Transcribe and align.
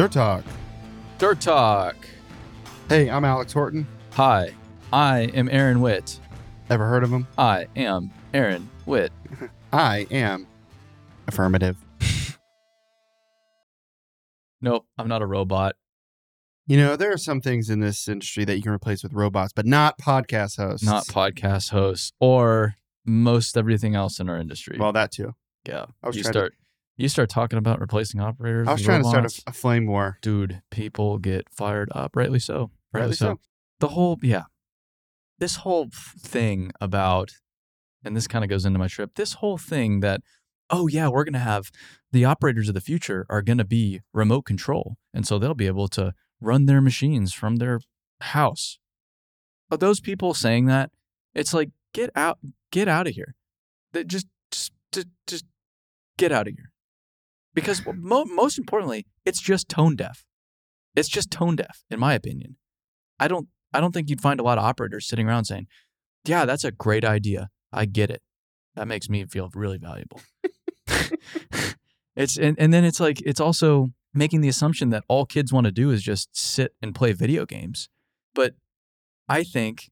Dirt 0.00 0.12
Talk. 0.12 0.44
Dirt 1.18 1.40
Talk. 1.42 1.94
Hey, 2.88 3.10
I'm 3.10 3.22
Alex 3.22 3.52
Horton. 3.52 3.86
Hi, 4.14 4.54
I 4.90 5.24
am 5.34 5.46
Aaron 5.50 5.82
Witt. 5.82 6.18
Ever 6.70 6.86
heard 6.88 7.04
of 7.04 7.10
him? 7.10 7.26
I 7.36 7.66
am 7.76 8.10
Aaron 8.32 8.70
Witt. 8.86 9.12
I 9.74 10.06
am 10.10 10.46
affirmative. 11.28 11.76
Nope, 14.62 14.86
I'm 14.96 15.06
not 15.06 15.20
a 15.20 15.26
robot. 15.26 15.76
You 16.66 16.78
know, 16.78 16.96
there 16.96 17.12
are 17.12 17.18
some 17.18 17.42
things 17.42 17.68
in 17.68 17.80
this 17.80 18.08
industry 18.08 18.46
that 18.46 18.56
you 18.56 18.62
can 18.62 18.72
replace 18.72 19.02
with 19.02 19.12
robots, 19.12 19.52
but 19.52 19.66
not 19.66 19.98
podcast 19.98 20.56
hosts. 20.56 20.86
Not 20.86 21.04
podcast 21.08 21.72
hosts 21.72 22.12
or 22.20 22.76
most 23.04 23.58
everything 23.58 23.94
else 23.94 24.18
in 24.18 24.30
our 24.30 24.38
industry. 24.38 24.78
Well, 24.80 24.94
that 24.94 25.12
too. 25.12 25.34
yeah. 25.68 25.84
I 26.02 26.06
was 26.06 26.16
you 26.16 26.22
trying 26.22 26.32
to- 26.32 26.38
start 26.38 26.54
you 27.00 27.08
start 27.08 27.30
talking 27.30 27.58
about 27.58 27.80
replacing 27.80 28.20
operators. 28.20 28.68
I 28.68 28.72
was 28.72 28.82
trying 28.82 29.02
to 29.02 29.08
start 29.08 29.24
a, 29.24 29.42
a 29.46 29.52
flame 29.52 29.86
war. 29.86 30.18
dude, 30.20 30.60
people 30.70 31.16
get 31.16 31.48
fired 31.50 31.88
up. 31.94 32.14
Rightly 32.14 32.38
so. 32.38 32.70
Rightly, 32.92 33.00
Rightly 33.00 33.16
so. 33.16 33.26
so. 33.26 33.40
The 33.80 33.88
whole, 33.88 34.18
yeah. 34.22 34.44
This 35.38 35.56
whole 35.56 35.88
thing 35.90 36.72
about, 36.78 37.32
and 38.04 38.14
this 38.14 38.28
kind 38.28 38.44
of 38.44 38.50
goes 38.50 38.66
into 38.66 38.78
my 38.78 38.88
trip, 38.88 39.12
this 39.14 39.34
whole 39.34 39.56
thing 39.56 40.00
that, 40.00 40.20
oh, 40.68 40.88
yeah, 40.88 41.08
we're 41.08 41.24
going 41.24 41.32
to 41.32 41.38
have 41.38 41.70
the 42.12 42.26
operators 42.26 42.68
of 42.68 42.74
the 42.74 42.82
future 42.82 43.24
are 43.30 43.40
going 43.40 43.58
to 43.58 43.64
be 43.64 44.00
remote 44.12 44.42
control. 44.42 44.96
And 45.14 45.26
so 45.26 45.38
they'll 45.38 45.54
be 45.54 45.66
able 45.66 45.88
to 45.88 46.12
run 46.38 46.66
their 46.66 46.82
machines 46.82 47.32
from 47.32 47.56
their 47.56 47.80
house. 48.20 48.78
But 49.70 49.80
those 49.80 50.00
people 50.00 50.34
saying 50.34 50.66
that, 50.66 50.90
it's 51.34 51.54
like, 51.54 51.70
get 51.94 52.10
out, 52.14 52.38
get 52.70 52.88
out 52.88 53.06
of 53.06 53.14
here. 53.14 53.36
That 53.92 54.06
just, 54.06 54.26
just, 54.50 54.72
just, 54.92 55.06
just 55.26 55.44
get 56.18 56.30
out 56.30 56.46
of 56.46 56.54
here. 56.54 56.69
Because 57.54 57.82
mo- 57.86 58.24
most 58.26 58.58
importantly, 58.58 59.06
it's 59.24 59.40
just 59.40 59.68
tone 59.68 59.96
deaf. 59.96 60.24
It's 60.94 61.08
just 61.08 61.30
tone 61.30 61.56
deaf, 61.56 61.84
in 61.90 61.98
my 62.00 62.14
opinion. 62.14 62.56
I 63.18 63.28
don't 63.28 63.48
I 63.72 63.80
don't 63.80 63.92
think 63.92 64.08
you'd 64.08 64.20
find 64.20 64.40
a 64.40 64.42
lot 64.42 64.58
of 64.58 64.64
operators 64.64 65.06
sitting 65.06 65.28
around 65.28 65.44
saying, 65.44 65.66
Yeah, 66.24 66.44
that's 66.44 66.64
a 66.64 66.72
great 66.72 67.04
idea. 67.04 67.50
I 67.72 67.84
get 67.84 68.10
it. 68.10 68.22
That 68.74 68.88
makes 68.88 69.08
me 69.08 69.24
feel 69.26 69.50
really 69.54 69.78
valuable. 69.78 70.20
it's 72.16 72.36
and, 72.36 72.56
and 72.58 72.72
then 72.72 72.84
it's 72.84 73.00
like 73.00 73.20
it's 73.22 73.40
also 73.40 73.88
making 74.12 74.40
the 74.40 74.48
assumption 74.48 74.90
that 74.90 75.04
all 75.08 75.24
kids 75.24 75.52
want 75.52 75.66
to 75.66 75.72
do 75.72 75.90
is 75.90 76.02
just 76.02 76.36
sit 76.36 76.74
and 76.82 76.94
play 76.94 77.12
video 77.12 77.46
games. 77.46 77.88
But 78.34 78.54
I 79.28 79.44
think 79.44 79.90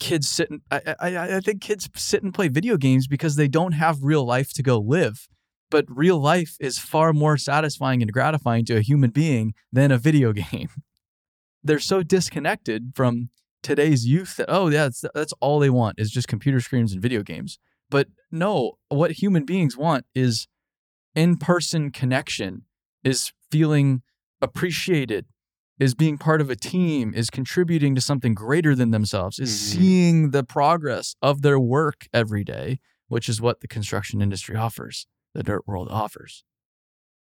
kids 0.00 0.28
sit 0.28 0.50
and 0.50 0.60
I, 0.70 0.94
I 1.00 1.36
I 1.36 1.40
think 1.40 1.60
kids 1.60 1.88
sit 1.96 2.22
and 2.22 2.32
play 2.32 2.48
video 2.48 2.76
games 2.76 3.06
because 3.06 3.36
they 3.36 3.48
don't 3.48 3.72
have 3.72 4.02
real 4.02 4.24
life 4.24 4.52
to 4.54 4.62
go 4.62 4.78
live 4.78 5.28
but 5.72 5.86
real 5.88 6.20
life 6.20 6.54
is 6.60 6.78
far 6.78 7.12
more 7.14 7.38
satisfying 7.38 8.02
and 8.02 8.12
gratifying 8.12 8.64
to 8.66 8.76
a 8.76 8.82
human 8.82 9.10
being 9.10 9.54
than 9.72 9.90
a 9.90 9.96
video 9.98 10.32
game. 10.50 10.68
They're 11.64 11.80
so 11.80 12.02
disconnected 12.02 12.92
from 12.94 13.30
today's 13.62 14.06
youth 14.06 14.36
that 14.36 14.46
oh 14.48 14.68
yeah, 14.68 14.84
that's, 14.84 15.04
that's 15.14 15.32
all 15.40 15.58
they 15.58 15.70
want 15.70 15.98
is 15.98 16.10
just 16.10 16.28
computer 16.28 16.60
screens 16.60 16.92
and 16.92 17.00
video 17.00 17.22
games. 17.22 17.58
But 17.90 18.08
no, 18.30 18.72
what 18.88 19.12
human 19.12 19.44
beings 19.44 19.76
want 19.76 20.04
is 20.14 20.46
in-person 21.14 21.90
connection, 21.90 22.62
is 23.02 23.32
feeling 23.50 24.02
appreciated, 24.40 25.26
is 25.78 25.94
being 25.94 26.18
part 26.18 26.40
of 26.40 26.50
a 26.50 26.56
team, 26.56 27.14
is 27.14 27.30
contributing 27.30 27.94
to 27.94 28.00
something 28.00 28.34
greater 28.34 28.74
than 28.74 28.90
themselves, 28.90 29.38
is 29.38 29.50
Mhm. 29.50 29.72
seeing 29.72 30.30
the 30.32 30.44
progress 30.44 31.14
of 31.22 31.40
their 31.42 31.58
work 31.58 32.08
every 32.12 32.44
day, 32.44 32.78
which 33.08 33.28
is 33.28 33.40
what 33.40 33.60
the 33.60 33.68
construction 33.68 34.20
industry 34.20 34.56
offers 34.56 35.06
the 35.34 35.42
dirt 35.42 35.66
world 35.66 35.88
offers. 35.90 36.44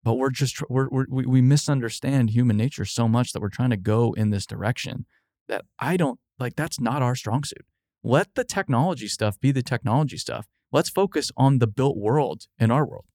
But 0.03 0.15
we're 0.15 0.29
just 0.29 0.61
we're, 0.69 0.87
we're, 0.89 1.05
we 1.09 1.41
misunderstand 1.41 2.29
human 2.29 2.57
nature 2.57 2.85
so 2.85 3.07
much 3.07 3.33
that 3.33 3.41
we're 3.41 3.49
trying 3.49 3.71
to 3.71 3.77
go 3.77 4.13
in 4.13 4.29
this 4.29 4.45
direction 4.45 5.05
that 5.47 5.65
I 5.79 5.97
don't 5.97 6.19
like. 6.39 6.55
That's 6.55 6.79
not 6.79 7.01
our 7.01 7.15
strong 7.15 7.43
suit. 7.43 7.65
Let 8.03 8.35
the 8.35 8.43
technology 8.43 9.07
stuff 9.07 9.39
be 9.39 9.51
the 9.51 9.63
technology 9.63 10.17
stuff. 10.17 10.47
Let's 10.71 10.89
focus 10.89 11.31
on 11.35 11.59
the 11.59 11.67
built 11.67 11.97
world 11.97 12.43
in 12.59 12.71
our 12.71 12.85
world. 12.85 13.05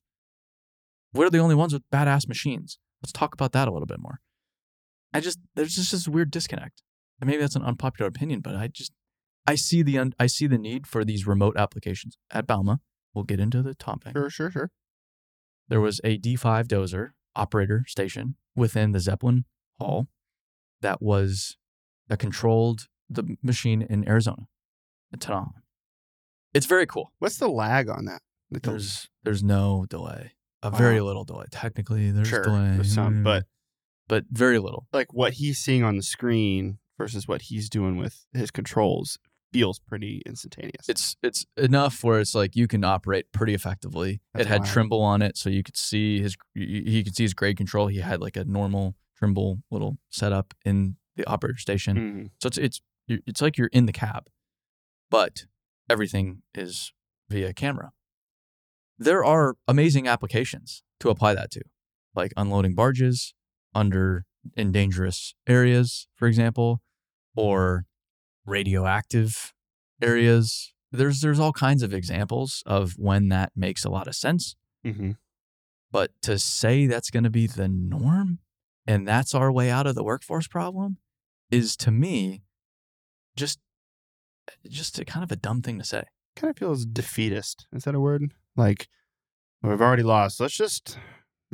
We're 1.15 1.31
the 1.31 1.39
only 1.39 1.55
ones 1.55 1.73
with 1.73 1.89
badass 1.91 2.27
machines. 2.27 2.79
Let's 3.03 3.13
talk 3.13 3.35
about 3.35 3.53
that 3.53 3.69
a 3.69 3.73
little 3.73 3.87
bit 3.87 4.01
more. 4.01 4.21
I 5.13 5.21
just 5.21 5.39
there's 5.55 5.75
just 5.75 5.93
this 5.93 6.09
weird 6.09 6.31
disconnect. 6.31 6.83
And 7.21 7.29
maybe 7.29 7.41
that's 7.41 7.57
an 7.57 7.63
unpopular 7.63 8.09
opinion, 8.09 8.41
but 8.41 8.57
I 8.57 8.69
just 8.69 8.93
I 9.47 9.55
see 9.55 9.83
the 9.83 9.99
un, 9.99 10.15
I 10.19 10.27
see 10.27 10.47
the 10.47 10.59
need 10.59 10.87
for 10.87 11.05
these 11.05 11.27
remote 11.27 11.57
applications 11.57 12.17
at 12.31 12.47
Bauma. 12.47 12.79
We'll 13.15 13.25
get 13.25 13.41
into 13.41 13.63
the 13.63 13.75
topic 13.75 14.13
Sure, 14.13 14.31
sure, 14.31 14.51
sure. 14.51 14.71
there 15.69 15.81
was 15.81 16.01
a 16.05 16.19
D5 16.19 16.67
dozer 16.67 17.11
operator 17.37 17.85
station 17.87 18.37
within 18.57 18.93
the 18.93 19.01
Zeppelin 19.01 19.45
Hall 19.79 20.09
that 20.81 21.03
was 21.03 21.57
that 22.09 22.19
controlled 22.19 22.89
the 23.09 23.37
machine 23.43 23.83
in 23.83 24.07
Arizona, 24.09 24.47
Tanana. 25.19 25.63
It's 26.55 26.67
very 26.67 26.87
cool. 26.87 27.13
What's 27.19 27.39
the 27.39 27.49
lag 27.49 27.89
on 27.89 28.05
that? 28.07 28.21
The- 28.51 28.61
There's 28.61 29.09
there's 29.23 29.43
no 29.43 29.87
delay, 29.89 30.33
a 30.63 30.71
very 30.71 31.01
little 31.01 31.25
delay. 31.25 31.47
Technically, 31.51 32.11
there's 32.11 32.29
Sure, 32.29 32.43
delay, 32.43 32.73
there's 32.75 32.93
some, 32.95 33.23
but- 33.23 33.43
hmm. 33.45 33.49
but 34.09 34.25
very 34.31 34.59
little. 34.59 34.87
like 34.93 35.13
what 35.15 35.35
he's 35.35 35.59
seeing 35.59 35.83
on 35.85 35.97
the 35.97 36.03
screen 36.03 36.79
versus 36.99 37.27
what 37.29 37.43
he's 37.43 37.69
doing 37.71 37.97
with 37.97 38.27
his 38.33 38.51
controls 38.51 39.19
feels 39.53 39.79
pretty 39.79 40.23
instantaneous. 40.27 40.89
It's 40.89 41.17
it's 41.23 41.45
enough 41.57 42.03
where 42.03 42.21
it's 42.21 42.35
like 42.35 42.57
you 42.57 42.67
can 42.67 42.85
operate 42.85 43.27
pretty 43.33 43.55
effectively. 43.55 44.21
That's 44.33 44.47
it 44.47 44.49
had 44.49 44.61
wild. 44.61 44.73
Trimble 44.73 45.03
on 45.03 45.23
it, 45.23 45.37
so 45.37 45.51
you 45.51 45.63
could 45.63 45.77
see 45.77 46.21
his 46.21 46.37
he 46.55 47.03
could 47.05 47.15
see 47.15 47.25
his 47.25 47.35
grade 47.35 47.57
control. 47.57 47.87
He 47.89 47.99
had 47.99 48.21
like 48.21 48.37
a 48.37 48.45
normal 48.45 48.95
Trimble 49.17 49.63
little 49.71 49.99
setup 50.11 50.55
in 50.65 50.97
the 51.17 51.25
operator 51.27 51.59
station. 51.59 51.97
Mhm. 51.97 52.31
So 52.41 52.47
it's 52.49 52.59
it's 52.59 52.81
it's 53.09 53.43
like 53.43 53.59
you're 53.59 53.69
in 53.73 53.87
the 53.87 53.93
cab, 53.93 54.29
but 55.11 55.45
everything 55.91 56.43
is 56.55 56.93
via 57.29 57.53
camera. 57.53 57.93
There 58.99 59.25
are 59.25 59.57
amazing 59.69 60.07
applications 60.09 60.83
to 61.01 61.11
apply 61.11 61.35
that 61.35 61.51
to, 61.53 61.63
like 62.15 62.33
unloading 62.37 62.75
barges 62.75 63.35
under 63.75 64.25
in 64.57 64.73
dangerous 64.73 65.35
areas, 65.47 66.09
for 66.15 66.27
example, 66.29 66.83
or 67.37 67.87
radioactive 68.47 69.53
areas. 70.01 70.73
There's 70.91 71.21
there's 71.21 71.41
all 71.41 71.53
kinds 71.53 71.83
of 71.83 71.95
examples 71.95 72.63
of 72.67 72.93
when 72.99 73.29
that 73.29 73.53
makes 73.57 73.85
a 73.85 73.91
lot 73.91 74.07
of 74.09 74.15
sense. 74.15 74.57
Mhm. 74.85 75.17
But 75.91 76.11
to 76.23 76.39
say 76.39 76.87
that's 76.87 77.11
going 77.11 77.25
to 77.25 77.31
be 77.31 77.47
the 77.47 77.69
norm 77.69 78.39
and 78.87 79.07
that's 79.07 79.35
our 79.35 79.53
way 79.53 79.71
out 79.71 79.87
of 79.87 79.95
the 79.95 80.03
workforce 80.05 80.49
problem 80.49 80.99
is 81.51 81.77
to 81.77 81.91
me 81.91 82.43
just 83.37 83.59
just 84.69 84.99
a 84.99 85.05
kind 85.05 85.23
of 85.23 85.31
a 85.31 85.37
dumb 85.37 85.63
thing 85.63 85.79
to 85.79 85.85
say. 85.85 86.05
kind 86.35 86.51
of 86.51 86.57
feels 86.57 86.87
defeatist. 86.87 87.67
Is 87.73 87.85
that 87.85 87.95
a 87.95 88.01
word? 88.01 88.33
Like 88.57 88.89
we've 89.63 89.81
already 89.81 90.03
lost. 90.03 90.41
Let's 90.41 90.57
just 90.57 90.99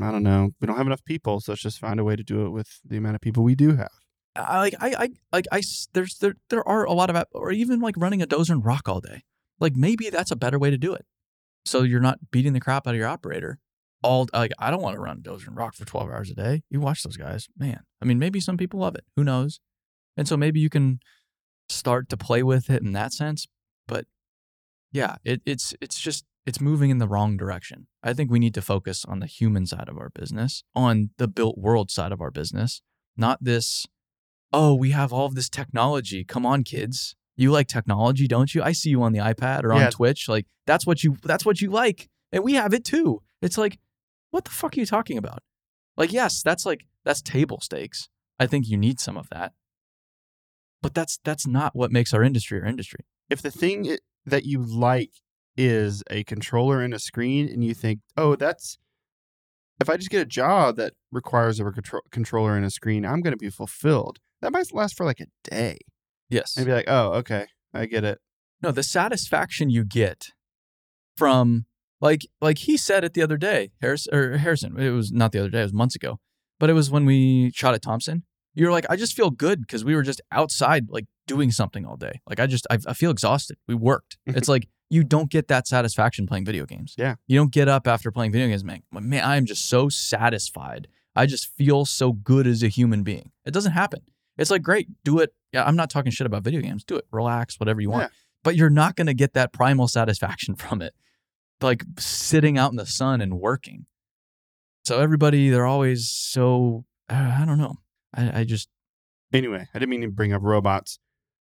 I 0.00 0.12
don't 0.12 0.22
know. 0.22 0.50
We 0.60 0.66
don't 0.66 0.76
have 0.76 0.87
enough 0.87 1.05
people, 1.05 1.41
so 1.41 1.53
let's 1.53 1.62
just 1.62 1.81
find 1.81 1.99
a 1.99 2.05
way 2.05 2.15
to 2.15 2.22
do 2.22 2.47
it 2.47 2.50
with 2.50 2.81
the 2.84 2.97
amount 2.97 3.16
of 3.16 3.20
people 3.20 3.43
we 3.43 3.56
do 3.56 3.75
have. 3.76 3.91
I 4.38 4.59
like 4.59 4.75
I 4.81 4.94
I 4.99 5.09
like 5.32 5.47
I 5.53 5.62
there's 5.93 6.19
there 6.19 6.34
there 6.50 6.66
are 6.66 6.84
a 6.84 6.93
lot 6.93 7.10
of 7.10 7.25
or 7.32 7.53
even 7.53 7.81
like 7.81 7.94
running 7.97 8.22
a 8.22 8.26
dozer 8.26 8.50
and 8.50 8.65
rock 8.65 8.88
all 8.88 9.00
day. 9.00 9.22
Like 9.60 9.76
maybe 9.76 10.10
that's 10.10 10.31
a 10.31 10.37
better 10.37 10.59
way 10.59 10.71
to 10.71 10.78
do 10.78 10.94
it. 10.94 11.04
So 11.65 11.82
you're 11.82 12.00
not 12.00 12.31
beating 12.31 12.53
the 12.53 12.60
crap 12.60 12.87
out 12.87 12.94
of 12.94 12.99
your 12.99 13.09
operator. 13.09 13.59
All 14.03 14.28
like 14.32 14.53
I 14.59 14.71
don't 14.71 14.82
want 14.82 14.94
to 14.94 15.00
run 15.00 15.22
dozer 15.22 15.49
and 15.49 15.56
rock 15.56 15.75
for 15.75 15.84
12 15.84 16.09
hours 16.09 16.31
a 16.31 16.34
day. 16.34 16.62
You 16.71 16.81
watch 16.81 17.03
those 17.03 17.16
guys, 17.16 17.49
man. 17.59 17.81
I 18.00 18.04
mean, 18.04 18.19
maybe 18.19 18.41
some 18.41 18.56
people 18.56 18.81
love 18.81 18.94
it. 18.94 19.04
Who 19.16 19.25
knows? 19.25 19.61
And 20.17 20.29
so 20.29 20.37
maybe 20.37 20.61
you 20.61 20.70
can 20.70 21.00
start 21.69 22.08
to 22.08 22.17
play 22.17 22.43
with 22.43 22.70
it 22.70 22.82
in 22.82 22.93
that 22.93 23.12
sense. 23.12 23.46
But 23.87 24.06
yeah, 24.93 25.17
it, 25.25 25.43
it's 25.44 25.75
it's 25.81 25.99
just 25.99 26.25
it's 26.46 26.61
moving 26.61 26.91
in 26.91 26.99
the 26.99 27.08
wrong 27.08 27.37
direction. 27.37 27.88
I 28.02 28.14
think 28.14 28.31
we 28.31 28.38
need 28.38 28.55
to 28.55 28.62
focus 28.62 29.05
on 29.05 29.20
the 29.20 29.26
human 29.26 29.67
side 29.67 29.88
of 29.88 29.99
our 29.99 30.11
business, 30.11 30.64
on 30.75 31.11
the 31.19 31.29
built 31.29 31.58
world 31.58 31.91
side 31.91 32.12
of 32.12 32.20
our 32.20 32.31
business, 32.31 32.81
not 33.17 33.43
this 33.43 33.87
oh, 34.53 34.75
we 34.75 34.91
have 34.91 35.12
all 35.12 35.27
of 35.27 35.35
this 35.35 35.49
technology. 35.49 36.25
Come 36.25 36.47
on, 36.47 36.65
kids. 36.65 37.15
You 37.37 37.50
like 37.53 37.69
technology, 37.69 38.27
don't 38.27 38.55
you? 38.55 38.62
I 38.62 38.73
see 38.73 38.91
you 38.91 39.03
on 39.03 39.12
the 39.12 39.21
iPad 39.21 39.62
or 39.65 39.73
on 39.73 39.81
Yeah. 39.81 39.91
Twitch. 39.91 40.29
Like 40.29 40.47
that's 40.67 40.87
what 40.87 41.05
you 41.05 41.17
that's 41.23 41.45
what 41.47 41.61
you 41.61 41.71
like. 41.71 42.09
And 42.33 42.43
we 42.43 42.55
have 42.55 42.75
it 42.75 42.85
too. 42.85 43.23
It's 43.41 43.56
like, 43.56 43.79
what 44.31 44.45
the 44.45 44.50
fuck 44.50 44.77
are 44.77 44.81
you 44.81 44.87
talking 44.87 45.17
about? 45.19 45.43
Like, 45.97 46.12
yes, 46.12 46.43
that's 46.43 46.67
like 46.67 46.85
that's 47.05 47.23
table 47.23 47.61
stakes. 47.61 48.09
I 48.41 48.47
think 48.47 48.69
you 48.69 48.77
need 48.77 48.99
some 49.00 49.17
of 49.17 49.29
that. 49.31 49.53
But 50.83 50.94
that's 50.94 51.19
that's 51.25 51.47
not 51.47 51.75
what 51.75 51.93
makes 51.93 52.12
our 52.15 52.23
industry 52.23 52.61
our 52.61 52.67
industry. 52.67 53.05
If 53.31 53.43
the 53.43 53.51
thing 53.51 53.97
that 54.27 54.44
you 54.44 54.61
like 54.61 55.11
is 55.56 56.03
a 56.11 56.25
controller 56.25 56.81
and 56.83 56.94
a 56.94 56.99
screen, 56.99 57.49
and 57.49 57.65
you 57.65 57.75
think, 57.75 58.01
oh, 58.17 58.37
that's 58.37 58.79
if 59.81 59.89
I 59.89 59.97
just 59.97 60.11
get 60.11 60.21
a 60.23 60.27
job 60.27 60.77
that 60.77 60.94
requires 61.12 61.61
a 61.61 61.65
contro- 61.65 62.01
controller 62.11 62.56
and 62.56 62.65
a 62.65 62.71
screen, 62.71 63.05
I'm 63.05 63.21
going 63.21 63.33
to 63.33 63.37
be 63.39 63.51
fulfilled. 63.51 64.19
That 64.40 64.52
might 64.52 64.73
last 64.73 64.96
for 64.96 65.05
like 65.05 65.20
a 65.20 65.26
day. 65.49 65.79
Yes. 66.29 66.56
And 66.56 66.67
be 66.67 66.73
like, 66.73 66.85
oh, 66.88 67.12
okay, 67.14 67.46
I 67.75 67.87
get 67.87 68.05
it. 68.05 68.19
No, 68.62 68.70
the 68.70 68.82
satisfaction 68.82 69.70
you 69.70 69.85
get 69.85 70.29
from 71.17 71.67
like 72.00 72.26
like 72.40 72.58
he 72.58 72.76
said 72.76 73.05
it 73.05 73.14
the 73.14 73.23
other 73.23 73.37
day, 73.37 73.70
Harris 73.81 74.06
or 74.12 74.37
Harrison. 74.38 74.79
It 74.79 74.90
was 74.90 75.11
not 75.12 75.32
the 75.32 75.40
other 75.40 75.50
day. 75.50 75.61
It 75.61 75.64
was 75.64 75.73
months 75.73 75.96
ago. 75.96 76.20
but 76.61 76.69
it 76.70 76.73
was 76.75 76.90
when 76.90 77.05
we 77.06 77.50
shot 77.55 77.75
at 77.75 77.82
Thompson. 77.82 78.25
You're 78.55 78.73
like, 78.73 78.87
I 78.90 78.96
just 78.96 79.14
feel 79.14 79.31
good 79.31 79.61
because 79.61 79.85
we 79.85 79.94
were 79.94 80.02
just 80.02 80.20
outside, 80.32 80.91
like 80.91 81.06
doing 81.29 81.52
something 81.52 81.87
all 81.87 81.96
day. 81.96 82.20
Like 82.29 82.41
I 82.41 82.46
just, 82.46 82.67
I, 82.70 82.79
I 82.88 82.94
feel 82.94 83.12
exhausted. 83.12 83.56
We 83.69 83.75
worked. 83.76 84.19
it's 84.26 84.49
like 84.55 84.67
you 84.91 85.05
don't 85.05 85.31
get 85.31 85.46
that 85.49 85.69
satisfaction 85.69 86.26
playing 86.26 86.44
video 86.44 86.67
games. 86.67 86.94
Yeah. 86.99 87.17
You 87.29 87.38
don't 87.38 87.52
get 87.52 87.69
up 87.69 87.87
after 87.87 88.11
playing 88.11 88.32
video 88.32 88.49
games, 88.49 88.64
man. 88.64 88.82
Man, 88.91 89.23
I 89.23 89.37
am 89.37 89.44
just 89.44 89.69
so 89.69 89.88
satisfied. 89.88 90.88
I 91.14 91.26
just 91.26 91.46
feel 91.56 91.84
so 91.84 92.12
good 92.12 92.46
as 92.49 92.62
a 92.64 92.69
human 92.69 93.02
being. 93.05 93.31
It 93.44 93.52
doesn't 93.52 93.73
happen. 93.73 94.00
It's 94.38 94.50
like, 94.50 94.62
great, 94.62 94.88
do 95.05 95.19
it. 95.19 95.35
Yeah, 95.52 95.64
I'm 95.64 95.76
not 95.76 95.90
talking 95.90 96.12
shit 96.12 96.26
about 96.26 96.43
video 96.44 96.61
games. 96.61 96.85
Do 96.85 96.96
it. 96.96 97.06
Relax, 97.11 97.58
whatever 97.58 97.81
you 97.81 97.90
want. 97.90 98.05
Yeah. 98.05 98.08
But 98.44 98.56
you're 98.56 98.70
not 98.70 98.94
going 98.96 99.06
to 99.08 99.14
get 99.14 99.35
that 99.35 99.52
primal 99.52 99.88
satisfaction 99.88 100.55
from 100.56 100.81
it. 100.82 100.94
Like 101.61 101.82
sitting 101.99 102.56
out 102.56 102.70
in 102.70 102.76
the 102.76 102.87
sun 102.87 103.20
and 103.20 103.40
working. 103.40 103.87
So 104.85 105.00
everybody, 105.00 105.50
they're 105.50 105.67
always 105.67 106.08
so, 106.08 106.85
uh, 107.11 107.37
I 107.40 107.44
don't 107.44 107.58
know. 107.58 107.76
I, 108.14 108.40
I 108.40 108.44
just, 108.44 108.69
Anyway, 109.32 109.67
I 109.75 109.79
didn't 109.79 109.90
mean 109.90 110.00
to 110.02 110.08
bring 110.08 110.32
up 110.32 110.41
robots. 110.43 110.99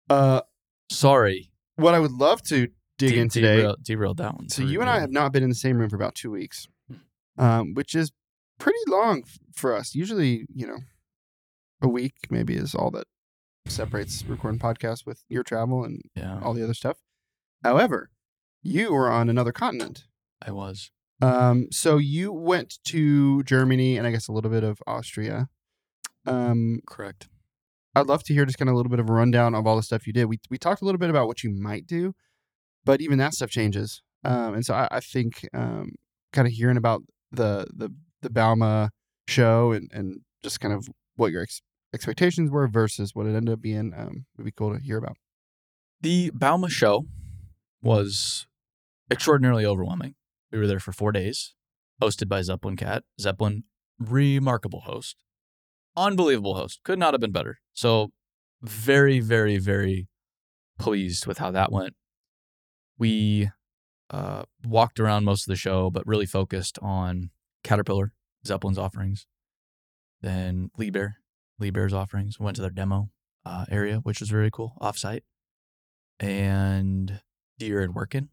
Uh, 0.09 0.41
sorry. 0.89 1.51
what 1.75 1.93
I 1.93 1.99
would 1.99 2.13
love 2.13 2.41
to 2.43 2.69
dig 2.97 3.11
De- 3.11 3.19
in 3.19 3.29
today. 3.29 3.57
derailed, 3.57 3.83
derailed 3.83 4.17
that 4.17 4.35
one. 4.35 4.49
So 4.49 4.63
you 4.63 4.81
and 4.81 4.89
I 4.89 4.99
have 4.99 5.11
not 5.11 5.31
been 5.33 5.43
in 5.43 5.49
the 5.49 5.55
same 5.55 5.77
room 5.77 5.89
for 5.89 5.95
about 5.95 6.15
two 6.15 6.31
weeks, 6.31 6.67
Hmm. 6.89 7.43
um, 7.43 7.73
which 7.75 7.93
is 7.93 8.11
pretty 8.57 8.79
long 8.87 9.21
f- 9.25 9.37
for 9.53 9.75
us. 9.75 9.93
Usually, 9.93 10.47
you 10.55 10.65
know, 10.65 10.77
a 11.81 11.87
week 11.87 12.15
maybe 12.29 12.55
is 12.55 12.73
all 12.75 12.91
that 12.91 13.05
separates 13.67 14.23
recording 14.25 14.59
podcasts 14.59 15.05
with 15.05 15.23
your 15.29 15.43
travel 15.43 15.83
and 15.83 16.01
Yeah, 16.15 16.39
all 16.41 16.53
the 16.53 16.63
other 16.63 16.73
stuff. 16.73 16.97
However, 17.63 18.09
you 18.61 18.93
were 18.93 19.09
on 19.09 19.29
another 19.29 19.51
continent. 19.51 20.05
I 20.45 20.51
was. 20.51 20.91
Um, 21.21 21.67
so 21.71 21.97
you 21.97 22.31
went 22.31 22.79
to 22.85 23.41
Germany 23.43 23.97
and 23.97 24.05
I 24.05 24.11
guess 24.11 24.27
a 24.27 24.31
little 24.31 24.51
bit 24.51 24.63
of 24.63 24.79
Austria. 24.85 25.47
Um, 26.25 26.81
Correct. 26.87 27.27
I'd 27.95 28.07
love 28.07 28.23
to 28.25 28.33
hear 28.33 28.45
just 28.45 28.57
kind 28.57 28.67
of 28.69 28.73
a 28.73 28.77
little 28.77 28.89
bit 28.89 28.99
of 28.99 29.09
a 29.09 29.13
rundown 29.13 29.55
of 29.55 29.65
all 29.65 29.77
the 29.77 29.83
stuff 29.83 30.05
you 30.05 30.13
did. 30.13 30.25
We 30.25 30.39
we 30.49 30.57
talked 30.57 30.81
a 30.81 30.85
little 30.85 30.99
bit 30.99 31.09
about 31.09 31.27
what 31.27 31.43
you 31.43 31.49
might 31.49 31.87
do, 31.87 32.13
but 32.83 32.99
even 33.01 33.17
that 33.19 33.33
stuff 33.33 33.49
changes. 33.49 34.01
Um, 34.23 34.55
and 34.55 34.65
so 34.65 34.73
I, 34.73 34.87
I 34.91 34.99
think 34.99 35.47
um, 35.53 35.91
kind 36.33 36.47
of 36.47 36.53
hearing 36.53 36.77
about 36.77 37.03
the 37.31 37.67
the 37.73 37.89
the 38.21 38.29
Bauma 38.29 38.89
show 39.27 39.71
and 39.71 39.89
and 39.93 40.21
just 40.43 40.59
kind 40.59 40.73
of 40.73 40.89
what 41.15 41.31
your 41.31 41.43
ex- 41.43 41.61
expectations 41.95 42.51
were 42.51 42.67
versus 42.67 43.15
what 43.15 43.25
it 43.25 43.35
ended 43.35 43.53
up 43.53 43.61
being 43.61 43.93
um, 43.97 44.25
would 44.37 44.45
be 44.45 44.51
cool 44.51 44.73
to 44.75 44.83
hear 44.83 44.97
about. 44.97 45.17
The 46.01 46.29
Bauma 46.31 46.69
show 46.69 47.05
was 47.81 48.45
extraordinarily 49.09 49.65
overwhelming. 49.65 50.15
We 50.51 50.59
were 50.59 50.67
there 50.67 50.79
for 50.79 50.91
four 50.91 51.11
days, 51.11 51.55
hosted 52.01 52.27
by 52.27 52.41
Zeppelin 52.43 52.75
Cat. 52.75 53.03
Zeppelin, 53.19 53.63
remarkable 53.97 54.81
host, 54.81 55.15
unbelievable 55.97 56.55
host. 56.55 56.81
Could 56.83 56.99
not 56.99 57.13
have 57.13 57.21
been 57.21 57.31
better. 57.31 57.59
So, 57.73 58.11
very, 58.61 59.19
very, 59.19 59.57
very 59.57 60.07
pleased 60.77 61.25
with 61.25 61.37
how 61.37 61.51
that 61.51 61.71
went. 61.71 61.95
We 62.97 63.49
uh, 64.09 64.43
walked 64.63 64.99
around 64.99 65.23
most 65.23 65.47
of 65.47 65.51
the 65.51 65.57
show, 65.57 65.89
but 65.89 66.05
really 66.05 66.25
focused 66.25 66.77
on 66.81 67.31
Caterpillar, 67.63 68.13
Zeppelin's 68.45 68.77
offerings, 68.77 69.27
then 70.21 70.69
Liebherr, 70.79 71.13
Liebherr's 71.61 71.93
offerings. 71.93 72.39
Went 72.39 72.55
to 72.55 72.61
their 72.61 72.71
demo 72.71 73.09
uh, 73.45 73.65
area, 73.69 73.97
which 73.97 74.19
was 74.19 74.29
very 74.29 74.49
cool, 74.51 74.73
offsite 74.81 75.21
and 76.19 77.21
Deere 77.59 77.81
and 77.81 77.93
Wirtgen. 77.93 78.29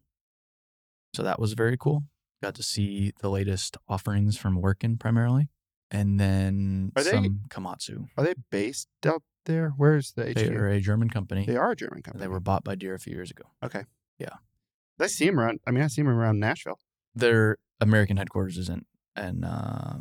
So 1.13 1.23
that 1.23 1.39
was 1.39 1.53
very 1.53 1.77
cool. 1.77 2.03
Got 2.41 2.55
to 2.55 2.63
see 2.63 3.13
the 3.21 3.29
latest 3.29 3.77
offerings 3.87 4.37
from 4.37 4.61
Wirtgen 4.61 4.99
primarily, 4.99 5.49
and 5.91 6.19
then 6.19 6.91
Are 6.95 7.03
they- 7.03 7.11
some 7.11 7.41
Komatsu. 7.49 8.07
Are 8.17 8.23
they 8.23 8.33
based 8.51 8.89
out 9.05 9.23
there? 9.45 9.73
Where's 9.77 10.11
the 10.13 10.29
HQ? 10.29 10.35
They 10.35 10.49
are 10.49 10.67
a 10.69 10.79
German 10.81 11.09
company. 11.09 11.45
They 11.45 11.55
are 11.57 11.71
a 11.71 11.75
German 11.75 12.01
company. 12.01 12.21
They 12.23 12.27
were 12.27 12.39
bought 12.39 12.63
by 12.63 12.75
Deere 12.75 12.95
a 12.95 12.99
few 12.99 13.13
years 13.13 13.31
ago. 13.31 13.43
Okay. 13.63 13.83
Yeah. 14.17 14.35
I 14.99 15.07
see 15.07 15.25
them 15.25 15.39
around. 15.39 15.59
I 15.67 15.71
mean, 15.71 15.83
I 15.83 15.87
see 15.87 16.01
them 16.01 16.09
around 16.09 16.39
Nashville. 16.39 16.79
Their 17.15 17.57
American 17.79 18.17
headquarters 18.17 18.57
is 18.57 18.69
in 18.69 18.85
and 19.15 19.43
uh, 19.45 19.95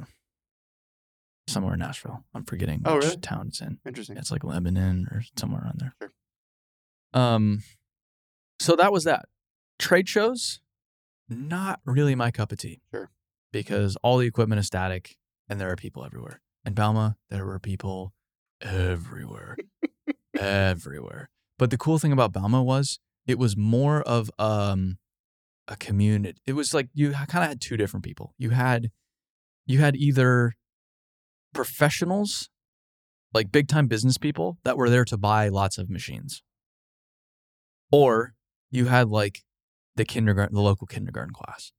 somewhere 1.47 1.75
in 1.75 1.81
Nashville. 1.81 2.25
I'm 2.35 2.45
forgetting 2.45 2.83
Oh, 2.85 2.97
which 2.97 3.05
really? 3.05 3.17
town 3.19 3.49
it's 3.49 3.61
in. 3.61 3.79
Interesting. 3.87 4.17
It's 4.17 4.31
like 4.31 4.45
Lebanon 4.45 5.09
or 5.11 5.23
somewhere 5.39 5.63
around 5.63 5.81
there. 5.81 5.95
Sure. 6.01 6.13
Um, 7.15 7.63
so 8.61 8.77
that 8.77 8.93
was 8.93 9.05
that. 9.05 9.27
Trade 9.79 10.09
shows, 10.09 10.61
not 11.29 11.81
really 11.85 12.15
my 12.15 12.31
cup 12.31 12.53
of 12.53 12.59
tea. 12.59 12.81
Sure. 12.93 13.11
Because 13.53 13.97
all 14.03 14.19
the 14.19 14.27
equipment 14.27 14.61
is 14.61 14.67
static 14.67 15.17
and 15.49 15.61
there 15.61 15.71
are 15.71 15.77
people 15.77 16.05
everywhere. 16.05 16.41
In 16.65 16.75
Bauma, 16.75 17.17
there 17.29 17.45
were 17.45 17.59
people 17.59 18.13
everywhere. 18.61 19.57
everywhere. 20.39 21.29
But 21.59 21.71
the 21.71 21.77
cool 21.79 21.99
thing 21.99 22.13
about 22.13 22.33
Bauma 22.33 22.65
was 22.65 22.99
it 23.27 23.39
was 23.39 23.57
more 23.57 24.03
of 24.03 24.31
um 24.39 24.99
a 25.69 25.77
community. 25.77 26.39
It 26.47 26.53
was 26.55 26.73
like 26.73 26.89
you 26.95 27.13
kind 27.13 27.45
of 27.45 27.49
had 27.49 27.61
two 27.61 27.77
different 27.77 28.05
people. 28.05 28.35
You 28.39 28.51
had 28.51 28.91
you 29.67 29.79
had 29.81 29.97
either 29.97 30.55
professionals 31.53 32.49
like 33.35 33.51
big 33.51 33.69
time 33.69 33.87
business 33.87 34.19
people 34.19 34.59
that 34.63 34.77
were 34.77 34.91
there 34.91 35.05
to 35.07 35.17
buy 35.17 35.49
lots 35.49 35.79
of 35.79 35.89
machines. 35.89 36.43
Or 37.91 38.35
you 38.71 38.87
had 38.87 39.09
like 39.09 39.43
the 39.97 40.05
kindergarten, 40.05 40.55
the 40.55 40.63
local 40.63 40.87
kindergarten 40.87 41.35
class, 41.35 41.73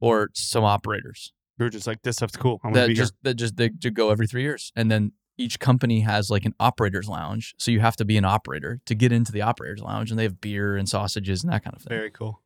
or 0.00 0.30
some 0.34 0.64
operators 0.64 1.32
We 1.60 1.66
were 1.66 1.70
just 1.70 1.86
like, 1.86 2.02
this 2.02 2.16
stuff's 2.16 2.36
cool. 2.36 2.58
I 2.64 2.68
want 2.68 2.74
to 2.74 2.80
that 2.80 2.88
be 2.88 2.94
just 2.94 3.12
that 3.22 3.34
just 3.34 3.56
they, 3.56 3.68
to 3.68 3.90
go 3.90 4.10
every 4.10 4.26
three 4.26 4.42
years, 4.42 4.72
and 4.74 4.90
then 4.90 5.12
each 5.36 5.60
company 5.60 6.00
has 6.00 6.30
like 6.30 6.46
an 6.46 6.54
operators 6.58 7.06
lounge, 7.06 7.54
so 7.58 7.70
you 7.70 7.80
have 7.80 7.96
to 7.96 8.04
be 8.04 8.16
an 8.16 8.24
operator 8.24 8.80
to 8.86 8.94
get 8.94 9.12
into 9.12 9.30
the 9.30 9.42
operators 9.42 9.80
lounge, 9.82 10.10
and 10.10 10.18
they 10.18 10.22
have 10.22 10.40
beer 10.40 10.76
and 10.76 10.88
sausages 10.88 11.44
and 11.44 11.52
that 11.52 11.62
kind 11.62 11.76
of 11.76 11.82
thing. 11.82 11.96
Very 11.96 12.10
cool. 12.10 12.42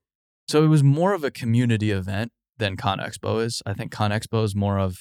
So 0.48 0.64
it 0.64 0.66
was 0.66 0.82
more 0.82 1.14
of 1.14 1.22
a 1.22 1.30
community 1.30 1.92
event 1.92 2.32
than 2.58 2.76
Con 2.76 2.98
Expo 2.98 3.42
is. 3.42 3.62
I 3.64 3.72
think 3.72 3.92
Con 3.92 4.10
Expo 4.10 4.44
is 4.44 4.56
more 4.56 4.78
of, 4.78 4.98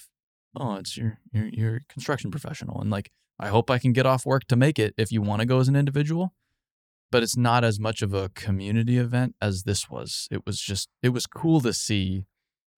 oh, 0.56 0.76
it's 0.76 0.98
your 0.98 1.20
your 1.34 1.82
construction 1.90 2.32
professional, 2.32 2.80
and 2.82 2.90
like 2.90 3.12
I 3.40 3.48
hope 3.50 3.70
I 3.72 3.80
can 3.80 3.94
get 3.94 4.06
off 4.06 4.26
work 4.26 4.46
to 4.48 4.56
make 4.56 4.78
it 4.80 4.94
if 4.98 5.12
you 5.12 5.22
want 5.22 5.40
to 5.42 5.46
go 5.46 5.60
as 5.60 5.68
an 5.68 5.76
individual. 5.76 6.34
But 7.12 7.22
it's 7.22 7.38
not 7.38 7.64
as 7.64 7.80
much 7.80 8.02
of 8.02 8.14
a 8.14 8.30
community 8.30 8.98
event 8.98 9.36
as 9.40 9.64
this 9.64 9.88
was. 9.90 10.28
It 10.32 10.46
was 10.46 10.60
just 10.60 10.90
it 11.04 11.10
was 11.10 11.28
cool 11.28 11.62
to 11.62 11.72
see 11.74 12.26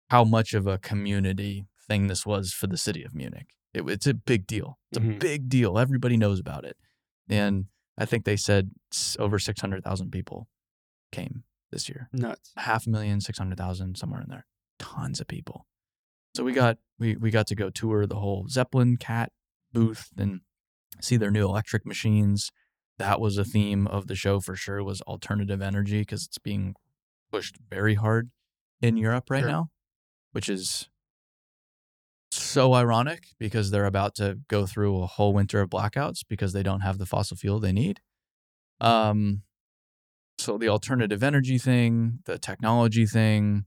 how 0.10 0.24
much 0.24 0.54
of 0.54 0.68
a 0.68 0.78
community 0.78 1.68
thing 1.88 2.08
this 2.08 2.26
was 2.26 2.52
for 2.52 2.68
the 2.68 2.78
city 2.78 3.04
of 3.04 3.16
Munich. 3.16 3.48
It, 3.74 3.88
it's 3.90 4.08
a 4.08 4.14
big 4.14 4.46
deal. 4.46 4.78
It's 4.92 5.00
Mhm. 5.00 5.16
a 5.16 5.20
big 5.20 5.50
deal. 5.50 5.78
Everybody 5.80 6.18
knows 6.18 6.40
about 6.40 6.66
it, 6.66 6.78
and 7.30 7.66
I 7.98 8.06
think 8.06 8.26
they 8.26 8.36
said 8.38 8.72
over 9.20 9.40
six 9.40 9.62
hundred 9.62 9.84
thousand 9.84 10.12
people 10.12 10.48
came 11.12 11.44
this 11.72 11.88
year 11.90 12.10
Nuts. 12.12 12.52
half 12.58 12.86
a 12.88 12.90
million, 12.90 13.22
six 13.22 13.38
hundred 13.38 13.58
thousand, 13.58 13.98
somewhere 13.98 14.22
in 14.22 14.30
there. 14.30 14.46
Tons 14.80 15.22
of 15.22 15.28
people. 15.28 15.66
So 16.36 16.44
we 16.44 16.52
got 16.52 16.78
we 17.00 17.16
we 17.16 17.32
got 17.32 17.48
to 17.48 17.56
go 17.56 17.70
tour 17.70 18.06
the 18.06 18.16
whole 18.20 18.48
Zeppelin 18.50 18.98
Cat 18.98 19.32
booth 19.72 20.10
and 20.18 20.42
see 21.00 21.16
their 21.16 21.32
new 21.32 21.46
electric 21.46 21.86
machines. 21.86 22.52
That 22.98 23.22
was 23.22 23.38
a 23.38 23.46
theme 23.46 23.88
of 23.88 24.08
the 24.08 24.16
show 24.16 24.42
for 24.42 24.56
sure. 24.56 24.84
Was 24.84 25.02
alternative 25.02 25.62
energy 25.62 26.00
because 26.02 26.26
it's 26.26 26.38
being 26.38 26.76
pushed 27.32 27.56
very 27.70 27.96
hard 27.96 28.32
in 28.82 28.98
Europe 28.98 29.30
right 29.30 29.42
Sure. 29.42 29.50
now, 29.50 29.70
which 30.34 30.50
is 30.50 30.90
so 32.32 32.74
ironic 32.74 33.28
because 33.40 33.72
they're 33.72 33.86
about 33.86 34.16
to 34.16 34.40
go 34.50 34.66
through 34.66 35.02
a 35.02 35.08
whole 35.08 35.34
winter 35.34 35.62
of 35.62 35.70
blackouts 35.70 36.20
because 36.28 36.52
they 36.52 36.64
don't 36.64 36.82
have 36.82 36.98
the 36.98 37.06
fossil 37.06 37.38
fuel 37.38 37.62
they 37.62 37.72
need. 37.72 38.02
Um, 38.82 39.44
so 40.38 40.58
the 40.58 40.68
alternative 40.68 41.24
energy 41.24 41.58
thing, 41.58 42.20
the 42.26 42.38
technology 42.38 43.06
thing, 43.06 43.66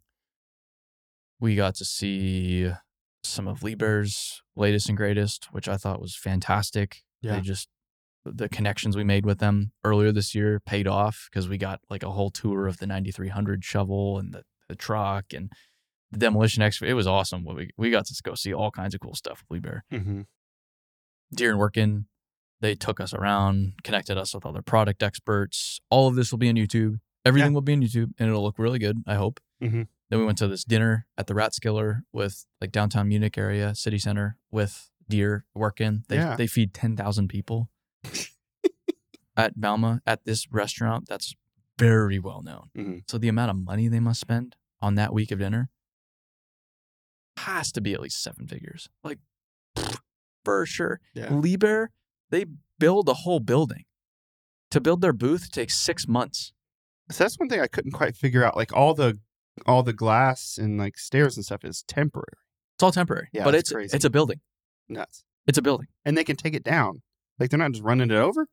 we 1.40 1.54
got 1.56 1.74
to 1.76 1.84
see 1.84 2.70
some 3.22 3.48
of 3.48 3.60
Liebherr's 3.60 4.42
latest 4.56 4.88
and 4.88 4.96
greatest, 4.96 5.48
which 5.52 5.68
I 5.68 5.76
thought 5.76 6.00
was 6.00 6.16
fantastic. 6.16 7.02
Yeah. 7.20 7.36
They 7.36 7.40
just 7.40 7.68
the 8.24 8.48
connections 8.48 8.96
we 8.96 9.04
made 9.04 9.24
with 9.24 9.38
them 9.38 9.72
earlier 9.84 10.12
this 10.12 10.34
year 10.34 10.60
paid 10.60 10.86
off 10.86 11.28
because 11.30 11.48
we 11.48 11.56
got 11.56 11.80
like 11.88 12.02
a 12.02 12.10
whole 12.10 12.30
tour 12.30 12.66
of 12.66 12.78
the 12.78 12.86
9300 12.86 13.64
shovel 13.64 14.18
and 14.18 14.34
the, 14.34 14.42
the 14.68 14.76
truck 14.76 15.32
and 15.32 15.50
the 16.10 16.18
demolition 16.18 16.62
excavator. 16.62 16.92
It 16.92 16.94
was 16.96 17.06
awesome. 17.06 17.44
We 17.44 17.70
we 17.76 17.90
got 17.90 18.06
to 18.06 18.22
go 18.22 18.34
see 18.34 18.52
all 18.52 18.70
kinds 18.70 18.94
of 18.94 19.00
cool 19.00 19.14
stuff 19.14 19.44
with 19.48 19.56
Lieber. 19.56 19.84
Mm-hmm. 19.92 20.22
Deere 21.34 21.52
and 21.52 21.60
Wirtgen, 21.60 22.04
they 22.60 22.74
took 22.74 23.00
us 23.00 23.12
around, 23.12 23.74
connected 23.84 24.16
us 24.16 24.34
with 24.34 24.46
other 24.46 24.62
product 24.62 25.02
experts. 25.02 25.80
All 25.90 26.08
of 26.08 26.14
this 26.14 26.30
will 26.30 26.38
be 26.38 26.48
on 26.48 26.54
YouTube. 26.54 26.96
Everything 27.24 27.52
will 27.52 27.60
be 27.60 27.74
on 27.74 27.82
YouTube, 27.82 28.12
and 28.18 28.28
it'll 28.28 28.42
look 28.42 28.58
really 28.58 28.78
good. 28.78 29.02
I 29.06 29.14
hope. 29.14 29.40
Mhm. 29.62 29.88
Then 30.10 30.20
we 30.20 30.24
went 30.24 30.38
to 30.38 30.48
this 30.48 30.64
dinner 30.64 31.06
at 31.18 31.26
the 31.26 31.34
Ratskeller 31.34 32.02
with 32.12 32.46
like 32.60 32.72
downtown 32.72 33.08
Munich 33.08 33.36
area, 33.36 33.74
city 33.74 33.98
center 33.98 34.36
with 34.50 34.90
Deere 35.08 35.44
Wirtgen. 35.56 36.06
They 36.08 36.16
Yeah. 36.16 36.36
they 36.36 36.46
feed 36.46 36.72
ten 36.74 36.96
thousand 36.96 37.28
people 37.28 37.68
at 39.36 39.56
Bauma 39.58 40.00
at 40.06 40.24
this 40.24 40.50
restaurant. 40.50 41.06
That's 41.08 41.34
very 41.78 42.18
well 42.18 42.42
known. 42.42 42.70
Mhm. 42.76 43.02
So 43.10 43.18
the 43.18 43.28
amount 43.28 43.50
of 43.50 43.56
money 43.58 43.88
they 43.88 44.00
must 44.00 44.20
spend 44.20 44.56
on 44.80 44.94
that 44.96 45.12
week 45.12 45.30
of 45.30 45.38
dinner 45.38 45.70
has 47.38 47.70
to 47.72 47.80
be 47.80 47.94
at 47.94 48.00
least 48.00 48.22
seven 48.22 48.46
figures. 48.48 48.88
Like 49.04 49.18
for 50.44 50.64
sure. 50.66 51.00
Yeah. 51.14 51.28
Liebherr, 51.28 51.88
they 52.30 52.46
build 52.78 53.08
a 53.08 53.14
whole 53.14 53.40
building. 53.40 53.84
To 54.72 54.80
build 54.80 55.00
their 55.00 55.12
booth 55.12 55.50
takes 55.50 55.78
six 55.78 56.06
months. 56.08 56.52
So 57.10 57.24
that's 57.24 57.38
one 57.38 57.48
thing 57.48 57.60
I 57.60 57.66
couldn't 57.68 57.92
quite 57.92 58.16
figure 58.16 58.44
out. 58.44 58.56
Like 58.56 58.72
all 58.74 58.92
the 58.94 59.18
all 59.66 59.82
the 59.82 59.92
glass 59.92 60.58
and 60.58 60.78
like 60.78 60.98
stairs 60.98 61.36
and 61.36 61.44
stuff 61.44 61.64
is 61.64 61.82
temporary. 61.88 62.26
It's 62.76 62.82
all 62.82 62.92
temporary, 62.92 63.28
Yeah, 63.32 63.44
but 63.44 63.54
it's 63.54 63.72
crazy. 63.72 63.94
it's 63.94 64.04
a 64.04 64.10
building. 64.10 64.40
Nuts. 64.88 65.24
It's 65.46 65.58
a 65.58 65.62
building. 65.62 65.88
And 66.04 66.16
they 66.16 66.24
can 66.24 66.36
take 66.36 66.54
it 66.54 66.62
down. 66.64 67.02
Like 67.38 67.50
they're 67.50 67.58
not 67.58 67.72
just 67.72 67.82
running 67.84 68.10
it 68.10 68.16
over. 68.16 68.46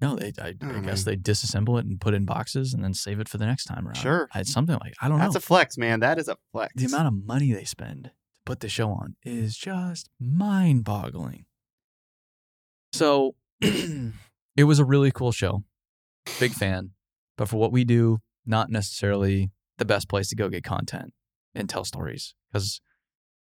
No, 0.00 0.14
they 0.14 0.32
I, 0.40 0.54
Oh, 0.62 0.70
I 0.76 0.80
guess 0.80 1.06
man. 1.06 1.14
they 1.14 1.16
disassemble 1.16 1.78
it 1.78 1.86
and 1.86 2.00
put 2.00 2.12
it 2.12 2.18
in 2.18 2.24
boxes 2.26 2.74
and 2.74 2.84
then 2.84 2.92
save 2.94 3.18
it 3.18 3.28
for 3.28 3.38
the 3.38 3.46
next 3.46 3.64
time 3.64 3.86
around. 3.86 3.96
Sure. 3.96 4.28
it's 4.34 4.52
something 4.52 4.76
like 4.82 4.94
I 5.00 5.08
don't 5.08 5.18
That's 5.18 5.28
know. 5.28 5.32
That's 5.34 5.44
a 5.44 5.46
flex, 5.46 5.78
man. 5.78 6.00
That 6.00 6.18
is 6.18 6.28
a 6.28 6.36
flex. 6.52 6.74
the 6.76 6.84
amount 6.86 7.08
of 7.08 7.26
money 7.26 7.52
they 7.52 7.64
spend 7.64 8.04
to 8.04 8.10
put 8.44 8.60
the 8.60 8.68
show 8.68 8.90
on 8.90 9.16
is 9.24 9.56
just 9.56 10.10
mind-boggling. 10.20 11.46
So 12.92 13.34
it 13.60 14.64
was 14.64 14.78
a 14.78 14.84
really 14.84 15.10
cool 15.10 15.32
show. 15.32 15.64
Big 16.40 16.52
fan. 16.52 16.90
But 17.36 17.48
for 17.48 17.56
what 17.56 17.72
we 17.72 17.84
do, 17.84 18.18
not 18.44 18.70
necessarily 18.70 19.50
the 19.78 19.84
best 19.84 20.08
place 20.08 20.28
to 20.28 20.36
go 20.36 20.48
get 20.48 20.64
content 20.64 21.12
and 21.54 21.68
tell 21.68 21.84
stories. 21.84 22.34
Because 22.52 22.80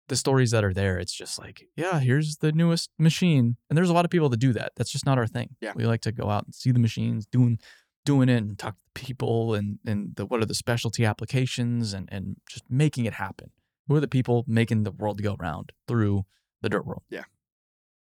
the 0.09 0.17
stories 0.17 0.51
that 0.51 0.65
are 0.65 0.75
there, 0.75 0.99
it's 0.99 1.13
just 1.13 1.39
like, 1.39 1.65
yeah, 1.77 2.01
here's 2.01 2.37
the 2.39 2.53
newest 2.53 2.91
machine. 2.99 3.57
And 3.69 3.77
there's 3.77 3.91
a 3.91 3.93
lot 3.93 4.05
of 4.05 4.11
people 4.11 4.29
that 4.29 4.41
do 4.41 4.53
that. 4.53 4.73
That's 4.77 4.91
just 4.91 5.07
not 5.07 5.19
our 5.19 5.27
thing. 5.27 5.57
Yeah. 5.61 5.73
We 5.75 5.87
like 5.87 6.01
to 6.03 6.13
go 6.13 6.31
out 6.31 6.45
and 6.45 6.55
see 6.55 6.73
the 6.73 6.79
machines, 6.79 7.27
doing 7.27 7.59
doing 8.07 8.31
it 8.31 8.39
and 8.39 8.59
talk 8.59 8.75
to 8.75 9.01
people 9.01 9.55
and 9.55 9.79
and 9.87 10.17
the 10.17 10.25
what 10.25 10.41
are 10.41 10.47
the 10.47 10.55
specialty 10.55 11.05
applications 11.05 11.93
and 11.93 12.09
and 12.11 12.37
just 12.49 12.65
making 12.71 13.05
it 13.05 13.15
happen. 13.15 13.51
Who 13.89 13.97
are 13.97 14.01
the 14.01 14.09
people 14.09 14.45
making 14.47 14.85
the 14.85 14.93
world 14.93 15.23
go 15.23 15.37
round 15.39 15.73
through 15.87 16.25
the 16.63 16.69
dirt 16.69 16.87
world. 16.87 17.03
Yeah. 17.09 17.25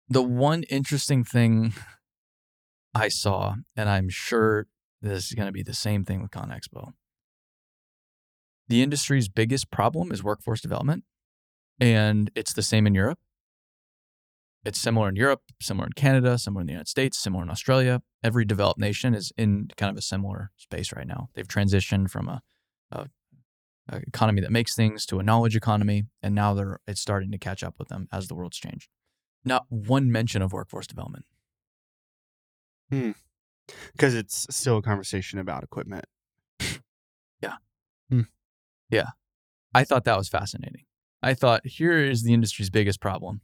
The 0.08 0.22
one 0.22 0.62
interesting 0.64 1.24
thing 1.24 1.74
I 2.94 3.08
saw, 3.08 3.56
and 3.76 3.88
I'm 3.88 4.08
sure 4.08 4.66
this 5.02 5.26
is 5.26 5.32
going 5.32 5.46
to 5.46 5.52
be 5.52 5.62
the 5.62 5.74
same 5.74 6.04
thing 6.04 6.22
with 6.22 6.30
Con 6.30 6.50
Expo. 6.50 6.92
The 8.68 8.82
industry's 8.82 9.28
biggest 9.28 9.70
problem 9.70 10.10
is 10.10 10.24
workforce 10.24 10.60
development, 10.60 11.04
and 11.78 12.30
it's 12.34 12.52
the 12.52 12.62
same 12.62 12.86
in 12.86 12.94
Europe. 12.94 13.18
It's 14.64 14.80
similar 14.80 15.08
in 15.08 15.14
Europe, 15.14 15.42
similar 15.62 15.86
in 15.86 15.92
Canada, 15.92 16.36
similar 16.38 16.62
in 16.62 16.66
the 16.66 16.72
United 16.72 16.88
States, 16.88 17.16
similar 17.16 17.44
in 17.44 17.50
Australia. 17.50 18.02
Every 18.24 18.44
developed 18.44 18.80
nation 18.80 19.14
is 19.14 19.32
in 19.36 19.68
kind 19.76 19.90
of 19.90 19.96
a 19.96 20.02
similar 20.02 20.50
space 20.56 20.92
right 20.92 21.06
now. 21.06 21.28
They've 21.34 21.46
transitioned 21.46 22.10
from 22.10 22.28
a, 22.28 22.42
a, 22.90 23.06
a 23.88 23.96
economy 23.98 24.40
that 24.40 24.50
makes 24.50 24.74
things 24.74 25.06
to 25.06 25.20
a 25.20 25.22
knowledge 25.22 25.54
economy, 25.54 26.04
and 26.20 26.34
now 26.34 26.52
they're 26.52 26.80
it's 26.88 27.00
starting 27.00 27.30
to 27.30 27.38
catch 27.38 27.62
up 27.62 27.76
with 27.78 27.88
them 27.88 28.08
as 28.10 28.26
the 28.26 28.34
world's 28.34 28.58
changed. 28.58 28.88
Not 29.44 29.66
one 29.68 30.10
mention 30.10 30.42
of 30.42 30.52
workforce 30.52 30.88
development. 30.88 31.24
Hmm. 32.90 33.12
because 33.92 34.14
it's 34.14 34.46
still 34.50 34.78
a 34.78 34.82
conversation 34.82 35.38
about 35.38 35.62
equipment. 35.62 36.06
I 39.74 39.84
thought 39.84 40.04
that 40.04 40.16
was 40.16 40.28
fascinating. 40.28 40.84
I 41.22 41.34
thought 41.34 41.66
here 41.66 41.98
is 41.98 42.22
the 42.22 42.32
industry's 42.32 42.70
biggest 42.70 43.00
problem. 43.00 43.40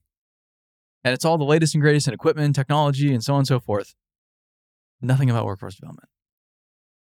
And 1.04 1.12
it's 1.12 1.25
all 1.25 1.37
the 1.37 1.44
latest 1.44 1.75
and 1.75 1.82
greatest 1.82 2.06
in 2.06 2.14
equipment, 2.14 2.54
technology, 2.54 3.12
and 3.12 3.22
so 3.22 3.34
on 3.34 3.40
and 3.40 3.46
so 3.46 3.58
forth. 3.61 3.94
Nothing 5.00 5.30
about 5.30 5.44
workforce 5.44 5.75
development. 5.75 6.08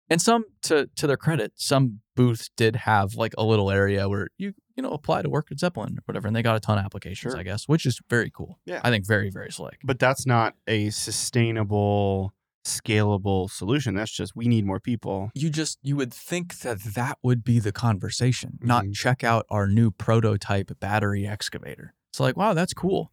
And 0.10 0.22
some, 0.22 0.46
to 0.64 0.88
to 0.98 1.08
their 1.08 1.18
credit, 1.18 1.54
some 1.56 2.02
booths 2.16 2.52
did 2.56 2.76
have 2.76 3.16
like 3.16 3.34
a 3.38 3.44
little 3.44 3.72
area 3.72 4.08
where 4.08 4.28
you 4.38 4.54
you 4.76 4.84
know 4.84 4.92
apply 4.92 5.24
to 5.24 5.30
work 5.30 5.48
at 5.52 5.60
Zeppelin 5.60 5.98
or 5.98 6.02
whatever, 6.06 6.28
and 6.28 6.36
they 6.36 6.44
got 6.44 6.56
a 6.56 6.60
ton 6.60 6.78
of 6.78 6.86
applications, 6.86 7.34
Sure. 7.34 7.40
I 7.40 7.44
guess, 7.44 7.68
which 7.68 7.88
is 7.88 8.00
very 8.08 8.30
cool. 8.30 8.60
Yeah. 8.66 8.82
I 8.84 8.92
think 8.92 9.08
very 9.08 9.32
very 9.32 9.52
slick. 9.52 9.80
But 9.84 9.98
that's 9.98 10.28
not 10.28 10.54
a 10.68 10.92
sustainable, 10.92 12.35
scalable 12.66 13.50
solution. 13.50 13.94
That's 13.96 14.12
just 14.12 14.36
we 14.36 14.48
need 14.48 14.66
more 14.66 14.80
people. 14.80 15.30
you 15.36 15.50
just 15.50 15.78
you 15.84 15.96
would 15.96 16.14
think 16.14 16.60
that 16.60 16.80
that 16.96 17.18
would 17.24 17.44
be 17.44 17.60
the 17.60 17.72
conversation 17.72 18.58
not 18.62 18.86
Mhm. 18.86 18.94
check 18.94 19.24
out 19.24 19.46
our 19.50 19.68
new 19.68 19.92
prototype 19.92 20.72
battery 20.80 21.28
excavator 21.28 21.94
it's 22.12 22.20
like 22.20 22.36
wow 22.36 22.54
that's 22.56 22.74
cool 22.74 23.12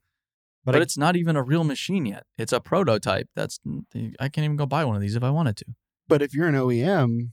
But 0.65 0.73
but, 0.73 0.79
I- 0.81 0.83
it's 0.83 0.97
not 0.97 1.17
even 1.17 1.37
a 1.37 1.43
real 1.43 1.65
machine 1.65 2.07
yet 2.07 2.25
it's 2.39 2.53
a 2.53 2.61
prototype 2.61 3.29
that's 3.37 3.59
i 4.19 4.29
can't 4.31 4.45
even 4.47 4.57
go 4.57 4.65
buy 4.67 4.85
one 4.87 4.97
of 4.97 5.03
these 5.03 5.17
if 5.17 5.23
i 5.23 5.31
wanted 5.31 5.57
to 5.59 5.67
But 6.09 6.23
if 6.23 6.35
you're 6.35 6.49
an 6.49 6.55
OEM, 6.55 7.33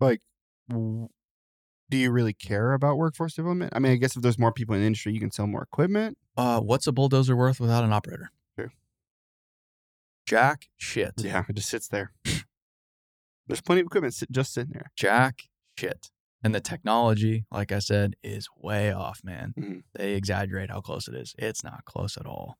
like, 0.00 0.20
do 0.68 1.96
you 1.96 2.10
really 2.10 2.32
care 2.34 2.72
about 2.72 2.96
workforce 2.98 3.34
development? 3.34 3.72
I 3.74 3.78
mean, 3.80 3.92
I 3.92 3.96
guess 3.96 4.14
if 4.16 4.22
there's 4.22 4.38
more 4.38 4.52
people 4.52 4.74
in 4.74 4.80
the 4.82 4.86
industry, 4.86 5.12
you 5.12 5.18
can 5.20 5.30
sell 5.32 5.46
more 5.46 5.62
equipment. 5.62 6.18
uh 6.36 6.60
what's 6.60 6.86
a 6.86 6.92
bulldozer 6.92 7.34
worth 7.36 7.58
without 7.60 7.84
an 7.84 7.92
operator. 7.92 8.30
Jack 10.30 10.68
shit. 10.76 11.14
Yeah, 11.18 11.44
it 11.48 11.56
just 11.56 11.68
sits 11.68 11.88
there. 11.88 12.12
There's 13.46 13.60
plenty 13.60 13.80
of 13.80 13.86
equipment 13.86 14.14
sit, 14.14 14.30
just 14.30 14.52
sitting 14.54 14.72
there. 14.72 14.92
jack 14.96 15.40
shit. 15.76 16.10
And 16.42 16.54
the 16.54 16.60
technology 16.60 17.44
like 17.50 17.70
i 17.72 17.80
said 17.80 18.14
is 18.22 18.48
way 18.56 18.92
off 18.92 19.20
man. 19.24 19.52
Mhm. 19.58 19.82
they 19.94 20.14
exaggerate 20.14 20.70
how 20.70 20.80
close 20.80 21.08
it 21.08 21.14
is. 21.14 21.34
It's 21.38 21.64
not 21.64 21.84
close 21.84 22.16
at 22.16 22.26
all. 22.26 22.58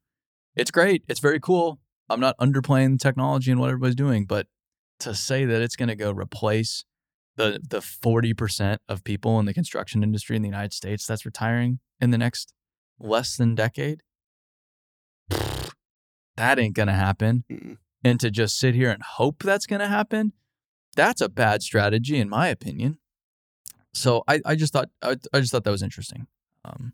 It's 0.57 0.71
great. 0.73 1.05
It's 1.09 1.21
very 1.21 1.39
cool. 1.41 1.79
I'm 2.09 2.21
not 2.21 2.37
underplaying 2.39 2.93
the 2.95 2.99
technology 2.99 3.51
and 3.53 3.61
what 3.61 3.69
everybody's 3.71 3.95
doing 3.95 4.25
but 4.27 4.47
to 4.99 5.15
say 5.15 5.45
that 5.47 5.63
it's 5.63 5.77
going 5.77 5.89
to 5.89 5.95
go 5.97 6.11
replace 6.11 6.85
the 7.37 7.61
the 7.67 7.79
40% 7.81 8.79
of 8.89 9.05
people 9.05 9.39
in 9.39 9.47
the 9.47 9.55
construction 9.55 10.03
industry 10.03 10.35
in 10.37 10.43
the 10.43 10.49
united 10.49 10.73
states 10.75 11.07
that's 11.07 11.25
retiring 11.25 11.79
in 12.01 12.11
the 12.11 12.19
next 12.19 12.53
less 12.99 13.37
than 13.37 13.55
decade 13.55 14.03
that 16.41 16.59
ain't 16.59 16.75
going 16.75 16.89
to 16.89 16.95
happen 16.95 17.45
Mm-mm. 17.51 17.77
and 18.03 18.19
to 18.21 18.31
just 18.31 18.59
sit 18.59 18.75
here 18.75 18.91
and 18.91 19.03
hope 19.03 19.43
that's 19.43 19.67
going 19.67 19.81
to 19.81 19.89
happen 19.89 20.33
that's 20.97 21.21
a 21.21 21.29
bad 21.29 21.63
strategy 21.63 22.17
in 22.19 22.29
my 22.29 22.49
opinion. 22.49 22.99
So 23.95 24.25
i, 24.27 24.41
I 24.45 24.55
just 24.57 24.73
thought 24.73 24.89
I, 25.03 25.17
I 25.33 25.41
just 25.41 25.53
thought 25.53 25.65
that 25.65 25.71
was 25.71 25.83
interesting 25.83 26.27
um 26.65 26.93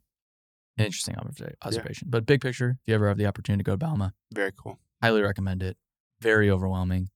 an 0.78 0.84
interesting 0.84 1.14
observa- 1.14 1.54
observation. 1.62 2.08
But 2.10 2.26
big 2.26 2.40
picture 2.42 2.70
if 2.82 2.88
you 2.88 2.94
ever 2.94 3.08
have 3.08 3.16
the 3.16 3.24
opportunity 3.26 3.62
to 3.64 3.70
go 3.70 3.76
to 3.76 3.84
bauma 3.86 4.12
Very 4.34 4.52
cool. 4.56 4.78
highly 5.02 5.22
recommend 5.22 5.62
it. 5.62 5.76
Very 6.20 6.50
overwhelming. 6.50 7.08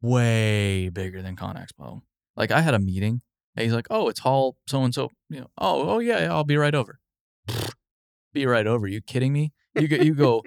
Way 0.00 0.88
bigger 0.88 1.22
than 1.22 1.36
con 1.36 1.56
expo. 1.56 2.02
Like 2.36 2.50
i 2.50 2.60
had 2.60 2.74
a 2.74 2.78
meeting 2.78 3.20
and 3.54 3.64
he's 3.64 3.74
like 3.74 3.86
oh 3.90 4.08
it's 4.08 4.20
hall 4.20 4.56
so 4.66 4.82
and 4.82 4.94
so 4.94 5.10
you 5.28 5.40
know 5.40 5.50
oh 5.58 5.88
oh 5.88 5.98
yeah, 5.98 6.20
yeah 6.24 6.32
i'll 6.32 6.44
be 6.44 6.56
right 6.56 6.74
over. 6.74 6.98
Be 8.32 8.46
right 8.46 8.66
over 8.66 8.86
you 8.88 9.00
kidding 9.02 9.32
me? 9.32 9.52
You 9.74 9.88
go 9.88 9.96
you 9.96 10.14
go 10.14 10.42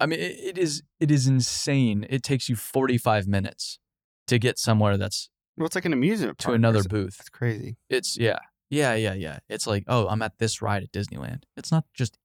i 0.00 0.06
mean 0.06 0.18
it, 0.20 0.56
is 0.58 0.82
it 1.00 1.10
is 1.10 1.26
insane. 1.26 2.06
It 2.08 2.22
takes 2.22 2.48
you 2.48 2.56
45 2.56 3.26
minutes 3.26 3.78
to 4.26 4.38
get 4.38 4.58
somewhere 4.58 4.96
that's 4.96 5.30
Well, 5.56 5.66
it's 5.66 5.74
like 5.74 5.84
an 5.86 5.92
amusement 5.92 6.38
to 6.40 6.52
another 6.52 6.82
booth. 6.84 7.16
That's 7.18 7.28
crazy. 7.30 7.76
it's 7.88 8.16
yeah. 8.18 8.38
Yeah 8.70 8.94
yeah 8.94 9.14
yeah. 9.14 9.38
It's 9.48 9.66
like 9.66 9.84
oh 9.88 10.06
i'm 10.08 10.22
at 10.22 10.38
this 10.38 10.60
ride 10.62 10.82
at 10.82 10.92
disneyland. 10.92 11.44
It's 11.56 11.72
not 11.72 11.84
just 11.94 12.18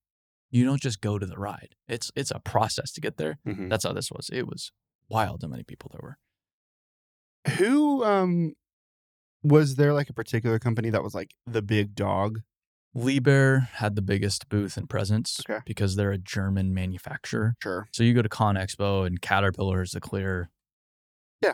you 0.52 0.66
don't 0.66 0.82
just 0.82 1.02
go 1.02 1.18
to 1.18 1.26
the 1.26 1.38
ride. 1.38 1.76
It's 1.88 2.12
it's 2.16 2.32
a 2.32 2.40
process 2.40 2.92
to 2.94 3.02
get 3.02 3.18
there. 3.18 3.40
Mhm. 3.48 3.70
that's 3.70 3.86
how 3.86 3.94
this 3.94 4.12
was. 4.12 4.30
It 4.32 4.48
was 4.48 4.72
wild 5.10 5.42
how 5.42 5.48
many 5.48 5.64
people 5.64 5.90
there 5.94 6.02
were. 6.04 6.18
Who 7.58 8.04
um 8.04 8.54
was 9.42 9.76
there 9.76 9.94
like 9.94 10.10
a 10.10 10.14
particular 10.14 10.60
company 10.60 10.90
that 10.90 11.04
was 11.04 11.14
like 11.14 11.32
the 11.46 11.62
big 11.62 11.96
dog? 11.96 12.42
Liebherr 12.96 13.68
had 13.70 13.96
the 13.96 14.02
biggest 14.02 14.50
booth 14.50 14.78
and 14.78 14.90
presence 14.90 15.42
Okay. 15.50 15.62
because 15.66 15.96
they're 15.96 16.12
a 16.12 16.18
German 16.18 16.74
manufacturer. 16.74 17.56
Sure. 17.62 17.88
So 17.92 18.04
you 18.04 18.14
go 18.14 18.22
to 18.22 18.30
Con 18.30 18.56
Expo 18.56 19.06
and 19.06 19.20
Caterpillar 19.22 19.82
is 19.82 19.92
the 19.92 20.00
clear 20.02 20.50
Yeah. 21.42 21.54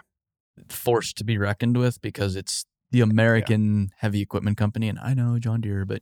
force 0.70 1.14
to 1.14 1.24
be 1.24 1.38
reckoned 1.38 1.78
with 1.78 2.02
because 2.02 2.36
it's 2.36 2.66
the 2.92 3.02
American 3.02 3.90
heavy 4.00 4.22
equipment 4.22 4.58
company. 4.58 4.90
And 4.90 5.00
I 5.00 5.14
know 5.14 5.40
John 5.40 5.62
Deere, 5.62 5.86
but 5.86 6.02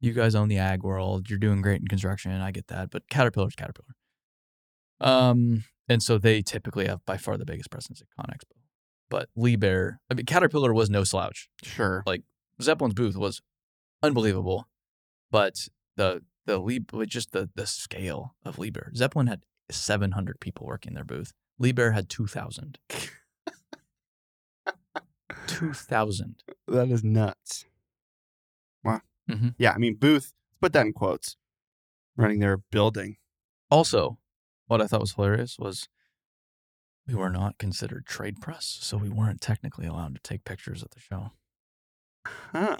you 0.00 0.12
guys 0.12 0.34
own 0.36 0.48
the 0.48 0.58
ag 0.58 0.84
world. 0.84 1.28
You're 1.28 1.38
doing 1.40 1.60
great 1.60 1.80
in 1.80 1.88
construction. 1.88 2.30
I 2.32 2.52
get 2.52 2.68
that. 2.68 2.90
But 2.90 3.08
Caterpillar's 3.08 3.56
Caterpillar. 3.56 3.96
Um, 5.00 5.64
and 5.88 6.02
so 6.02 6.18
they 6.18 6.42
typically 6.42 6.86
have 6.86 7.04
by 7.04 7.16
far 7.16 7.36
the 7.36 7.44
biggest 7.46 7.70
presence 7.70 8.00
at 8.00 8.08
Con 8.16 8.26
Expo. 8.32 8.56
But 9.10 9.28
Liebherr, 9.36 9.96
I 10.10 10.14
mean, 10.14 10.26
Caterpillar 10.26 10.72
was 10.74 10.90
no 10.90 11.02
slouch. 11.02 11.48
Sure. 11.62 12.02
Like 12.06 12.22
Zeppelin's 12.60 12.94
booth 12.94 13.16
was 13.16 13.40
unbelievable, 14.02 14.68
but 15.30 15.68
the 15.96 16.22
the 16.46 16.58
Lieb 16.58 16.90
just 17.06 17.32
the 17.32 17.50
the 17.54 17.66
scale 17.66 18.34
of 18.44 18.56
Liebherr. 18.56 18.94
Zeppelin 18.96 19.26
had 19.26 19.42
700 19.70 20.40
people 20.40 20.66
working 20.66 20.94
their 20.94 21.04
booth. 21.04 21.32
Liebherr 21.60 21.92
had 21.92 22.08
2,000. 22.08 22.78
2,000. 25.46 26.36
That 26.66 26.90
is 26.90 27.02
nuts. 27.02 27.64
Wow. 28.84 29.00
Mhm. 29.28 29.54
Yeah, 29.58 29.72
I 29.72 29.78
mean 29.78 29.96
Booth. 29.96 30.32
Put 30.60 30.72
that 30.72 30.86
in 30.86 30.92
quotes. 30.92 31.36
Running 32.16 32.38
their 32.40 32.58
building. 32.58 33.16
Also, 33.70 34.18
what 34.66 34.80
I 34.80 34.86
thought 34.86 35.00
was 35.00 35.12
hilarious 35.14 35.58
was 35.58 35.88
we 37.06 37.14
were 37.14 37.30
not 37.30 37.58
considered 37.58 38.06
trade 38.06 38.40
press, 38.40 38.78
so 38.80 38.96
we 38.96 39.08
weren't 39.08 39.40
technically 39.40 39.86
allowed 39.86 40.14
to 40.14 40.20
take 40.20 40.44
pictures 40.44 40.82
at 40.82 40.90
the 40.90 41.00
show. 41.00 41.32
Huh. 42.26 42.76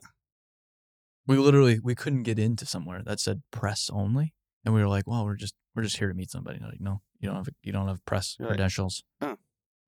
We 1.29 1.37
literally 1.37 1.79
we 1.79 1.95
couldn't 1.95 2.25
get 2.25 2.39
into 2.39 2.67
somewhere 2.67 3.03
that 3.05 3.21
said 3.21 3.43
press 3.53 3.91
only, 3.93 4.35
And 4.65 4.75
we 4.75 4.81
were 4.81 4.89
like, 4.89 5.07
well, 5.07 5.25
we're 5.25 5.37
just 5.37 5.55
we're 5.77 5.83
just 5.85 5.99
here 5.99 6.09
to 6.09 6.15
meet 6.15 6.31
somebody. 6.31 6.59
Like, 6.59 6.81
no, 6.81 7.03
you 7.21 7.29
don't 7.29 7.37
have 7.37 7.49
you 7.63 7.71
don't 7.71 7.87
have 7.87 8.05
press 8.07 8.35
You're 8.39 8.49
like, 8.49 8.57
credentials. 8.57 9.05
"Oh." 9.21 9.37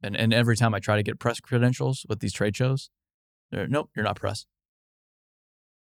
And 0.03 0.17
and 0.17 0.33
every 0.35 0.57
time 0.57 0.75
I 0.75 0.79
try 0.79 0.97
to 0.97 1.03
get 1.03 1.19
press 1.19 1.41
credentials 1.41 2.07
with 2.09 2.21
these 2.21 2.33
trade 2.33 2.57
shows, 2.57 2.91
they're 3.51 3.67
nope, 3.67 3.91
you're 3.97 4.05
not 4.05 4.17
press. 4.17 4.47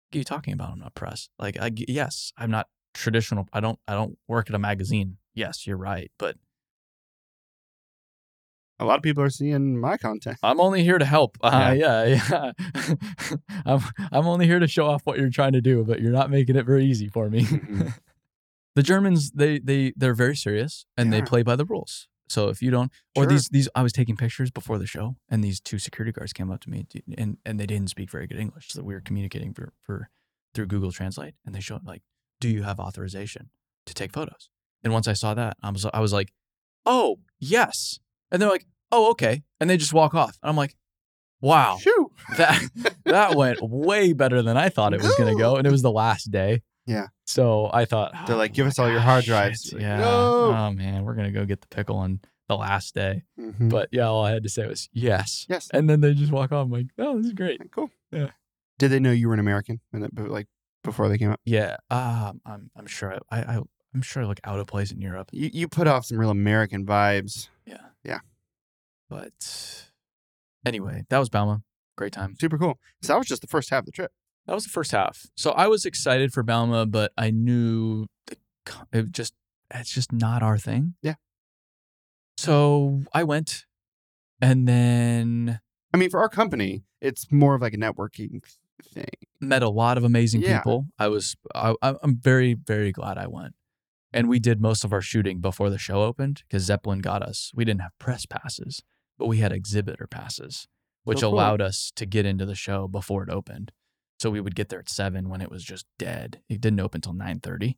What 0.10 0.18
are 0.18 0.20
you 0.20 0.24
talking 0.26 0.54
about? 0.54 0.72
I'm 0.72 0.80
not 0.80 0.94
press. 0.94 1.30
Like, 1.40 1.58
I 1.60 1.72
yes, 1.74 2.32
I'm 2.38 2.52
not 2.52 2.68
traditional. 2.94 3.48
I 3.54 3.60
don't 3.62 3.80
I 3.88 3.94
don't 3.94 4.18
work 4.28 4.50
at 4.50 4.56
a 4.56 4.60
magazine. 4.60 5.18
Yes, 5.34 5.66
you're 5.66 5.78
right, 5.78 6.12
but 6.20 6.38
A 8.80 8.86
lot 8.86 8.98
of 8.98 9.04
people 9.04 9.24
are 9.24 9.30
seeing 9.30 9.80
my 9.80 9.96
content. 9.98 10.38
I'm 10.44 10.60
only 10.60 10.84
here 10.84 10.98
to 10.98 11.06
help. 11.06 11.38
Uh, 11.42 11.74
Yeah. 11.78 12.04
yeah, 12.04 12.52
yeah. 12.70 12.96
I'm 13.66 13.80
I'm 14.12 14.28
only 14.28 14.46
here 14.48 14.60
to 14.60 14.68
show 14.68 14.86
off 14.88 15.02
what 15.06 15.18
you're 15.18 15.30
trying 15.30 15.54
to 15.54 15.62
do, 15.62 15.84
but 15.86 16.02
you're 16.02 16.12
not 16.12 16.30
making 16.30 16.56
it 16.58 16.66
very 16.66 16.86
easy 16.86 17.08
for 17.08 17.30
me. 17.30 17.48
The 18.76 18.84
Germans, 18.84 19.32
they 19.32 19.60
they 19.60 19.94
they're 19.96 20.14
very 20.14 20.36
serious 20.36 20.86
and 20.98 21.14
they 21.14 21.22
play 21.22 21.44
by 21.44 21.56
the 21.56 21.64
rules. 21.64 22.10
So 22.28 22.50
if 22.50 22.62
you 22.62 22.72
don't, 22.72 22.92
or 23.16 23.24
Sure. 23.24 23.30
these 23.30 23.48
these, 23.48 23.70
I 23.74 23.82
was 23.82 23.94
taking 23.94 24.18
pictures 24.18 24.52
before 24.52 24.78
the 24.78 24.86
show, 24.86 25.16
and 25.30 25.42
these 25.42 25.62
two 25.62 25.80
security 25.80 26.12
guards 26.12 26.34
came 26.34 26.52
up 26.52 26.60
to 26.62 26.70
me, 26.70 26.86
and 27.18 27.38
and 27.46 27.58
they 27.58 27.66
didn't 27.66 27.90
speak 27.90 28.12
very 28.12 28.28
good 28.28 28.38
English, 28.38 28.68
so 28.74 28.84
we 28.84 28.94
were 28.94 29.00
communicating 29.00 29.54
for 29.54 29.72
for 29.82 30.10
through 30.54 30.66
Google 30.66 30.92
Translate, 30.92 31.36
and 31.46 31.56
they 31.56 31.62
showed 31.62 31.86
like, 31.86 32.02
do 32.42 32.50
you 32.50 32.64
have 32.64 32.78
authorization 32.82 33.50
to 33.86 33.94
take 33.94 34.12
photos? 34.12 34.50
And 34.84 34.92
once 34.92 35.08
I 35.08 35.14
saw 35.14 35.34
that, 35.36 35.56
I 35.64 35.70
was 35.72 35.86
I 35.86 36.02
was 36.02 36.12
like, 36.12 36.34
oh 36.86 37.20
yes, 37.40 38.00
and 38.32 38.42
they're 38.42 38.50
like, 38.50 38.66
oh 38.92 39.12
okay, 39.12 39.44
and 39.60 39.70
they 39.70 39.78
just 39.78 39.94
walk 39.94 40.14
off, 40.14 40.38
and 40.42 40.50
I'm 40.50 40.56
like, 40.58 40.76
wow, 41.42 41.78
Shoo. 41.80 42.12
that 42.38 42.62
that 43.06 43.36
went 43.36 43.60
way 43.62 44.14
better 44.14 44.42
than 44.42 44.58
I 44.58 44.70
thought 44.70 44.94
it 44.94 45.02
was 45.02 45.16
going 45.16 45.36
to 45.36 45.40
go, 45.42 45.56
and 45.58 45.68
it 45.68 45.72
was 45.72 45.82
the 45.82 45.92
last 45.92 46.32
day. 46.32 46.62
Yeah. 46.88 47.08
So 47.26 47.70
I 47.74 47.86
thought 47.86 48.14
They're 48.28 48.36
like, 48.36 48.52
"Oh 48.52 48.54
"Give 48.54 48.68
us 48.68 48.78
all 48.78 48.90
your 48.92 49.00
hard 49.00 49.26
drives." 49.26 49.74
Like, 49.74 49.82
yeah. 49.82 49.98
"No." 49.98 50.54
Oh 50.56 50.72
man, 50.72 51.04
we're 51.04 51.16
gonna 51.16 51.32
go 51.32 51.44
get 51.46 51.62
the 51.62 51.68
pickle 51.68 51.98
on 51.98 52.20
the 52.48 52.56
last 52.56 52.94
day. 52.94 53.24
Mhm. 53.40 53.70
But 53.72 53.90
yeah, 53.92 54.04
all 54.04 54.24
I 54.24 54.30
had 54.32 54.44
to 54.44 54.50
say 54.50 54.68
was 54.68 54.88
yes. 54.94 55.48
yes. 55.50 55.68
And 55.74 55.90
then 55.90 56.02
they 56.02 56.14
just 56.14 56.32
walk 56.32 56.52
off. 56.52 56.66
I'm 56.66 56.72
like, 56.72 56.86
oh, 57.00 57.18
this 57.18 57.26
is 57.26 57.34
great. 57.34 57.60
Cool. 57.72 57.90
Yeah. 58.12 58.30
Did 58.78 58.90
they 58.90 59.00
know 59.00 59.12
you 59.12 59.28
were 59.30 59.34
an 59.34 59.40
American? 59.40 59.80
And 59.94 60.04
that, 60.04 60.30
like 60.30 60.48
before 60.84 61.10
they 61.10 61.18
came 61.18 61.32
up, 61.32 61.40
Yeah. 61.44 61.78
Um, 61.90 62.40
I'm 62.46 62.70
I'm 62.76 62.86
sure 62.86 63.18
I, 63.32 63.40
I 63.42 63.62
I'm 63.96 64.02
sure 64.04 64.22
I 64.22 64.28
look 64.28 64.40
out 64.44 64.60
of 64.60 64.68
place 64.68 64.92
in 64.92 65.02
Europe. 65.02 65.30
you 65.34 65.50
you 65.52 65.68
put 65.68 65.88
off 65.88 66.06
some 66.06 66.20
real 66.20 66.30
American 66.30 66.86
vibes. 66.86 67.50
Yeah. 68.06 68.20
But 69.10 69.88
anyway, 70.66 71.06
that 71.10 71.18
was 71.20 71.30
Bauma. 71.30 71.62
Great 71.98 72.14
time. 72.14 72.36
Super 72.40 72.58
cool. 72.58 72.80
So 73.02 73.14
that 73.14 73.18
was 73.20 73.28
just 73.28 73.42
the 73.42 73.48
first 73.48 73.70
half 73.70 73.80
of 73.82 73.86
the 73.86 73.92
trip. 73.92 74.12
That 74.48 74.54
was 74.54 74.64
the 74.64 74.70
first 74.70 74.92
half. 74.92 75.26
So 75.36 75.52
I 75.52 75.68
was 75.68 75.86
excited 75.86 76.32
for 76.34 76.44
Bauma, 76.44 76.90
but 76.90 77.12
I 77.18 77.32
knew 77.32 78.06
the, 78.28 78.38
it 78.94 79.12
just 79.12 79.34
it's 79.74 79.92
just 79.92 80.12
not 80.12 80.44
our 80.44 80.58
thing. 80.58 80.96
Yeah. 81.02 81.16
So 82.38 83.04
I 83.14 83.24
went, 83.24 83.66
and 84.42 84.68
then 84.68 85.60
I 85.94 85.98
mean, 85.98 86.10
for 86.10 86.20
our 86.20 86.30
company, 86.30 86.84
it's 87.02 87.32
more 87.32 87.56
of 87.56 87.62
like 87.62 87.74
a 87.74 87.78
networking 87.78 88.44
thing. 88.84 89.06
met 89.40 89.64
a 89.64 89.70
lot 89.70 89.98
of 89.98 90.04
amazing 90.04 90.42
Yeah. 90.42 90.58
people. 90.60 90.88
I 91.00 91.08
was 91.08 91.36
I- 91.56 91.76
I'm 91.82 92.18
very 92.18 92.54
very 92.54 92.92
glad 92.92 93.18
I 93.18 93.28
went, 93.28 93.56
and 94.16 94.28
we 94.30 94.40
did 94.40 94.60
most 94.62 94.84
of 94.84 94.92
our 94.94 95.02
shooting 95.02 95.40
before 95.42 95.70
the 95.70 95.78
show 95.78 96.02
opened 96.02 96.42
because 96.48 96.64
Zeppelin 96.64 97.00
got 97.00 97.22
us. 97.22 97.52
We 97.54 97.66
didn't 97.66 97.82
have 97.82 97.92
press 98.00 98.26
passes, 98.26 98.82
but 99.20 99.28
we 99.28 99.38
had 99.38 99.52
exhibitor 99.52 100.08
passes, 100.08 100.68
which 101.04 101.20
Oh, 101.20 101.30
cool. 101.30 101.34
allowed 101.36 101.62
us 101.62 101.92
to 101.98 102.06
get 102.08 102.26
into 102.26 102.46
the 102.46 102.56
show 102.56 102.88
before 102.88 103.22
it 103.24 103.30
opened. 103.30 103.72
So 104.20 104.32
we 104.32 104.42
would 104.42 104.56
get 104.56 104.70
there 104.70 104.80
at 104.80 104.90
seven 104.90 105.30
when 105.30 105.42
it 105.42 105.52
was 105.52 105.64
just 105.64 105.86
dead. 106.00 106.42
It 106.50 106.62
didn't 106.62 106.80
open 106.80 107.00
until 107.00 107.14
nine 107.14 107.40
thirty, 107.42 107.78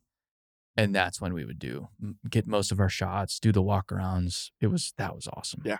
and 0.76 0.94
that's 0.94 1.20
when 1.20 1.34
we 1.34 1.44
would 1.44 1.58
do 1.58 1.88
get 2.30 2.46
most 2.46 2.70
of 2.72 2.78
our 2.80 2.88
shots, 2.88 3.40
do 3.40 3.50
the 3.52 3.62
walkarounds. 3.62 4.50
It 4.60 4.68
was 4.68 4.94
that 4.98 5.14
was 5.16 5.28
awesome. 5.36 5.62
Yeah. 5.64 5.78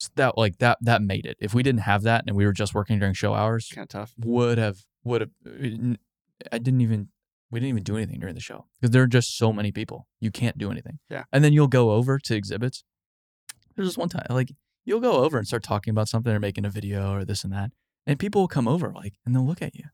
So 0.00 0.08
that 0.16 0.38
like 0.38 0.58
that 0.58 0.78
that 0.80 1.02
made 1.02 1.26
it. 1.26 1.36
If 1.40 1.52
we 1.54 1.62
didn't 1.62 1.82
have 1.82 2.02
that 2.02 2.24
and 2.26 2.34
we 2.34 2.46
were 2.46 2.52
just 2.52 2.74
working 2.74 2.98
during 2.98 3.14
show 3.14 3.34
hours, 3.34 3.68
Kind 3.74 3.84
of 3.84 3.88
tough. 3.90 4.14
would 4.18 4.56
have 4.58 4.78
would 5.04 5.20
have 5.20 5.30
uh, 5.46 5.94
I 6.50 6.58
didn't 6.58 6.80
even 6.80 7.08
we 7.54 7.60
didn't 7.60 7.70
even 7.70 7.82
do 7.84 7.96
anything 7.96 8.18
during 8.20 8.34
the 8.34 8.40
show 8.40 8.66
because 8.80 8.90
there 8.90 9.02
are 9.02 9.06
just 9.06 9.38
so 9.38 9.52
many 9.52 9.70
people. 9.72 10.06
You 10.20 10.30
can't 10.30 10.58
do 10.58 10.70
anything. 10.70 10.98
Yeah. 11.08 11.24
And 11.32 11.44
then 11.44 11.52
you'll 11.52 11.68
go 11.68 11.92
over 11.92 12.18
to 12.18 12.34
exhibits. 12.34 12.82
There's 13.76 13.88
just 13.88 13.98
one 13.98 14.08
time 14.08 14.26
like 14.28 14.52
you'll 14.84 15.00
go 15.00 15.24
over 15.24 15.38
and 15.38 15.46
start 15.46 15.62
talking 15.62 15.92
about 15.92 16.08
something 16.08 16.32
or 16.32 16.40
making 16.40 16.64
a 16.64 16.70
video 16.70 17.14
or 17.14 17.24
this 17.24 17.44
and 17.44 17.52
that. 17.52 17.70
And 18.06 18.18
people 18.18 18.40
will 18.42 18.48
come 18.48 18.68
over 18.68 18.92
like 18.92 19.14
and 19.24 19.34
they'll 19.34 19.46
look 19.46 19.62
at 19.62 19.74
you. 19.76 19.84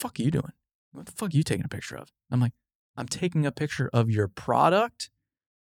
Fuck 0.00 0.18
are 0.18 0.22
you 0.22 0.30
doing? 0.30 0.52
What 0.92 1.06
the 1.06 1.12
fuck 1.12 1.32
are 1.32 1.36
you 1.36 1.42
taking 1.42 1.64
a 1.64 1.68
picture 1.68 1.96
of? 1.96 2.08
I'm 2.30 2.40
like, 2.40 2.52
I'm 2.96 3.06
taking 3.08 3.44
a 3.46 3.52
picture 3.52 3.90
of 3.92 4.10
your 4.10 4.28
product 4.28 5.10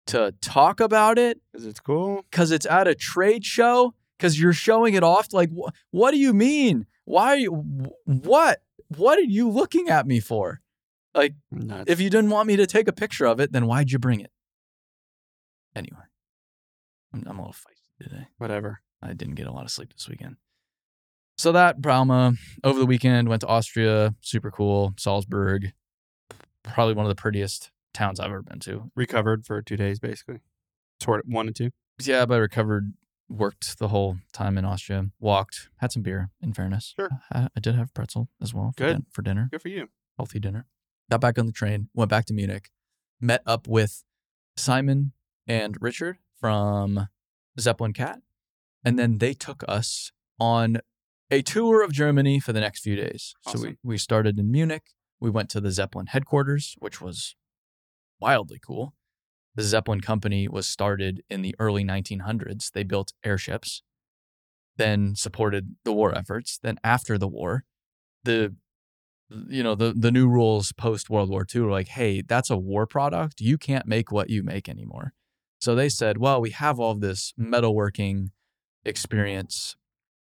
to 0.07 0.33
talk 0.41 0.79
about 0.79 1.17
it 1.19 1.39
Because 1.51 1.65
it's 1.67 1.79
cool. 1.79 2.25
because 2.31 2.51
it's 2.51 2.65
at 2.65 2.87
a 2.87 2.95
trade 2.95 3.45
show 3.45 3.93
because 4.17 4.39
you're 4.39 4.53
showing 4.53 4.95
it 4.95 5.03
off 5.03 5.27
like 5.33 5.49
wh- 5.51 5.69
what 5.91 6.11
do 6.11 6.17
you 6.17 6.33
mean 6.33 6.87
why 7.05 7.27
are 7.27 7.37
you 7.37 7.51
wh- 7.53 8.07
what 8.25 8.59
what 8.97 9.19
are 9.19 9.23
you 9.23 9.47
looking 9.49 9.87
at 9.87 10.07
me 10.07 10.19
for 10.19 10.61
like 11.15 11.33
Nuts. 11.51 11.85
if 11.91 11.99
you 11.99 12.09
didn't 12.09 12.29
want 12.29 12.47
me 12.47 12.55
to 12.55 12.67
take 12.67 12.87
a 12.87 12.93
picture 12.93 13.25
of 13.25 13.39
it 13.39 13.51
then 13.51 13.65
why'd 13.67 13.91
you 13.91 13.99
bring 13.99 14.19
it 14.21 14.31
anyway 15.75 16.03
i'm, 17.13 17.23
I'm 17.27 17.37
a 17.39 17.41
little 17.41 17.53
feisty 17.53 18.03
today 18.09 18.27
Whatever. 18.37 18.81
i 19.01 19.13
didn't 19.13 19.35
get 19.35 19.47
a 19.47 19.51
lot 19.51 19.63
of 19.65 19.71
sleep 19.71 19.93
this 19.93 20.07
weekend 20.07 20.37
so 21.37 21.51
that 21.53 21.79
Bauma 21.81 22.37
over 22.63 22.79
the 22.79 22.85
weekend 22.85 23.29
went 23.29 23.41
to 23.41 23.47
austria 23.47 24.15
super 24.21 24.51
cool 24.51 24.93
salzburg 24.97 25.73
probably 26.63 26.93
one 26.93 27.05
of 27.05 27.09
the 27.09 27.15
prettiest 27.15 27.71
towns 27.93 28.19
i've 28.19 28.27
ever 28.29 28.41
been 28.41 28.59
to 28.59 28.91
Recovered 28.95 29.45
for 29.45 29.61
two 29.61 29.77
days, 29.77 29.99
basically. 29.99 30.39
Sort 31.01 31.25
one 31.27 31.47
and 31.47 31.55
two. 31.55 31.71
yeah, 32.03 32.25
but 32.25 32.35
I 32.35 32.37
recovered, 32.37 32.93
worked 33.29 33.79
the 33.79 33.87
whole 33.87 34.17
time 34.33 34.57
in 34.57 34.65
Austria, 34.65 35.05
walked, 35.19 35.69
had 35.77 35.91
some 35.93 36.01
beer, 36.03 36.29
in 36.41 36.51
fairness. 36.53 36.93
Sure. 36.99 37.09
I, 37.31 37.47
I 37.55 37.59
did 37.61 37.75
have 37.75 37.93
pretzel 37.93 38.27
as 38.41 38.53
well 38.53 38.73
for, 38.75 38.83
Good. 38.83 38.93
din- 38.93 39.05
for 39.09 39.21
dinner, 39.21 39.47
Good 39.49 39.61
for 39.61 39.69
you. 39.69 39.87
healthy 40.17 40.39
dinner. 40.39 40.65
Got 41.09 41.21
back 41.21 41.39
on 41.39 41.47
the 41.47 41.51
train, 41.51 41.89
went 41.93 42.09
back 42.09 42.25
to 42.25 42.33
Munich, 42.33 42.69
met 43.19 43.41
up 43.45 43.67
with 43.67 44.03
Simon 44.55 45.13
and 45.47 45.75
Richard 45.81 46.17
from 46.39 47.07
Zeppelin 47.59 47.93
Cat, 47.93 48.19
and 48.83 48.99
then 48.99 49.17
they 49.17 49.33
took 49.33 49.63
us 49.67 50.11
on 50.39 50.81
a 51.31 51.41
tour 51.41 51.83
of 51.83 51.91
Germany 51.91 52.39
for 52.39 52.53
the 52.53 52.59
next 52.59 52.81
few 52.81 52.95
days. 52.95 53.35
So 53.47 53.59
we, 53.59 53.77
we 53.83 53.97
started 53.97 54.37
in 54.39 54.51
Munich. 54.51 54.83
We 55.19 55.29
went 55.29 55.49
to 55.51 55.61
the 55.61 55.71
Zeppelin 55.71 56.07
headquarters, 56.07 56.75
which 56.79 57.01
was 57.01 57.35
wildly 58.19 58.59
cool. 58.65 58.93
The 59.55 59.63
Zeppelin 59.63 60.01
company 60.01 60.47
was 60.47 60.67
started 60.67 61.23
in 61.29 61.41
the 61.41 61.55
early 61.59 61.83
1900s. 61.83 62.71
They 62.71 62.83
built 62.83 63.13
airships, 63.25 63.83
then 64.77 65.15
supported 65.15 65.75
the 65.83 65.93
war 65.93 66.15
efforts. 66.15 66.59
Then 66.61 66.79
after 66.83 67.17
the 67.17 67.27
war, 67.27 67.65
the 68.23 68.55
you 69.29 69.63
know 69.63 69.75
the 69.75 69.93
the 69.95 70.11
new 70.11 70.27
rules 70.27 70.71
post 70.71 71.09
World 71.09 71.29
War 71.29 71.45
II 71.53 71.61
were 71.61 71.71
like, 71.71 71.89
hey, 71.89 72.21
that's 72.21 72.49
a 72.49 72.57
war 72.57 72.85
product. 72.85 73.41
You 73.41 73.57
can't 73.57 73.87
make 73.87 74.11
what 74.11 74.29
you 74.29 74.43
make 74.43 74.67
anymore. 74.67 75.13
So 75.59 75.75
they 75.75 75.89
said, 75.89 76.17
well, 76.17 76.39
we 76.39 76.51
have 76.51 76.79
all 76.79 76.95
this 76.95 77.33
metalworking 77.39 78.29
experience. 78.85 79.75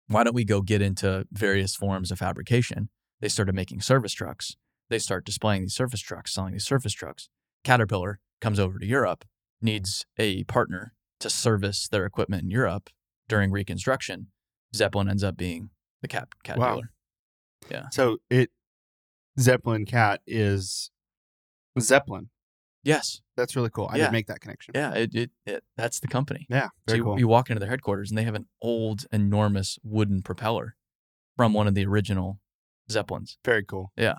Why 0.08 0.24
don't 0.24 0.36
we 0.36 0.44
go 0.44 0.62
get 0.62 0.82
into 0.82 1.26
various 1.32 1.76
forms 1.76 2.12
of 2.12 2.20
fabrication? 2.20 2.90
They 3.22 3.30
started 3.30 3.56
making 3.56 3.82
service 3.82 4.14
trucks. 4.14 4.58
They 4.90 5.00
start 5.00 5.26
displaying 5.26 5.62
these 5.62 5.74
service 5.74 6.02
trucks, 6.02 6.34
selling 6.34 6.54
these 6.54 6.66
service 6.66 6.92
trucks. 6.92 7.30
Caterpillar 7.64 8.20
comes 8.42 8.60
over 8.60 8.78
to 8.78 8.86
Europe, 8.86 9.24
needs 9.62 10.06
a 10.18 10.44
partner 10.46 10.94
to 11.22 11.30
service 11.30 11.88
their 11.88 12.06
equipment 12.06 12.44
in 12.44 12.52
Europe 12.52 12.90
during 13.30 13.52
reconstruction. 13.52 14.28
Zeppelin 14.76 15.08
ends 15.08 15.24
up 15.24 15.38
being 15.38 15.70
the 16.02 16.08
cap 16.10 16.34
Caterpillar. 16.44 16.92
Yeah. 17.70 17.86
So 17.92 18.18
it 18.30 18.50
Zeppelin 19.40 19.86
Cat 19.86 20.22
is 20.28 20.92
Zeppelin. 21.80 22.30
Yes. 22.84 23.22
That's 23.38 23.56
really 23.56 23.70
cool. 23.70 23.88
I 23.92 23.98
Yeah. 23.98 24.04
didn't 24.06 24.14
make 24.14 24.28
that 24.28 24.40
connection. 24.42 24.72
Yeah, 24.76 24.94
it, 24.94 25.14
it, 25.14 25.32
it 25.46 25.64
that's 25.78 26.00
the 26.00 26.08
company. 26.08 26.48
Yeah. 26.50 26.66
So 26.66 26.70
Very 26.88 26.98
you, 27.00 27.04
cool. 27.04 27.20
you 27.20 27.28
walk 27.28 27.50
into 27.50 27.60
their 27.60 27.70
headquarters 27.70 28.10
and 28.12 28.18
they 28.18 28.24
have 28.24 28.36
an 28.36 28.48
old, 28.62 29.06
enormous 29.12 29.78
wooden 29.84 30.22
propeller 30.24 30.76
from 31.38 31.54
one 31.54 31.68
of 31.68 31.76
the 31.76 31.86
original 31.86 32.40
Zeppelins. 32.90 33.38
Very 33.46 33.64
cool. 33.64 33.92
Yeah. 33.96 34.16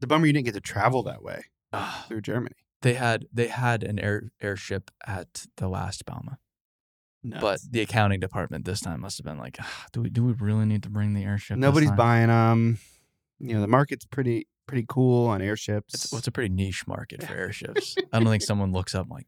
The 0.00 0.06
bummer 0.06 0.26
you 0.26 0.32
didn't 0.32 0.44
get 0.46 0.54
to 0.54 0.60
travel 0.60 1.02
that 1.04 1.22
way 1.22 1.44
Ah, 1.72 2.04
through 2.08 2.20
Germany. 2.22 2.54
they 2.82 2.94
had 2.94 3.26
they 3.32 3.46
had 3.48 3.82
an 3.82 3.98
air 3.98 4.32
airship 4.42 4.90
at 5.06 5.46
the 5.56 5.68
last 5.68 6.04
Bauma, 6.04 6.36
Nuts. 7.22 7.40
but 7.40 7.60
the 7.70 7.80
accounting 7.80 8.20
department 8.20 8.64
this 8.66 8.80
time 8.80 9.00
must 9.00 9.16
have 9.18 9.24
been 9.24 9.38
like, 9.38 9.56
ah, 9.60 9.86
do 9.92 10.02
we 10.02 10.10
do 10.10 10.24
we 10.24 10.32
really 10.34 10.66
need 10.66 10.82
to 10.82 10.90
bring 10.90 11.14
the 11.14 11.22
airship? 11.24 11.56
this 11.56 11.62
nobody's 11.62 11.88
time?" 11.90 11.96
buying 11.96 12.26
them. 12.28 12.78
You 13.38 13.54
know, 13.54 13.60
the 13.60 13.66
market's 13.68 14.04
pretty 14.06 14.46
pretty 14.66 14.86
cool 14.88 15.26
on 15.28 15.42
airships. 15.42 15.94
It's, 15.94 16.12
well, 16.12 16.18
it's 16.18 16.28
a 16.28 16.32
pretty 16.32 16.52
niche 16.54 16.86
market 16.86 17.22
for 17.22 17.34
airships. 17.34 17.96
I 18.12 18.18
don't 18.18 18.28
think 18.28 18.42
someone 18.50 18.72
looks 18.72 18.94
up 18.94 19.08
like, 19.10 19.26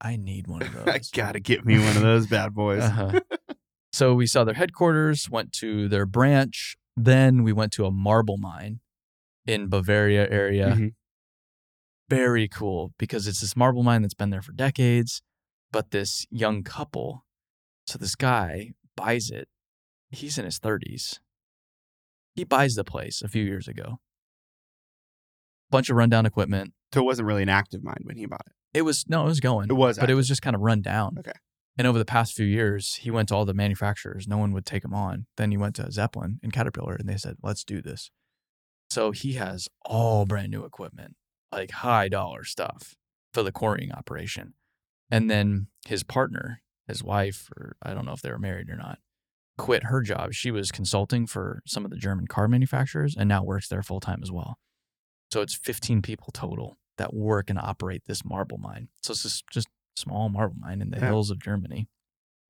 I 0.00 0.16
need 0.16 0.46
one 0.46 0.62
of 0.62 0.72
those. 0.72 0.86
I 0.88 1.00
gotta 1.12 1.40
get 1.40 1.64
me 1.66 1.78
one 1.78 1.96
of 1.96 2.02
those 2.02 2.26
bad 2.26 2.54
boys. 2.54 2.82
Uh-huh. 2.82 3.20
so 3.92 4.14
we 4.14 4.26
saw 4.26 4.44
their 4.44 4.54
headquarters, 4.54 5.28
went 5.28 5.52
to 5.54 5.88
their 5.88 6.06
branch, 6.06 6.76
then 6.96 7.42
we 7.42 7.52
went 7.52 7.72
to 7.72 7.84
a 7.84 7.90
marble 7.90 8.38
mine 8.38 8.80
in 9.46 9.68
Bavaria 9.68 10.28
area. 10.30 10.68
Mhm. 10.76 10.94
very 12.08 12.48
cool 12.48 12.92
because 12.98 13.26
it's 13.28 13.40
this 13.40 13.54
marble 13.56 13.82
mine 13.82 14.02
that's 14.02 14.14
been 14.14 14.30
there 14.30 14.42
for 14.42 14.52
decades. 14.52 15.22
But 15.72 15.92
this 15.92 16.26
young 16.30 16.64
couple, 16.64 17.24
so 17.86 17.98
this 17.98 18.16
guy 18.16 18.72
buys 18.96 19.30
it. 19.30 19.48
He's 20.10 20.36
in 20.38 20.44
his 20.44 20.58
30s. 20.58 21.20
He 22.34 22.44
buys 22.44 22.74
the 22.74 22.84
place 22.84 23.22
a 23.22 23.28
few 23.28 23.44
years 23.44 23.68
ago. 23.68 24.00
Bunch 25.70 25.90
of 25.90 25.96
rundown 25.96 26.26
equipment. 26.26 26.72
So 26.92 27.00
it 27.00 27.04
wasn't 27.04 27.26
really 27.26 27.42
an 27.42 27.48
active 27.48 27.84
mine 27.84 28.02
when 28.02 28.16
he 28.16 28.26
bought 28.26 28.42
it. 28.46 28.52
It 28.78 28.82
was 28.82 29.04
no, 29.08 29.22
it 29.22 29.28
was 29.28 29.40
going. 29.40 29.68
It 29.70 29.74
was, 29.74 29.98
but 29.98 30.10
it 30.10 30.14
was 30.14 30.28
just 30.28 30.42
kind 30.42 30.54
of 30.56 30.62
run 30.62 30.80
down. 30.80 31.16
Okay. 31.18 31.32
And 31.78 31.86
over 31.86 31.98
the 31.98 32.04
past 32.04 32.34
few 32.34 32.46
years, 32.46 32.96
he 32.96 33.10
went 33.10 33.28
to 33.28 33.34
all 33.34 33.44
the 33.44 33.54
manufacturers. 33.54 34.28
No 34.28 34.36
one 34.36 34.52
would 34.52 34.66
take 34.66 34.84
him 34.84 34.94
on. 34.94 35.26
Then 35.36 35.50
he 35.50 35.56
went 35.56 35.76
to 35.76 35.90
Zeppelin 35.90 36.38
and 36.42 36.52
Caterpillar, 36.52 36.94
and 36.94 37.08
they 37.08 37.16
said, 37.16 37.36
"Let's 37.42 37.64
do 37.64 37.80
this." 37.80 38.10
So 38.90 39.12
he 39.12 39.34
has 39.34 39.68
all 39.82 40.26
brand 40.26 40.50
new 40.50 40.64
equipment, 40.64 41.16
like 41.52 41.70
high 41.70 42.08
dollar 42.08 42.44
stuff 42.44 42.96
for 43.32 43.42
the 43.42 43.52
quarrying 43.52 43.92
operation. 43.92 44.54
And 45.10 45.30
then 45.30 45.68
his 45.86 46.02
partner, 46.02 46.62
his 46.86 47.02
wife, 47.02 47.48
or 47.56 47.76
I 47.82 47.94
don't 47.94 48.04
know 48.04 48.12
if 48.12 48.22
they 48.22 48.30
were 48.30 48.38
married 48.38 48.68
or 48.68 48.76
not, 48.76 48.98
quit 49.60 49.84
her 49.84 50.00
job. 50.02 50.32
She 50.32 50.50
was 50.50 50.70
consulting 50.70 51.26
for 51.26 51.62
some 51.66 51.84
of 51.84 51.90
the 51.90 51.96
German 51.96 52.26
car 52.26 52.48
manufacturers 52.48 53.14
and 53.16 53.28
now 53.28 53.42
works 53.42 53.68
there 53.68 53.82
full 53.82 54.00
time 54.00 54.20
as 54.22 54.30
well. 54.32 54.58
So 55.32 55.40
it's 55.42 55.54
15 55.54 56.02
people 56.02 56.28
total 56.32 56.78
that 56.98 57.14
work 57.14 57.50
and 57.50 57.58
operate 57.58 58.02
this 58.06 58.24
marble 58.24 58.58
mine. 58.58 58.88
So 59.02 59.12
it's 59.12 59.22
just, 59.22 59.44
just 59.52 59.68
small 59.96 60.28
marble 60.28 60.56
mine 60.58 60.80
in 60.82 60.90
the 60.90 60.98
Yeah. 60.98 61.06
hills 61.06 61.30
of 61.30 61.38
Germany. 61.40 61.88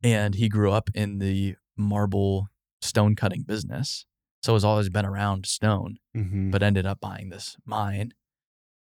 And 0.03 0.35
he 0.35 0.49
grew 0.49 0.71
up 0.73 0.89
in 0.95 1.19
the 1.19 1.57
marble 1.77 2.49
stone 2.81 3.15
cutting 3.17 3.43
business. 3.43 4.07
So 4.43 4.55
has 4.55 4.65
always 4.65 4.89
been 4.89 5.05
around 5.05 5.45
stone, 5.47 5.97
Mm-hmm. 6.17 6.51
but 6.51 6.63
ended 6.63 6.87
up 6.87 7.01
buying 7.01 7.29
this 7.29 7.57
mine 7.67 8.13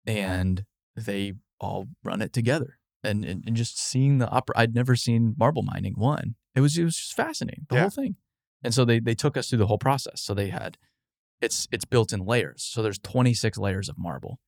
and 0.08 0.66
they 0.96 1.34
all 1.60 1.88
run 2.04 2.22
it 2.22 2.34
together. 2.34 2.80
And, 3.04 3.24
and, 3.26 3.44
and 3.46 3.56
just 3.56 3.78
seeing 3.80 4.18
the 4.18 4.30
opera, 4.30 4.56
I'd 4.58 4.74
never 4.74 4.96
seen 4.96 5.36
marble 5.38 5.62
mining 5.64 5.94
one. 5.98 6.36
It 6.56 6.62
was, 6.62 6.78
it 6.78 6.84
was 6.84 6.96
just 6.98 7.14
fascinating, 7.16 7.66
the 7.70 7.76
Yeah. 7.76 7.82
whole 7.82 7.90
thing. 7.90 8.16
And 8.64 8.74
so 8.74 8.86
they, 8.86 9.00
they 9.00 9.16
took 9.16 9.36
us 9.38 9.50
through 9.50 9.60
the 9.60 9.68
whole 9.68 9.78
process. 9.78 10.22
So 10.22 10.34
they 10.34 10.50
had, 10.50 10.78
it's, 11.42 11.68
it's 11.72 11.86
built 11.86 12.14
in 12.14 12.26
layers. 12.26 12.64
So 12.64 12.82
there's 12.82 13.00
26 13.00 13.58
layers 13.58 13.90
of 13.90 13.98
marble. 13.98 14.40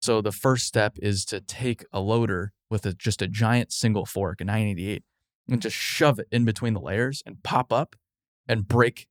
So 0.00 0.20
the 0.20 0.32
first 0.32 0.66
step 0.66 0.96
is 1.00 1.24
to 1.26 1.40
take 1.40 1.84
a 1.92 2.00
loader 2.00 2.52
with 2.70 2.84
a, 2.86 2.92
just 2.92 3.22
a 3.22 3.28
giant 3.28 3.72
single 3.72 4.04
fork, 4.06 4.40
a 4.40 4.44
988, 4.44 5.04
and 5.48 5.62
just 5.62 5.76
shove 5.76 6.18
it 6.18 6.26
in 6.32 6.44
between 6.44 6.74
the 6.74 6.80
layers 6.80 7.22
and 7.26 7.42
pop 7.42 7.72
up 7.72 7.94
and 8.48 8.66
break 8.66 9.06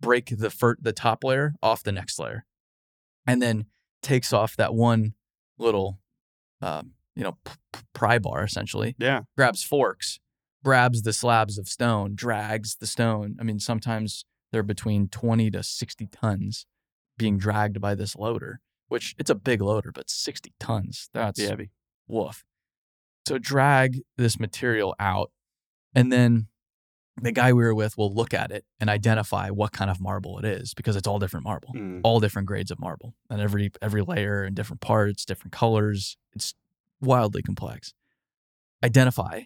break 0.00 0.32
the 0.36 0.50
fir- 0.50 0.76
the 0.80 0.92
top 0.92 1.22
layer 1.22 1.54
off 1.62 1.82
the 1.84 1.92
next 1.92 2.18
layer, 2.18 2.44
and 3.26 3.40
then 3.40 3.66
takes 4.02 4.32
off 4.32 4.56
that 4.56 4.74
one 4.74 5.14
little, 5.58 6.00
um, 6.60 6.92
you 7.14 7.22
know, 7.22 7.36
p- 7.44 7.52
p- 7.72 7.80
pry 7.92 8.18
bar 8.18 8.42
essentially. 8.42 8.96
Yeah. 8.98 9.22
Grabs 9.36 9.62
forks, 9.62 10.18
grabs 10.64 11.02
the 11.02 11.12
slabs 11.12 11.58
of 11.58 11.68
stone, 11.68 12.12
drags 12.14 12.76
the 12.76 12.86
stone. 12.86 13.36
I 13.40 13.42
mean, 13.44 13.58
sometimes 13.58 14.24
they're 14.50 14.62
between 14.62 15.08
twenty 15.08 15.50
to 15.50 15.62
sixty 15.62 16.06
tons 16.06 16.66
being 17.18 17.38
dragged 17.38 17.80
by 17.80 17.94
this 17.94 18.16
loader, 18.16 18.60
which 18.88 19.14
it's 19.18 19.30
a 19.30 19.34
big 19.34 19.60
loader, 19.60 19.92
but 19.92 20.08
sixty 20.10 20.52
tons. 20.60 21.08
That's 21.12 21.40
heavy. 21.40 21.70
woof. 22.08 22.44
So 23.26 23.38
drag 23.38 24.00
this 24.16 24.38
material 24.40 24.94
out, 24.98 25.30
and 25.94 26.10
then 26.12 26.48
the 27.20 27.30
guy 27.32 27.52
we 27.52 27.62
were 27.62 27.74
with 27.74 27.96
will 27.98 28.12
look 28.12 28.32
at 28.34 28.50
it 28.50 28.64
and 28.80 28.88
identify 28.90 29.50
what 29.50 29.70
kind 29.72 29.90
of 29.90 30.00
marble 30.00 30.38
it 30.38 30.44
is 30.46 30.72
because 30.74 30.96
it's 30.96 31.06
all 31.06 31.18
different 31.18 31.44
marble, 31.44 31.72
Mm. 31.74 32.00
all 32.02 32.20
different 32.20 32.48
grades 32.48 32.70
of 32.70 32.80
marble, 32.80 33.14
and 33.30 33.40
every 33.40 33.70
every 33.80 34.02
layer 34.02 34.42
and 34.44 34.56
different 34.56 34.80
parts, 34.80 35.24
different 35.24 35.52
colors. 35.52 36.16
It's 36.34 36.54
wildly 37.00 37.42
complex. 37.42 37.94
Identify 38.82 39.42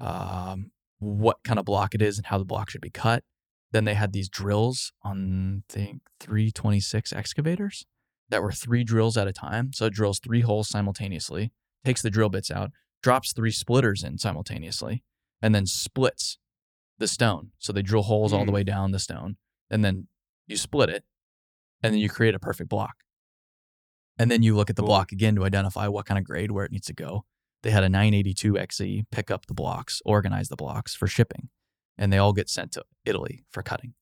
um, 0.00 0.70
what 0.98 1.38
kind 1.44 1.58
of 1.58 1.64
block 1.64 1.94
it 1.94 2.02
is 2.02 2.18
and 2.18 2.26
how 2.26 2.38
the 2.38 2.44
block 2.44 2.70
should 2.70 2.80
be 2.80 2.90
cut. 2.90 3.24
Then 3.72 3.84
they 3.84 3.94
had 3.94 4.12
these 4.12 4.28
drills 4.28 4.92
on, 5.02 5.62
I 5.70 5.72
think, 5.72 6.02
326 6.18 7.12
excavators 7.12 7.86
that 8.28 8.42
were 8.42 8.52
three 8.52 8.82
drills 8.84 9.16
at 9.16 9.28
a 9.28 9.32
time. 9.32 9.72
So 9.72 9.86
it 9.86 9.92
drills 9.94 10.18
three 10.18 10.40
holes 10.40 10.68
simultaneously, 10.68 11.52
takes 11.84 12.02
the 12.02 12.10
drill 12.10 12.28
bits 12.30 12.50
out, 12.50 12.70
drops 13.02 13.32
three 13.32 13.50
splitters 13.52 14.02
in 14.02 14.18
simultaneously, 14.18 15.04
and 15.40 15.54
then 15.54 15.66
splits 15.66 16.38
the 16.98 17.08
stone. 17.08 17.50
So 17.58 17.72
they 17.72 17.82
drill 17.82 18.02
holes 18.02 18.32
all 18.32 18.44
the 18.44 18.50
Mm. 18.50 18.54
way 18.54 18.64
down 18.64 18.90
the 18.90 18.98
stone, 18.98 19.36
and 19.70 19.84
then 19.84 20.08
you 20.46 20.56
split 20.56 20.90
it, 20.90 21.04
and 21.82 21.94
then 21.94 22.00
you 22.00 22.08
create 22.08 22.34
a 22.34 22.38
perfect 22.40 22.68
block. 22.68 22.96
And 24.18 24.30
then 24.30 24.42
you 24.42 24.54
look 24.54 24.68
at 24.68 24.76
the 24.76 24.82
block 24.82 25.12
again 25.12 25.34
to 25.36 25.44
identify 25.44 25.86
what 25.88 26.04
kind 26.06 26.18
of 26.18 26.24
grade 26.24 26.50
where 26.50 26.64
it 26.64 26.72
needs 26.72 26.86
to 26.88 26.92
go. 26.92 27.24
They 27.62 27.70
had 27.70 27.84
a 27.84 27.88
982 27.88 28.54
XE 28.54 29.04
pick 29.10 29.30
up 29.30 29.46
the 29.46 29.54
blocks, 29.54 30.00
organize 30.04 30.48
the 30.48 30.56
blocks 30.56 30.94
for 30.94 31.06
shipping, 31.06 31.48
and 31.98 32.12
they 32.12 32.18
all 32.18 32.32
get 32.32 32.48
sent 32.48 32.72
to 32.72 32.84
Italy 33.04 33.44
for 33.50 33.62
cutting. 33.62 33.94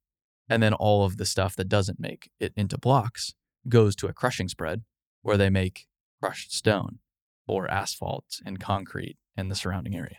And 0.49 0.63
then 0.63 0.73
all 0.75 1.05
of 1.05 1.17
the 1.17 1.27
stuff 1.27 1.57
that 1.57 1.69
doesn't 1.69 2.01
make 2.01 2.31
it 2.41 2.53
into 2.57 2.79
blocks 2.79 3.35
goes 3.69 3.95
to 3.97 4.07
a 4.07 4.13
crushing 4.13 4.49
spread 4.49 4.83
where 5.23 5.37
they 5.37 5.51
make 5.51 5.87
crushed 6.23 6.55
stone 6.55 7.01
or 7.47 7.71
asphalt 7.71 8.41
and 8.47 8.61
concrete 8.61 9.17
and 9.37 9.51
the 9.51 9.55
surrounding 9.55 9.97
area. 9.97 10.19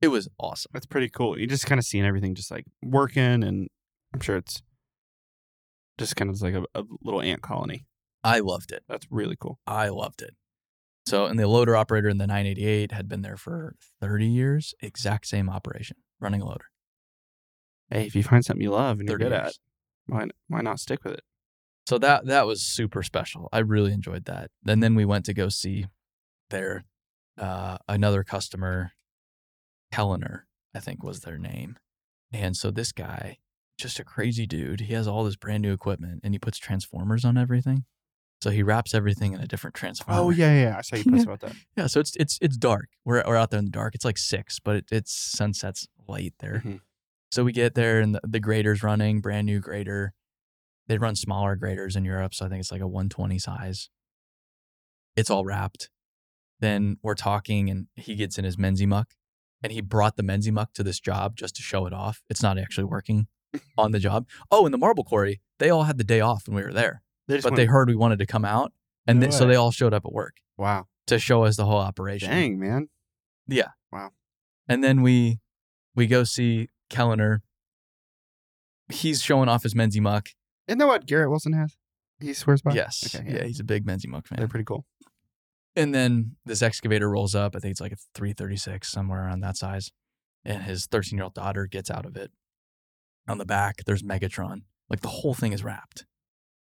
It 0.00 0.08
was 0.08 0.28
awesome. 0.38 0.70
That's 0.72 0.86
pretty 0.86 1.08
cool. 1.08 1.38
You 1.38 1.46
just 1.46 1.66
kind 1.66 1.78
of 1.78 1.84
seeing 1.84 2.04
everything 2.04 2.34
just 2.34 2.50
like 2.50 2.64
working, 2.82 3.42
and 3.42 3.68
I'm 4.12 4.20
sure 4.20 4.36
it's 4.36 4.62
just 5.98 6.16
kind 6.16 6.30
of 6.30 6.40
like 6.42 6.54
a, 6.54 6.64
a 6.74 6.84
little 7.02 7.22
ant 7.22 7.42
colony. 7.42 7.86
I 8.22 8.40
loved 8.40 8.72
it. 8.72 8.82
That's 8.88 9.06
really 9.10 9.36
cool. 9.38 9.58
I 9.66 9.88
loved 9.88 10.22
it. 10.22 10.34
So, 11.06 11.26
and 11.26 11.38
the 11.38 11.46
loader 11.46 11.76
operator 11.76 12.08
in 12.08 12.18
the 12.18 12.26
988 12.26 12.92
had 12.92 13.08
been 13.08 13.22
there 13.22 13.36
for 13.36 13.76
30 14.00 14.26
years, 14.26 14.74
exact 14.80 15.26
same 15.26 15.50
operation, 15.50 15.98
running 16.18 16.40
a 16.40 16.46
loader. 16.46 16.64
Hey, 17.90 18.06
if 18.06 18.16
you 18.16 18.22
find 18.22 18.44
something 18.44 18.62
you 18.62 18.70
love 18.70 19.00
and 19.00 19.08
you're 19.08 19.18
30 19.18 19.24
good 19.24 19.32
at, 19.32 19.52
why 20.06 20.26
why 20.48 20.62
not 20.62 20.80
stick 20.80 21.04
with 21.04 21.14
it? 21.14 21.24
So 21.86 21.98
that 21.98 22.26
that 22.26 22.46
was 22.46 22.62
super 22.62 23.02
special. 23.02 23.48
I 23.52 23.58
really 23.58 23.92
enjoyed 23.92 24.24
that. 24.24 24.50
And 24.66 24.82
then 24.82 24.94
we 24.94 25.04
went 25.04 25.26
to 25.26 25.34
go 25.34 25.50
see 25.50 25.86
their 26.50 26.84
uh, 27.38 27.78
another 27.88 28.24
customer, 28.24 28.92
Kellner, 29.92 30.46
I 30.74 30.80
think 30.80 31.02
was 31.02 31.20
their 31.20 31.38
name. 31.38 31.76
And 32.32 32.56
so 32.56 32.70
this 32.70 32.92
guy, 32.92 33.38
just 33.78 33.98
a 33.98 34.04
crazy 34.04 34.46
dude. 34.46 34.80
He 34.82 34.94
has 34.94 35.06
all 35.06 35.24
this 35.24 35.36
brand 35.36 35.62
new 35.62 35.72
equipment 35.72 36.20
and 36.24 36.34
he 36.34 36.38
puts 36.38 36.58
transformers 36.58 37.24
on 37.24 37.36
everything. 37.36 37.84
So 38.40 38.50
he 38.50 38.62
wraps 38.62 38.94
everything 38.94 39.32
in 39.32 39.40
a 39.40 39.46
different 39.46 39.74
transformer. 39.74 40.20
Oh 40.20 40.30
yeah, 40.30 40.52
yeah. 40.60 40.76
I 40.76 40.82
saw 40.82 40.96
you 40.96 41.04
post 41.10 41.24
about 41.26 41.40
that. 41.40 41.54
Yeah, 41.76 41.86
so 41.86 42.00
it's 42.00 42.14
it's 42.16 42.38
it's 42.42 42.56
dark. 42.56 42.88
We're 43.04 43.22
we're 43.26 43.36
out 43.36 43.50
there 43.50 43.58
in 43.58 43.64
the 43.64 43.70
dark. 43.70 43.94
It's 43.94 44.04
like 44.04 44.18
six, 44.18 44.58
but 44.60 44.76
it, 44.76 44.84
it's 44.90 45.12
sunsets 45.12 45.86
late 46.08 46.34
there. 46.40 46.62
Mhm. 46.64 46.80
So 47.32 47.42
we 47.42 47.52
get 47.52 47.74
there 47.74 48.00
and 48.00 48.14
the, 48.14 48.20
the 48.22 48.40
grader's 48.40 48.82
running, 48.82 49.20
brand 49.20 49.46
new 49.46 49.60
grader. 49.60 50.12
They 50.86 50.98
run 50.98 51.16
smaller 51.16 51.56
graders 51.56 51.96
in 51.96 52.04
Europe, 52.04 52.34
so 52.34 52.44
I 52.44 52.48
think 52.48 52.60
it's 52.60 52.70
like 52.70 52.82
a 52.82 52.86
120 52.86 53.38
size. 53.38 53.88
It's 55.16 55.30
all 55.30 55.44
wrapped. 55.44 55.90
Then 56.60 56.98
we're 57.02 57.14
talking, 57.14 57.70
and 57.70 57.86
he 57.96 58.14
gets 58.14 58.38
in 58.38 58.44
his 58.44 58.56
Menzi 58.56 58.86
muck, 58.86 59.14
and 59.62 59.72
he 59.72 59.80
brought 59.80 60.16
the 60.16 60.22
Menzi 60.22 60.52
muck 60.52 60.72
to 60.74 60.82
this 60.82 61.00
job 61.00 61.36
just 61.36 61.56
to 61.56 61.62
show 61.62 61.86
it 61.86 61.92
off. 61.92 62.22
It's 62.28 62.42
not 62.42 62.58
actually 62.58 62.84
working 62.84 63.26
on 63.78 63.92
the 63.92 63.98
job. 63.98 64.26
Oh, 64.50 64.64
and 64.66 64.74
the 64.74 64.78
marble 64.78 65.04
quarry, 65.04 65.40
they 65.58 65.70
all 65.70 65.84
had 65.84 65.98
the 65.98 66.04
day 66.04 66.20
off 66.20 66.46
when 66.46 66.56
we 66.56 66.62
were 66.62 66.72
there, 66.72 67.02
They 67.26 67.40
but 67.40 67.56
they 67.56 67.64
heard 67.64 67.88
we 67.88 67.94
wanted 67.94 68.18
to 68.18 68.26
come 68.26 68.44
out, 68.44 68.72
and 69.06 69.20
No 69.20 69.26
they, 69.26 69.32
so 69.32 69.46
they 69.46 69.56
all 69.56 69.70
showed 69.70 69.94
up 69.94 70.04
at 70.04 70.12
work 70.12 70.36
wow, 70.56 70.86
to 71.06 71.18
show 71.18 71.44
us 71.44 71.56
the 71.56 71.64
whole 71.64 71.78
operation. 71.78 72.30
dang 72.30 72.58
man. 72.58 72.88
Yeah. 73.46 73.68
Wow. 73.92 74.10
And 74.68 74.82
then 74.82 75.02
we 75.02 75.40
we 75.94 76.06
go 76.06 76.24
see 76.24 76.68
Kellner. 76.90 77.42
He's 78.92 79.22
showing 79.22 79.48
off 79.48 79.62
his 79.62 79.74
Menzi 79.74 80.00
muck. 80.00 80.28
Isn't 80.68 80.78
that 80.78 80.86
what 80.86 81.06
Garrett 81.06 81.30
Wilson 81.30 81.52
has? 81.54 81.76
He 82.20 82.32
swears 82.32 82.62
by. 82.62 82.72
Yes. 82.74 83.14
Okay, 83.14 83.24
yeah. 83.26 83.36
yeah. 83.38 83.44
he's 83.44 83.60
a 83.60 83.64
big 83.64 83.86
Menzi 83.86 84.06
muck 84.06 84.26
fan. 84.26 84.38
They're 84.38 84.48
pretty 84.48 84.64
cool. 84.64 84.84
And 85.76 85.94
then 85.94 86.36
this 86.44 86.62
excavator 86.62 87.10
rolls 87.10 87.34
up. 87.34 87.56
I 87.56 87.58
think 87.58 87.72
it's 87.72 87.80
like 87.80 87.92
a 87.92 87.96
336, 88.14 88.88
somewhere 88.88 89.24
around 89.24 89.40
that 89.40 89.56
size. 89.56 89.90
And 90.44 90.62
his 90.62 90.86
13 90.86 91.18
year 91.18 91.24
old 91.24 91.34
daughter 91.34 91.66
gets 91.66 91.90
out 91.90 92.06
of 92.06 92.16
it. 92.16 92.30
On 93.26 93.38
the 93.38 93.46
back, 93.46 93.82
there's 93.86 94.02
Megatron. 94.02 94.62
Like 94.88 95.00
the 95.00 95.08
whole 95.08 95.34
thing 95.34 95.52
is 95.52 95.64
wrapped 95.64 96.04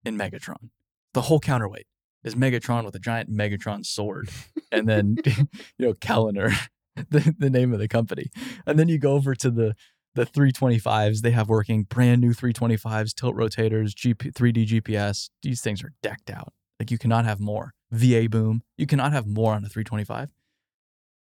in 0.05 0.17
Megatron. 0.17 0.71
The 1.15 1.23
whole 1.23 1.41
counterweight 1.41 1.87
is 2.25 2.35
Megatron 2.35 2.85
with 2.85 2.95
a 2.95 2.99
giant 2.99 3.31
Megatron 3.31 3.85
sword. 3.85 4.31
and 4.73 4.89
then, 4.89 5.17
you 5.27 5.47
know, 5.79 5.95
Kellner, 5.95 6.51
the, 7.11 7.35
the 7.39 7.51
name 7.51 7.73
of 7.73 7.79
the 7.79 7.89
company. 7.89 8.31
And 8.67 8.79
then 8.79 8.89
you 8.89 8.99
go 8.99 9.13
over 9.13 9.35
to 9.35 9.51
the 9.51 9.75
the 10.15 10.27
325s. 10.27 11.21
They 11.21 11.31
have 11.31 11.49
working 11.49 11.85
brand 11.85 12.21
new 12.21 12.33
325s, 12.33 13.15
tilt 13.15 13.37
rotators, 13.37 13.93
GP, 13.93 14.33
3D 14.33 14.67
GPS. 14.67 15.31
These 15.43 15.61
things 15.61 15.85
are 15.85 15.93
decked 16.03 16.29
out. 16.29 16.53
Like 16.81 16.91
you 16.91 16.99
cannot 16.99 17.25
have 17.25 17.39
more. 17.39 17.73
VA 17.91 18.29
boom. 18.29 18.63
You 18.77 18.87
cannot 18.87 19.13
have 19.13 19.27
more 19.27 19.55
on 19.55 19.65
a 19.65 19.69
325. 19.69 20.33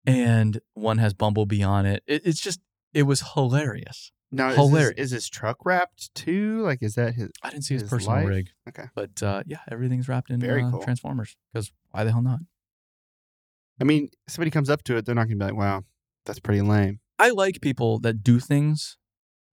And 0.06 0.60
one 0.74 0.98
has 0.98 1.12
Bumblebee 1.12 1.62
on 1.62 1.86
it. 1.86 2.02
it 2.06 2.22
it's 2.24 2.40
just, 2.40 2.60
it 2.92 3.04
was 3.04 3.32
hilarious. 3.34 4.12
Now, 4.34 4.50
is 4.50 4.92
is 4.96 5.10
his 5.12 5.28
truck 5.28 5.64
wrapped 5.64 6.14
too? 6.14 6.60
Like, 6.62 6.82
is 6.82 6.94
that 6.96 7.14
his? 7.14 7.30
I 7.42 7.50
didn't 7.50 7.64
see 7.64 7.74
his, 7.74 7.82
His 7.82 7.90
personal 7.90 8.16
life? 8.16 8.28
rig. 8.28 8.48
Okay. 8.68 8.84
But 8.94 9.22
uh, 9.22 9.42
yeah, 9.46 9.58
everything's 9.70 10.08
wrapped 10.08 10.30
in 10.30 10.40
Very 10.40 10.62
uh, 10.62 10.70
cool. 10.70 10.82
Transformers 10.82 11.36
because 11.52 11.72
why 11.90 12.04
the 12.04 12.12
hell 12.12 12.22
not? 12.22 12.40
I 13.80 13.84
mean, 13.84 14.08
somebody 14.28 14.50
comes 14.50 14.70
up 14.70 14.82
to 14.84 14.96
it, 14.96 15.04
they're 15.04 15.14
not 15.14 15.24
gonna 15.24 15.36
be 15.36 15.44
like, 15.44 15.54
"Wow, 15.56 15.84
that's 16.24 16.38
pretty 16.40 16.62
lame." 16.62 17.00
I 17.18 17.30
like 17.30 17.60
people 17.60 17.98
that 18.00 18.22
do 18.22 18.40
things 18.40 18.96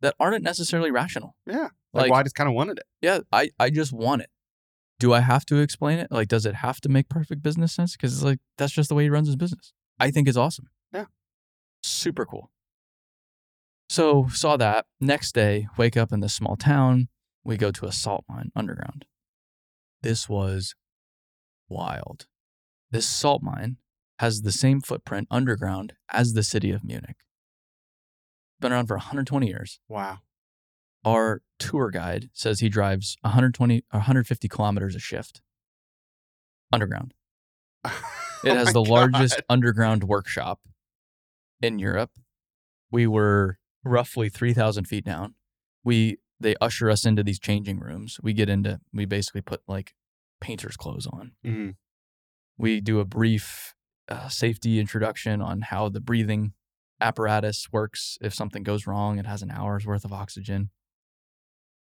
that 0.02 0.16
aren't 0.20 0.44
necessarily 0.44 0.92
rational. 0.92 1.36
Yeah, 1.46 1.56
like, 1.56 1.70
Like- 1.94 2.12
well, 2.12 2.20
I 2.20 2.24
just 2.24 2.36
kind 2.36 2.48
of 2.50 2.56
wanted 2.56 2.80
it. 2.80 2.86
Yeah, 3.02 3.20
I, 3.32 3.52
I 3.60 3.70
just 3.70 3.94
want 3.94 4.22
it. 4.24 4.30
Do 5.00 5.14
I 5.14 5.20
have 5.22 5.46
to 5.48 5.58
explain 5.58 6.00
it? 6.00 6.12
Like, 6.12 6.28
does 6.28 6.46
it 6.46 6.56
have 6.56 6.80
to 6.82 6.90
make 6.90 7.10
perfect 7.10 7.42
business 7.42 7.74
sense? 7.74 7.94
Because 7.96 8.14
it's 8.14 8.24
like 8.24 8.40
that's 8.58 8.72
just 8.74 8.90
the 8.90 8.96
way 8.96 9.04
he 9.04 9.10
runs 9.10 9.28
his 9.28 9.36
business. 9.36 9.74
I 10.00 10.12
think 10.12 10.28
it's 10.28 10.38
awesome. 10.38 10.68
Yeah. 10.94 11.06
Super 11.84 12.26
cool. 12.26 12.52
So 13.92 14.30
saw 14.32 14.56
that. 14.56 14.86
Next 15.02 15.36
day, 15.36 15.68
wake 15.76 15.98
up 15.98 16.14
in 16.14 16.22
this 16.22 16.34
small 16.34 16.56
town. 16.56 17.10
We 17.44 17.58
go 17.58 17.72
to 17.72 17.86
a 17.86 17.92
salt 17.92 18.24
mine 18.30 18.50
underground. 18.56 19.04
This 20.02 20.30
was 20.30 20.76
wild. 21.68 22.26
This 22.90 23.06
salt 23.06 23.44
mine 23.44 23.76
has 24.20 24.44
the 24.44 24.54
same 24.54 24.80
footprint 24.80 25.28
underground 25.30 25.92
as 26.10 26.32
the 26.32 26.42
city 26.42 26.72
of 26.72 26.86
Munich. 26.86 27.18
Been 28.62 28.72
around 28.72 28.88
for 28.88 28.96
120 28.96 29.46
years 29.48 29.82
Wow. 29.90 30.20
our 31.04 31.42
tour 31.60 31.90
guide 31.92 32.30
says 32.32 32.62
he 32.62 32.70
drives 32.70 33.18
120 33.24 33.84
or 33.92 33.98
150 34.00 34.48
kilometers 34.48 34.96
a 34.96 35.00
shift 35.00 35.42
underground. 36.72 37.14
It 38.44 38.52
Oh 38.52 38.56
has 38.56 38.68
my 38.68 38.72
the 38.72 38.84
largest 38.84 39.42
underground 39.50 40.06
workshop 40.06 40.62
in 41.62 41.78
Europe. 41.78 42.12
We 42.90 43.06
were 43.06 43.60
roughly 43.84 44.30
3,000 44.30 44.86
feet 44.86 45.06
down. 45.06 45.36
We 45.84 46.18
they 46.40 46.56
usher 46.60 46.90
us 46.90 47.06
into 47.06 47.24
these 47.24 47.40
changing 47.40 47.80
rooms. 47.80 48.18
We 48.24 48.34
get 48.34 48.50
into 48.50 48.80
we 48.94 49.06
basically 49.06 49.42
put 49.42 49.62
like 49.68 49.94
painter's 50.40 50.76
clothes 50.76 51.08
on. 51.08 51.34
Mhm. 51.46 51.76
We 52.58 52.82
do 52.82 53.00
a 53.00 53.06
brief 53.06 53.76
uh, 54.08 54.28
safety 54.28 54.80
introduction 54.80 55.42
on 55.42 55.62
how 55.62 55.88
the 55.90 56.02
breathing 56.02 56.54
apparatus 57.00 57.68
works. 57.72 58.18
If 58.22 58.34
something 58.34 58.64
goes 58.64 58.86
wrong, 58.88 59.20
it 59.20 59.26
has 59.26 59.42
an 59.42 59.52
hour's 59.52 59.86
worth 59.86 60.04
of 60.04 60.12
oxygen. 60.14 60.70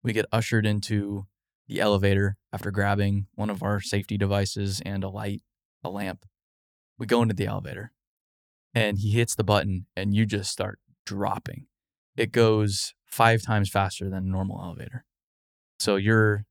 We 0.03 0.12
get 0.12 0.27
ushered 0.33 0.66
into 0.66 1.27
the 1.68 1.81
elevator 1.81 2.37
after 2.53 2.70
grabbing 2.70 3.27
one 3.35 3.51
of 3.51 3.62
our 3.62 3.81
safety 3.81 4.16
devices 4.16 4.81
and 4.85 5.05
a 5.05 5.09
light, 5.09 5.42
a 5.85 5.90
lamp. 5.90 6.24
We 6.98 7.07
go 7.07 7.22
into 7.22 7.35
the 7.35 7.46
elevator 7.46 7.92
and 8.74 8.98
he 8.98 9.11
hits 9.12 9.35
the 9.35 9.44
button 9.44 9.87
and 9.94 10.14
you 10.14 10.24
just 10.27 10.51
start 10.51 10.79
dropping. 11.05 11.66
It 12.18 12.33
goes 12.33 12.94
five 13.07 13.42
times 13.42 13.70
faster 13.70 14.11
than 14.11 14.24
a 14.24 14.28
normal 14.28 14.61
elevator. 14.61 15.04
So 15.78 15.94
you're 15.94 16.46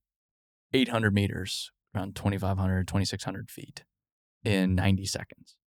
800 0.71 1.13
meters, 1.13 1.71
around 1.93 2.15
2,500, 2.15 2.87
2,600 2.87 3.51
feet 3.51 3.83
in 4.45 4.75
90 4.75 5.05
seconds. 5.05 5.57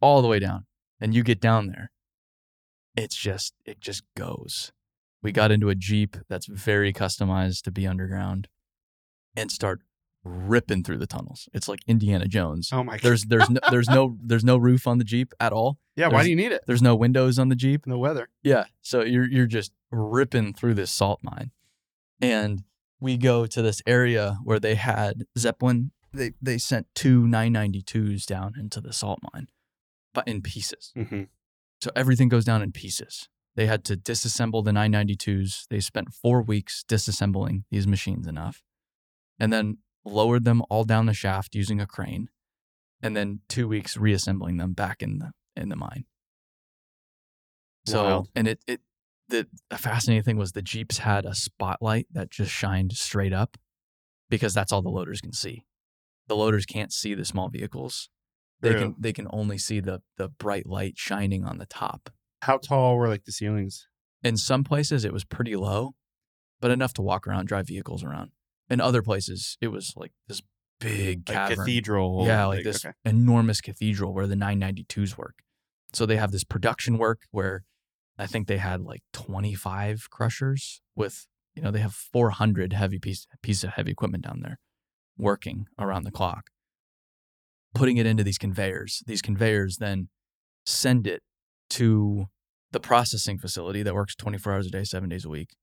All 0.00 0.22
the 0.22 0.28
way 0.28 0.38
down. 0.38 0.66
And 1.00 1.16
you 1.16 1.24
get 1.24 1.40
down 1.40 1.66
there. 1.66 1.90
It's 2.96 3.16
just 3.16 3.54
it 3.64 3.80
just 3.80 4.04
goes. 4.16 4.70
We 5.20 5.32
got 5.32 5.50
into 5.50 5.68
a 5.68 5.74
jeep 5.74 6.16
that's 6.28 6.46
very 6.46 6.92
customized 6.92 7.62
to 7.62 7.72
be 7.72 7.88
underground 7.88 8.46
and 9.36 9.50
start 9.50 9.80
ripping 10.24 10.82
through 10.82 10.98
the 10.98 11.06
tunnels 11.06 11.48
it's 11.54 11.68
like 11.68 11.80
indiana 11.86 12.26
jones 12.26 12.70
Oh 12.72 12.82
my 12.84 12.94
god. 12.94 13.02
there's 13.02 13.24
there's 13.26 13.48
no, 13.48 13.60
there's 13.70 13.88
no 13.88 14.16
there's 14.22 14.44
no 14.44 14.56
roof 14.56 14.86
on 14.86 14.98
the 14.98 15.04
jeep 15.04 15.32
at 15.40 15.52
all 15.52 15.78
yeah. 15.96 16.06
Why 16.08 16.22
do 16.22 16.30
you 16.30 16.36
need 16.36 16.52
it? 16.52 16.62
there's 16.68 16.80
no 16.82 16.94
windows 16.94 17.40
on 17.40 17.48
the 17.48 17.56
jeep 17.56 17.84
No 17.84 17.98
weather. 17.98 18.28
yeah. 18.44 18.66
So 18.82 19.02
you're 19.02 19.28
you're 19.28 19.46
just 19.48 19.72
ripping 19.90 20.54
through 20.54 20.74
this 20.74 20.92
salt 20.92 21.18
mine. 21.24 21.50
And 22.22 22.62
we 23.00 23.16
go 23.16 23.46
to 23.46 23.62
this 23.62 23.82
area 23.84 24.38
where 24.44 24.60
they 24.60 24.76
had 24.76 25.24
Zeppelin. 25.36 25.90
They 26.12 26.34
they 26.40 26.56
sent 26.56 26.86
two 26.94 27.22
992s 27.22 28.26
down 28.26 28.52
into 28.56 28.80
the 28.80 28.92
salt 28.92 29.18
mine, 29.34 29.48
but 30.14 30.28
in 30.28 30.40
pieces. 30.40 30.92
Mm-hmm. 30.96 31.22
So 31.82 31.90
everything 31.96 32.28
goes 32.28 32.44
down 32.44 32.62
in 32.62 32.70
pieces. 32.70 33.28
They 33.56 33.66
had 33.66 33.84
to 33.86 33.96
disassemble 33.96 34.64
the 34.64 34.70
992s. 34.70 35.66
They 35.68 35.80
spent 35.80 36.14
four 36.14 36.42
weeks 36.42 36.84
disassembling 36.88 37.64
these 37.72 37.88
machines 37.88 38.28
enough, 38.28 38.62
and 39.40 39.52
then 39.52 39.78
lowered 40.04 40.44
them 40.44 40.62
all 40.70 40.84
down 40.84 41.06
the 41.06 41.14
shaft 41.14 41.54
using 41.54 41.80
a 41.80 41.86
crane, 41.86 42.28
and 43.02 43.16
then 43.16 43.40
two 43.48 43.68
weeks 43.68 43.96
reassembling 43.96 44.56
them 44.56 44.72
back 44.72 45.02
in 45.02 45.18
the 45.18 45.32
in 45.56 45.68
the 45.68 45.76
mine. 45.76 46.04
So 47.86 48.04
Wild. 48.04 48.28
and 48.34 48.48
it 48.48 48.62
it 48.66 48.80
the, 49.28 49.46
the 49.70 49.78
fascinating 49.78 50.22
thing 50.22 50.36
was 50.36 50.52
the 50.52 50.62
Jeeps 50.62 50.98
had 50.98 51.24
a 51.26 51.34
spotlight 51.34 52.06
that 52.12 52.30
just 52.30 52.50
shined 52.50 52.92
straight 52.92 53.32
up 53.32 53.58
because 54.30 54.54
that's 54.54 54.72
all 54.72 54.82
the 54.82 54.88
loaders 54.88 55.20
can 55.20 55.32
see. 55.32 55.64
The 56.28 56.36
loaders 56.36 56.66
can't 56.66 56.92
see 56.92 57.14
the 57.14 57.24
small 57.24 57.48
vehicles. 57.48 58.08
They 58.60 58.70
True. 58.70 58.80
can 58.80 58.94
they 58.98 59.12
can 59.12 59.28
only 59.30 59.58
see 59.58 59.80
the 59.80 60.02
the 60.16 60.28
bright 60.28 60.66
light 60.66 60.94
shining 60.96 61.44
on 61.44 61.58
the 61.58 61.66
top. 61.66 62.10
How 62.42 62.58
tall 62.58 62.96
were 62.96 63.08
like 63.08 63.24
the 63.24 63.32
ceilings? 63.32 63.88
In 64.22 64.36
some 64.36 64.64
places 64.64 65.04
it 65.04 65.12
was 65.12 65.24
pretty 65.24 65.56
low, 65.56 65.94
but 66.60 66.70
enough 66.70 66.92
to 66.94 67.02
walk 67.02 67.26
around, 67.26 67.46
drive 67.46 67.68
vehicles 67.68 68.02
around. 68.02 68.30
In 68.70 68.80
other 68.80 69.02
places 69.02 69.56
it 69.60 69.68
was 69.68 69.92
like 69.96 70.12
this 70.26 70.42
big 70.80 71.28
Like 71.28 71.36
cavern. 71.36 71.56
cathedral. 71.58 72.24
Yeah, 72.26 72.46
like 72.46 72.64
this 72.64 72.84
okay. 72.84 72.94
enormous 73.04 73.60
cathedral 73.60 74.14
where 74.14 74.26
the 74.26 74.34
992s 74.36 75.16
work. 75.16 75.36
So 75.92 76.06
they 76.06 76.16
have 76.16 76.32
this 76.32 76.44
production 76.44 76.98
work 76.98 77.22
where 77.30 77.64
I 78.18 78.26
think 78.26 78.46
they 78.46 78.58
had 78.58 78.82
like 78.82 79.00
25 79.12 80.08
crushers 80.10 80.80
with, 80.94 81.26
you 81.54 81.62
know, 81.62 81.70
they 81.70 81.80
have 81.80 81.94
400 81.94 82.72
heavy 82.72 82.98
piece, 82.98 83.26
piece 83.42 83.64
of 83.64 83.70
heavy 83.70 83.92
equipment 83.92 84.24
down 84.24 84.40
there 84.42 84.58
working 85.16 85.66
around 85.78 86.04
the 86.04 86.10
clock, 86.10 86.50
putting 87.74 87.96
it 87.96 88.06
into 88.06 88.22
these 88.22 88.38
conveyors. 88.38 89.02
These 89.06 89.22
conveyors 89.22 89.78
then 89.78 90.08
send 90.66 91.06
it 91.06 91.22
to 91.70 92.26
the 92.70 92.80
processing 92.80 93.38
facility 93.38 93.82
that 93.82 93.94
works 93.94 94.14
24 94.14 94.52
hours 94.52 94.66
a 94.66 94.70
day, 94.70 94.84
seven 94.84 95.08
days 95.08 95.24
a 95.24 95.28
week. 95.28 95.56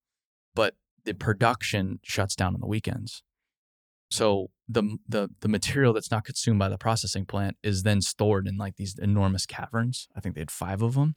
But 0.55 0.75
the 1.05 1.13
production 1.13 1.99
shuts 2.03 2.35
down 2.35 2.53
on 2.53 2.59
the 2.59 2.67
weekends. 2.67 3.23
So 4.11 4.49
the 4.67 4.97
the 5.07 5.29
the 5.41 5.47
material 5.47 5.93
that's 5.93 6.11
not 6.11 6.25
consumed 6.25 6.59
by 6.59 6.69
the 6.69 6.77
processing 6.77 7.25
plant 7.25 7.57
is 7.63 7.83
then 7.83 8.01
stored 8.01 8.47
in 8.47 8.57
like 8.57 8.75
these 8.75 8.95
enormous 8.99 9.45
caverns. 9.45 10.07
I 10.15 10.19
think 10.19 10.35
they 10.35 10.41
had 10.41 10.51
five 10.51 10.81
of 10.81 10.93
them. 10.95 11.15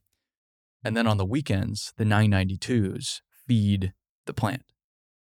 And 0.84 0.96
then 0.96 1.06
on 1.06 1.16
the 1.16 1.26
weekends, 1.26 1.92
the 1.96 2.04
992s 2.04 3.20
feed 3.46 3.92
the 4.26 4.32
plant. 4.32 4.62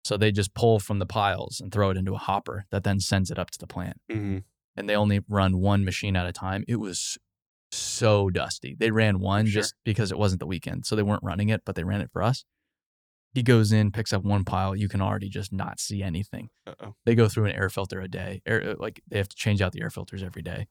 So 0.04 0.16
they 0.16 0.30
just 0.32 0.54
pull 0.54 0.78
from 0.78 1.00
the 1.00 1.06
piles 1.06 1.60
and 1.60 1.72
throw 1.72 1.90
it 1.90 1.96
into 1.96 2.14
a 2.14 2.18
hopper 2.18 2.66
that 2.70 2.84
then 2.84 3.00
sends 3.00 3.30
it 3.30 3.38
up 3.38 3.50
to 3.50 3.58
the 3.58 3.66
plant. 3.66 3.96
Mm-hmm. 4.10 4.38
And 4.76 4.88
they 4.88 4.94
only 4.94 5.20
run 5.28 5.58
one 5.58 5.84
machine 5.84 6.16
at 6.16 6.26
a 6.26 6.32
time. 6.32 6.64
It 6.68 6.76
was 6.76 7.18
so 7.72 8.30
dusty. 8.30 8.76
They 8.78 8.90
ran 8.90 9.18
one 9.18 9.46
Sure. 9.46 9.60
just 9.62 9.74
because 9.84 10.10
it 10.12 10.18
wasn't 10.18 10.40
the 10.40 10.46
weekend. 10.46 10.86
So 10.86 10.94
they 10.96 11.02
weren't 11.02 11.22
running 11.24 11.48
it, 11.48 11.62
but 11.66 11.74
they 11.74 11.84
ran 11.84 12.00
it 12.00 12.10
for 12.12 12.22
us. 12.22 12.44
He 13.32 13.42
goes 13.44 13.70
in, 13.72 13.92
picks 13.92 14.12
up 14.12 14.24
one 14.24 14.44
pile. 14.44 14.74
You 14.74 14.88
can 14.88 15.00
already 15.00 15.28
just 15.28 15.52
not 15.52 15.78
see 15.78 16.02
anything 16.02 16.50
Uh 16.66 16.74
oh. 16.82 16.94
they 17.06 17.14
go 17.14 17.28
through 17.28 17.44
an 17.46 17.52
air 17.52 17.68
filter 17.68 18.00
a 18.00 18.08
day. 18.08 18.42
Air, 18.46 18.70
uh, 18.70 18.74
like 18.78 19.00
they 19.08 19.18
have 19.18 19.28
to 19.28 19.36
change 19.36 19.62
out 19.62 19.72
the 19.72 19.80
air 19.82 19.90
filters 19.90 20.22
every 20.22 20.42
day 20.42 20.66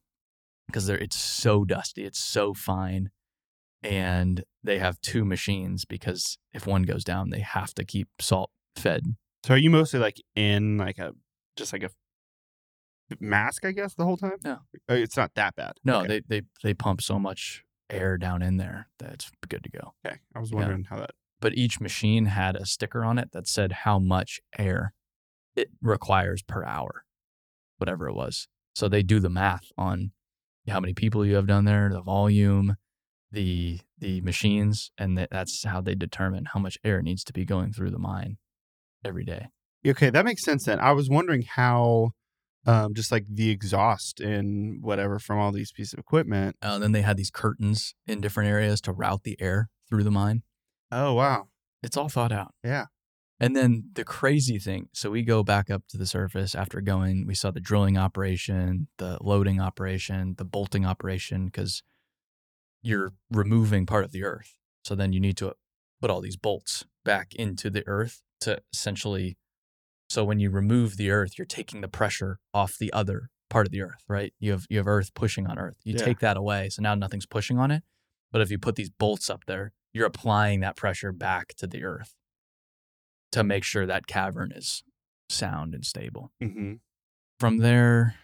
because 0.68 0.90
it's 0.90 1.16
so 1.18 1.64
dusty, 1.66 2.04
it's 2.06 2.20
so 2.20 2.54
fine, 2.54 3.10
and 3.82 4.44
they 4.64 4.78
have 4.80 5.00
two 5.02 5.24
machines 5.26 5.86
because 5.86 6.38
if 6.54 6.68
one 6.68 6.84
goes 6.84 7.04
down, 7.04 7.30
they 7.30 7.40
have 7.40 7.74
to 7.76 7.86
keep 7.86 8.10
salt 8.20 8.52
fed. 8.76 9.16
So 9.46 9.54
are 9.54 9.58
you 9.58 9.70
mostly 9.70 10.00
like 10.02 10.22
in 10.36 10.78
like 10.78 11.00
a 11.00 11.14
just 11.56 11.72
like 11.74 11.84
a 11.84 11.90
mask, 13.20 13.66
I 13.66 13.72
guess, 13.72 13.94
the 13.96 14.04
whole 14.06 14.18
time? 14.18 14.38
No. 14.44 14.60
Uh, 14.90 14.94
It's 14.96 15.18
not 15.18 15.34
that 15.36 15.56
bad. 15.56 15.74
No, 15.84 16.00
okay. 16.02 16.08
they 16.28 16.40
they 16.42 16.42
they 16.64 16.74
pump 16.74 17.02
so 17.02 17.18
much 17.18 17.64
air 17.90 18.18
down 18.18 18.42
in 18.42 18.58
there 18.58 18.88
that 19.00 19.14
it's 19.14 19.32
good 19.48 19.64
to 19.64 19.70
go. 19.70 19.94
okay. 20.06 20.18
I 20.36 20.40
was 20.40 20.52
Yeah. 20.52 20.58
wondering 20.58 20.84
how 20.84 20.98
that. 20.98 21.12
But 21.42 21.56
each 21.56 21.80
machine 21.80 22.26
had 22.26 22.56
a 22.56 22.66
sticker 22.66 23.04
on 23.04 23.18
it 23.18 23.32
that 23.32 23.48
said 23.48 23.72
how 23.84 24.00
much 24.00 24.40
air 24.58 24.94
it 25.56 25.70
requires 25.82 26.42
per 26.42 26.66
hour, 26.66 27.06
whatever 27.78 28.08
it 28.08 28.16
was. 28.16 28.48
So 28.76 28.88
they 28.88 29.04
do 29.04 29.20
the 29.20 29.30
math 29.30 29.72
on 29.78 30.12
how 30.68 30.80
many 30.80 30.94
people 30.94 31.26
you 31.26 31.36
have 31.36 31.48
down 31.48 31.66
there, 31.66 31.90
the 31.90 32.02
volume, 32.02 32.76
the 33.32 33.80
the 33.98 34.22
machines, 34.22 34.92
and 34.98 35.18
that's 35.18 35.64
how 35.66 35.82
they 35.82 35.96
determine 35.96 36.46
how 36.54 36.60
much 36.60 36.78
air 36.84 37.02
needs 37.02 37.24
to 37.26 37.34
be 37.34 37.46
going 37.46 37.74
through 37.74 37.92
the 37.92 38.00
mine 38.00 38.38
every 39.04 39.26
day. 39.26 39.48
Okay, 39.86 40.10
that 40.10 40.26
makes 40.26 40.44
sense 40.44 40.66
then. 40.66 40.80
I 40.80 40.92
was 40.92 41.10
wondering 41.10 41.44
how, 41.44 42.12
um, 42.66 42.94
just 42.94 43.12
like 43.12 43.26
the 43.30 43.50
exhaust 43.50 44.20
and 44.20 44.84
whatever 44.84 45.20
from 45.20 45.40
all 45.40 45.52
these 45.52 45.72
pieces 45.72 45.94
of 45.94 46.00
equipment. 46.00 46.58
Uh, 46.62 46.80
then 46.80 46.92
they 46.92 47.02
had 47.02 47.18
these 47.18 47.32
curtains 47.32 47.94
in 48.06 48.20
different 48.20 48.50
areas 48.50 48.82
to 48.82 48.94
route 48.94 49.24
the 49.24 49.38
air 49.40 49.70
through 49.90 50.04
the 50.04 50.12
mine. 50.12 50.44
Oh 50.92 51.14
wow. 51.14 51.48
It's 51.84 51.98
all 51.98 52.10
thought 52.10 52.32
out. 52.32 52.54
Yeah. 52.64 52.86
And 53.40 53.56
then 53.56 53.92
the 53.94 54.04
crazy 54.04 54.60
thing, 54.60 54.90
so 54.94 55.10
we 55.10 55.22
go 55.24 55.44
back 55.44 55.70
up 55.70 55.84
to 55.90 55.98
the 55.98 56.06
surface 56.06 56.54
after 56.56 56.82
going, 56.82 57.26
we 57.26 57.34
saw 57.36 57.52
the 57.52 57.62
drilling 57.62 57.98
operation, 57.98 58.88
the 58.98 59.18
loading 59.22 59.62
operation, 59.62 60.36
the 60.38 60.44
bolting 60.44 60.86
operation, 60.86 61.46
because 61.46 61.82
you're 62.82 63.14
removing 63.32 63.86
part 63.86 64.04
of 64.04 64.12
the 64.12 64.24
earth. 64.24 64.56
So 64.84 64.94
then 64.94 65.14
you 65.14 65.22
need 65.22 65.38
to 65.38 65.54
put 66.02 66.10
all 66.10 66.20
these 66.20 66.36
bolts 66.36 66.86
back 67.06 67.34
into 67.34 67.70
the 67.70 67.88
earth 67.88 68.22
to 68.42 68.60
essentially. 68.74 69.38
So 70.10 70.26
when 70.26 70.40
you 70.40 70.50
remove 70.50 70.98
the 70.98 71.12
earth, 71.12 71.38
you're 71.38 71.46
taking 71.46 71.82
the 71.82 71.88
pressure 71.88 72.40
off 72.54 72.78
the 72.78 72.92
other 72.92 73.30
part 73.50 73.68
of 73.68 73.72
the 73.72 73.82
earth, 73.82 74.04
right? 74.08 74.34
You 74.40 74.52
have 74.52 74.66
you 74.70 74.78
have 74.78 74.88
earth 74.88 75.14
pushing 75.14 75.48
on 75.48 75.58
earth. 75.58 75.78
You 75.84 75.94
Yeah. 75.94 76.04
take 76.04 76.20
that 76.20 76.36
away, 76.36 76.70
so 76.70 76.82
now 76.82 76.96
nothing's 76.96 77.26
pushing 77.26 77.58
on 77.58 77.72
it. 77.72 77.84
But 78.32 78.42
if 78.42 78.52
you 78.52 78.60
put 78.60 78.76
these 78.76 78.90
bolts 78.90 79.30
up 79.30 79.46
there, 79.46 79.72
you're 79.94 80.06
applying 80.06 80.60
that 80.62 80.76
pressure 80.76 81.12
back 81.12 81.54
to 81.56 81.68
the 81.68 81.84
earth 81.84 82.16
to 83.32 83.44
make 83.44 83.64
sure 83.64 83.86
that 83.86 84.08
cavern 84.08 84.52
is 84.52 84.84
sound 85.30 85.74
and 85.74 85.86
stable. 85.86 86.32
Mm-hmm. 86.42 86.74
From 87.40 87.58
there, 87.58 88.16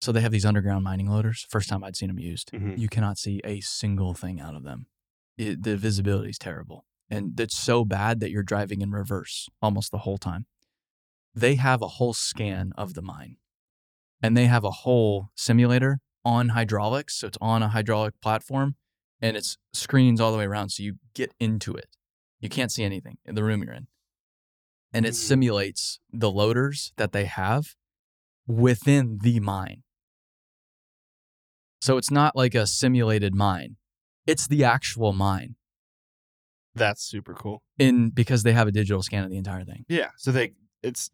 so 0.00 0.12
they 0.12 0.20
have 0.20 0.32
these 0.32 0.44
underground 0.44 0.84
mining 0.84 1.08
loaders. 1.08 1.46
First 1.48 1.68
time 1.68 1.82
I'd 1.82 1.96
seen 1.96 2.08
them 2.08 2.18
used. 2.18 2.52
Mhm. 2.52 2.78
You 2.78 2.88
cannot 2.88 3.18
see 3.18 3.40
a 3.42 3.60
single 3.60 4.14
thing 4.14 4.40
out 4.40 4.54
of 4.54 4.62
them. 4.62 4.86
It, 5.36 5.62
the 5.62 5.76
visibility 5.76 6.30
is 6.30 6.38
terrible. 6.38 6.84
And 7.10 7.38
it's 7.38 7.56
so 7.56 7.84
bad 7.84 8.20
that 8.20 8.30
you're 8.30 8.42
driving 8.42 8.80
in 8.80 8.90
reverse 8.90 9.48
almost 9.60 9.90
the 9.90 9.98
whole 9.98 10.18
time. 10.18 10.46
They 11.34 11.56
have 11.56 11.82
a 11.82 11.88
whole 11.88 12.14
scan 12.14 12.72
of 12.76 12.94
the 12.94 13.02
mine 13.02 13.36
and 14.22 14.36
they 14.36 14.46
have 14.46 14.64
a 14.64 14.70
whole 14.70 15.30
simulator 15.34 16.00
on 16.24 16.50
hydraulics. 16.50 17.16
So 17.16 17.26
it's 17.26 17.38
on 17.40 17.62
a 17.62 17.68
hydraulic 17.68 18.20
platform 18.20 18.76
and 19.20 19.36
it's 19.36 19.56
screens 19.72 20.20
all 20.20 20.32
the 20.32 20.38
way 20.38 20.44
around. 20.44 20.70
So 20.70 20.82
you 20.82 20.96
get 21.14 21.32
into 21.40 21.74
it. 21.74 21.96
You 22.40 22.48
can't 22.48 22.70
see 22.72 22.84
anything 22.84 23.18
in 23.24 23.34
the 23.34 23.44
room 23.44 23.62
you're 23.62 23.72
in. 23.72 23.86
And 24.92 25.06
it 25.06 25.10
Mhm. 25.12 25.16
simulates 25.16 25.98
the 26.12 26.30
loaders 26.30 26.92
that 26.96 27.12
they 27.12 27.24
have 27.24 27.74
within 28.46 29.18
the 29.22 29.40
mine. 29.40 29.82
So 31.80 31.96
it's 31.96 32.10
not 32.10 32.34
like 32.36 32.54
a 32.54 32.66
simulated 32.66 33.34
mine. 33.34 33.76
It's 34.26 34.46
the 34.46 34.64
actual 34.64 35.12
mine 35.12 35.56
That's 36.74 37.02
super 37.02 37.34
cool. 37.34 37.62
in 37.78 38.10
because 38.10 38.42
they 38.42 38.52
have 38.52 38.66
a 38.68 38.72
digital 38.72 39.02
scan 39.02 39.24
of 39.24 39.30
the 39.30 39.36
entire 39.36 39.64
thing. 39.64 39.84
Yeah. 39.88 40.10
So 40.16 40.32
they 40.32 40.54
it's 40.82 41.10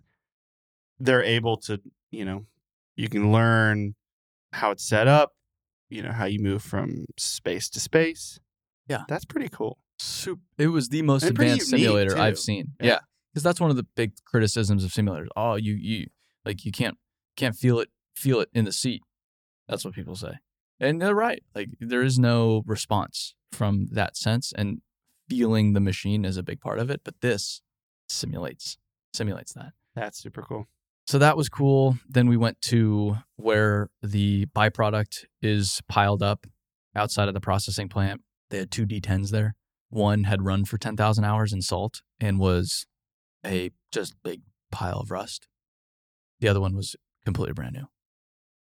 they're 0.98 1.22
able 1.22 1.56
to, 1.56 1.80
you 2.10 2.24
know, 2.24 2.46
you 2.94 3.08
can 3.08 3.32
learn 3.32 3.94
how 4.52 4.70
it's 4.72 4.86
set 4.86 5.08
up, 5.08 5.32
you 5.90 6.02
know, 6.02 6.12
how 6.12 6.24
you 6.24 6.38
move 6.38 6.62
from 6.62 7.06
space 7.18 7.68
to 7.70 7.80
space. 7.80 8.40
Yeah. 8.88 9.02
That's 9.08 9.24
pretty 9.24 9.48
cool. 9.48 9.78
Super, 9.98 10.40
it 10.56 10.68
was 10.68 10.88
the 10.88 11.02
most 11.02 11.22
And 11.22 11.32
advanced 11.32 11.68
simulator 11.68 12.16
I've 12.16 12.38
seen. 12.38 12.72
Yeah. 12.80 12.86
Yeah. 12.86 12.98
Because 13.32 13.42
that's 13.44 13.60
one 13.60 13.70
of 13.70 13.76
the 13.76 13.86
big 13.94 14.12
criticisms 14.24 14.82
of 14.82 14.90
simulators. 14.90 15.28
Oh, 15.36 15.54
you 15.54 15.74
you 15.74 16.06
like 16.44 16.64
you 16.64 16.72
can't 16.72 16.96
can't 17.36 17.54
feel 17.54 17.78
it 17.78 17.90
feel 18.16 18.40
it 18.40 18.48
in 18.52 18.64
the 18.64 18.72
seat. 18.72 19.02
That's 19.68 19.84
what 19.84 19.94
people 19.94 20.16
say. 20.16 20.38
And 20.80 21.00
they're 21.00 21.14
right. 21.14 21.42
Like 21.54 21.68
there 21.80 22.02
is 22.02 22.18
no 22.18 22.62
response 22.66 23.34
from 23.52 23.88
that 23.92 24.16
sense 24.16 24.52
and 24.56 24.80
feeling 25.28 25.74
the 25.74 25.80
machine 25.80 26.24
is 26.24 26.36
a 26.36 26.42
big 26.42 26.60
part 26.60 26.80
of 26.80 26.90
it, 26.90 27.02
but 27.04 27.20
this 27.20 27.62
simulates 28.08 28.78
simulates 29.12 29.52
that. 29.52 29.72
That's 29.94 30.18
super 30.18 30.42
cool. 30.42 30.66
So 31.10 31.18
that 31.18 31.36
was 31.36 31.48
cool. 31.48 31.98
Then 32.08 32.28
we 32.28 32.36
went 32.36 32.60
to 32.66 33.16
where 33.34 33.88
the 34.00 34.46
byproduct 34.54 35.24
is 35.42 35.80
piled 35.88 36.22
up 36.22 36.46
outside 36.94 37.26
of 37.26 37.34
the 37.34 37.40
processing 37.40 37.88
plant. 37.88 38.20
They 38.50 38.58
had 38.58 38.70
two 38.70 38.86
D10s 38.86 39.30
there. 39.30 39.56
One 39.88 40.22
had 40.22 40.44
run 40.44 40.64
for 40.66 40.78
10,000 40.78 41.24
hours 41.24 41.52
in 41.52 41.62
salt 41.62 42.02
and 42.20 42.38
was 42.38 42.86
a 43.44 43.72
just 43.90 44.14
big 44.22 44.42
pile 44.70 45.00
of 45.00 45.10
rust. 45.10 45.48
The 46.38 46.46
other 46.46 46.60
one 46.60 46.76
was 46.76 46.94
completely 47.24 47.54
brand 47.54 47.74
new. 47.74 47.86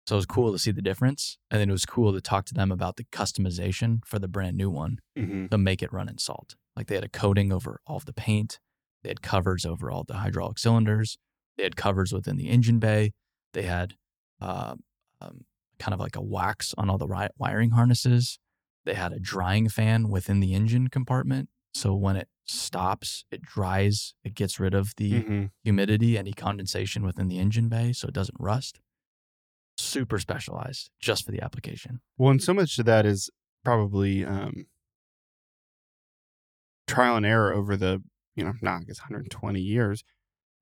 So 0.07 0.15
it 0.15 0.19
was 0.19 0.27
cool 0.27 0.53
to 0.53 0.59
see 0.61 0.71
the 0.71 0.81
difference. 0.81 1.39
And 1.51 1.61
then 1.61 1.69
it 1.69 1.73
was 1.73 1.85
cool 1.85 2.13
to 2.13 2.21
talk 2.21 2.45
to 2.45 2.55
them 2.55 2.71
about 2.71 2.95
the 2.95 3.07
customization 3.11 4.05
for 4.05 4.21
the 4.21 4.29
brand 4.29 4.57
new 4.57 4.71
one 4.71 4.99
Mm-hmm. 5.19 5.47
to 5.47 5.59
make 5.59 5.83
it 5.83 5.93
run 5.93 6.09
in 6.09 6.19
salt. 6.19 6.55
Like 6.77 6.87
they 6.87 6.95
had 6.95 7.03
a 7.03 7.09
coating 7.09 7.53
over 7.53 7.81
all 7.89 7.97
of 7.97 8.05
the 8.05 8.13
paint, 8.13 8.61
they 9.03 9.09
had 9.09 9.21
covers 9.21 9.67
over 9.67 9.91
all 9.91 10.05
the 10.05 10.19
hydraulic 10.19 10.61
cylinders, 10.61 11.19
they 11.57 11.63
had 11.65 11.77
covers 11.77 12.13
within 12.13 12.37
the 12.37 12.49
engine 12.49 12.79
bay, 12.79 13.13
they 13.53 13.63
had 13.63 13.95
uh, 14.41 14.75
um, 15.21 15.45
kind 15.79 15.95
of 15.95 16.01
like 16.01 16.17
a 16.17 16.21
wax 16.23 16.75
on 16.79 16.91
all 16.91 16.99
the 16.99 17.07
ri- 17.09 17.29
wiring 17.39 17.71
harnesses. 17.71 18.39
They 18.85 18.95
had 18.95 19.13
a 19.13 19.19
drying 19.19 19.69
fan 19.69 20.09
within 20.09 20.41
the 20.41 20.55
engine 20.55 20.89
compartment. 20.89 21.49
So 21.75 21.95
when 21.95 22.17
it 22.17 22.29
stops, 22.45 23.25
it 23.31 23.43
dries, 23.43 24.15
it 24.25 24.35
gets 24.35 24.61
rid 24.61 24.75
of 24.75 24.95
the 24.97 25.11
Mm-hmm. 25.13 25.45
humidity, 25.65 26.17
any 26.17 26.33
condensation 26.33 27.03
within 27.05 27.29
the 27.29 27.39
engine 27.39 27.69
bay 27.69 27.93
so 27.93 28.07
it 28.09 28.15
doesn't 28.15 28.37
rust. 28.39 28.81
Super 29.79 30.19
specialized 30.19 30.91
just 31.01 31.25
for 31.27 31.33
the 31.33 31.43
application. 31.43 32.01
Well, 32.17 32.31
and 32.31 32.43
so 32.43 32.55
much 32.55 32.79
of 32.79 32.87
that 32.87 33.05
is 33.05 33.29
probably 33.65 34.25
um, 34.25 34.67
trial 36.87 37.17
and 37.17 37.27
error 37.27 37.53
over 37.53 37.77
the, 37.77 38.03
you 38.35 38.45
know, 38.45 38.55
not 38.63 38.81
I 38.83 38.85
guess 38.85 39.01
120 39.01 39.61
years, 39.61 40.03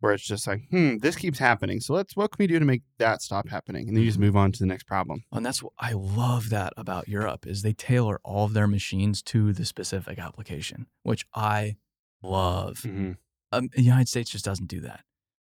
where 0.04 0.12
it's 0.12 0.26
just 0.26 0.46
like, 0.46 0.68
hmm, 0.70 0.98
this 0.98 1.16
keeps 1.16 1.38
happening. 1.38 1.80
So 1.80 1.94
let's, 1.94 2.14
what 2.14 2.30
can 2.30 2.42
we 2.42 2.46
do 2.46 2.58
to 2.58 2.64
make 2.66 2.82
that 2.98 3.22
stop 3.22 3.48
happening? 3.48 3.88
And 3.88 3.96
then 3.96 4.02
you 4.02 4.08
just 4.10 4.18
move 4.18 4.36
on 4.36 4.52
to 4.52 4.58
the 4.58 4.66
next 4.66 4.82
problem. 4.82 5.24
And 5.32 5.46
that's 5.46 5.62
what 5.62 5.72
I 5.78 5.92
love 5.92 6.50
that 6.50 6.74
about 6.76 7.08
Europe 7.08 7.46
is 7.46 7.62
they 7.62 7.72
tailor 7.72 8.20
all 8.22 8.44
of 8.44 8.52
their 8.52 8.66
machines 8.66 9.22
to 9.22 9.54
the 9.54 9.64
specific 9.64 10.18
application, 10.18 10.88
which 11.04 11.24
I 11.34 11.76
love. 12.22 12.82
Mm-hmm. 12.84 13.12
Um, 13.50 13.70
the 13.74 13.82
United 13.82 14.08
States 14.08 14.30
just 14.30 14.44
doesn't 14.44 14.66
do 14.66 14.80
that. 14.82 15.04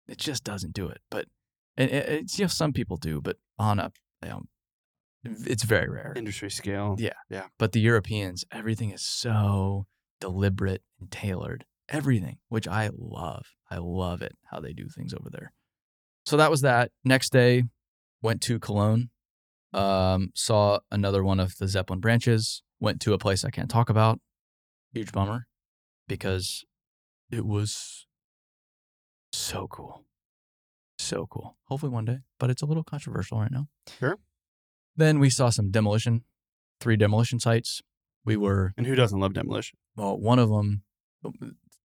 It 0.09 0.17
just 0.17 0.43
doesn't 0.43 0.73
do 0.73 0.89
it. 0.89 1.01
But 1.11 1.27
and 1.77 1.91
it, 1.91 2.09
it's 2.09 2.39
you 2.39 2.45
know 2.45 2.49
some 2.49 2.73
people 2.73 2.97
do, 2.97 3.21
but 3.21 3.37
on 3.59 3.79
a 3.79 3.93
you 4.23 4.31
know, 4.31 4.43
it's 5.45 5.65
very 5.65 5.91
rare. 5.91 6.15
Industry 6.17 6.51
scale. 6.51 6.97
Yeah, 6.99 7.13
yeah. 7.29 7.49
But 7.59 7.73
the 7.73 7.81
Europeans, 7.81 8.47
everything 8.51 8.91
is 8.91 9.03
so 9.03 9.87
deliberate 10.19 10.83
and 10.99 11.11
tailored. 11.11 11.67
Everything, 11.89 12.39
which 12.49 12.67
I 12.67 12.91
love. 12.97 13.47
I 13.71 13.79
love 13.79 14.23
it 14.23 14.37
how 14.51 14.61
they 14.61 14.73
do 14.73 14.89
things 14.89 15.15
over 15.15 15.29
there. 15.31 15.53
So 16.25 16.37
that 16.37 16.51
was 16.51 16.63
that. 16.63 16.91
Next 17.05 17.31
day, 17.33 17.65
went 18.23 18.41
to 18.43 18.59
Cologne. 18.59 19.11
Um, 19.73 20.31
saw 20.35 20.81
another 20.91 21.23
one 21.23 21.39
of 21.39 21.57
the 21.59 21.69
Zeppelin 21.69 22.01
branches. 22.01 22.63
Went 22.81 23.01
to 23.03 23.13
a 23.13 23.19
place 23.19 23.45
I 23.45 23.51
can't 23.51 23.71
talk 23.71 23.89
about. 23.89 24.21
Huge 24.93 25.13
bummer, 25.13 25.47
because 26.09 26.65
it 27.31 27.45
was 27.45 28.07
so 29.33 29.67
cool. 29.69 30.05
So 30.99 31.27
cool. 31.31 31.57
Hopefully 31.65 31.93
one 31.93 32.05
day, 32.07 32.19
but 32.41 32.51
it's 32.51 32.63
a 32.63 32.67
little 32.67 32.83
controversial 32.85 33.39
right 33.39 33.51
now. 33.53 33.69
Sure. 33.99 34.17
Then 34.97 35.19
we 35.19 35.29
saw 35.31 35.51
some 35.51 35.71
demolition, 35.71 36.25
three 36.81 36.97
demolition 36.97 37.39
sites. 37.39 37.83
We 38.25 38.37
were 38.37 38.73
And 38.77 38.87
who 38.87 38.95
doesn't 38.95 39.21
love 39.21 39.35
demolition? 39.35 39.79
well, 39.95 40.19
one 40.19 40.39
of 40.39 40.49
them, 40.49 40.83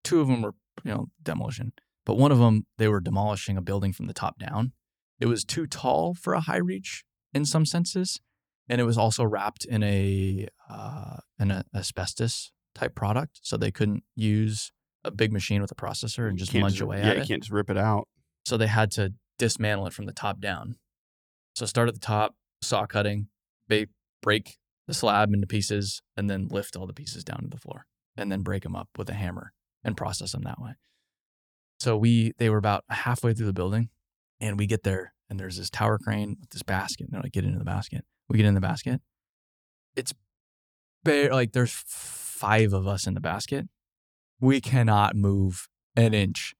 two 0.04 0.22
of 0.22 0.28
them 0.28 0.42
were 0.42 0.54
you 0.84 0.92
know 0.92 1.08
demolition, 1.22 1.74
but 2.06 2.16
one 2.16 2.32
of 2.32 2.40
them 2.40 2.66
they 2.78 2.88
were 2.88 3.00
demolishing 3.00 3.58
a 3.58 3.62
building 3.62 3.94
from 3.94 4.08
the 4.08 4.14
top 4.14 4.40
down. 4.40 4.74
It 5.20 5.28
was 5.28 5.44
too 5.44 5.68
tall 5.68 6.14
for 6.14 6.34
a 6.34 6.42
high 6.42 6.58
reach 6.58 7.04
in 7.34 7.46
some 7.46 7.66
senses, 7.66 8.20
and 8.68 8.82
it 8.82 8.86
was 8.86 8.98
also 8.98 9.24
wrapped 9.24 9.66
in 9.66 9.84
a 9.84 10.48
uh, 10.70 11.18
in 11.40 11.52
a 11.52 11.66
asbestos 11.76 12.52
type 12.74 12.96
product, 12.96 13.40
so 13.44 13.58
they 13.58 13.72
couldn't 13.72 14.04
use 14.16 14.72
a 15.04 15.12
big 15.12 15.32
machine 15.34 15.62
with 15.62 15.72
a 15.72 15.76
processor 15.76 16.30
and 16.30 16.38
just 16.38 16.54
munch 16.54 16.80
away 16.80 17.00
yeah, 17.00 17.10
at 17.10 17.16
you 17.18 17.22
it. 17.24 17.28
can't 17.28 17.42
just 17.42 17.52
rip 17.52 17.70
it 17.70 17.78
out. 17.78 18.08
So 18.46 18.58
they 18.58 18.68
had 18.68 18.92
to 18.92 19.14
dismantle 19.38 19.88
it 19.88 19.94
from 19.94 20.06
the 20.06 20.14
top 20.14 20.40
down. 20.40 20.76
So 21.56 21.66
start 21.66 21.88
at 21.88 21.96
the 21.96 22.00
top, 22.00 22.36
saw 22.62 22.86
cutting, 22.86 23.28
they 23.68 23.88
break 24.22 24.58
the 24.88 24.94
slab 24.94 25.34
into 25.34 25.48
pieces, 25.48 26.02
and 26.16 26.30
then 26.30 26.48
lift 26.50 26.76
all 26.76 26.88
the 26.88 26.94
pieces 26.94 27.24
down 27.24 27.42
to 27.42 27.48
the 27.48 27.58
floor, 27.58 27.86
and 28.16 28.32
then 28.32 28.42
break 28.42 28.64
them 28.64 28.76
up 28.76 28.90
with 28.98 29.10
a 29.10 29.14
hammer 29.14 29.54
and 29.84 29.98
process 29.98 30.32
them 30.32 30.44
that 30.44 30.62
way. 30.62 30.72
So 31.80 31.98
we 31.98 32.34
they 32.38 32.50
were 32.50 32.58
about 32.58 32.84
halfway 32.90 33.34
through 33.34 33.48
the 33.48 33.54
building, 33.54 33.90
and 34.40 34.58
we 34.60 34.68
get 34.68 34.84
there, 34.84 35.14
and 35.30 35.40
there's 35.40 35.58
this 35.58 35.70
tower 35.70 35.98
crane 35.98 36.38
with 36.40 36.52
this 36.52 36.64
basket. 36.64 37.06
And 37.06 37.14
they're 37.14 37.22
like, 37.22 37.32
get 37.32 37.46
into 37.46 37.60
the 37.60 37.66
basket. 37.66 38.06
We 38.30 38.38
get 38.38 38.46
in 38.46 38.54
the 38.54 38.62
basket. 38.62 39.02
It's 39.96 40.14
bare 41.04 41.32
like 41.32 41.54
there's 41.54 41.84
five 41.86 42.74
of 42.74 42.88
us 42.88 43.08
in 43.08 43.14
the 43.14 43.20
basket. 43.20 43.68
We 44.40 44.62
cannot 44.62 45.16
move 45.16 45.68
an 45.96 46.14
inch. 46.14 46.56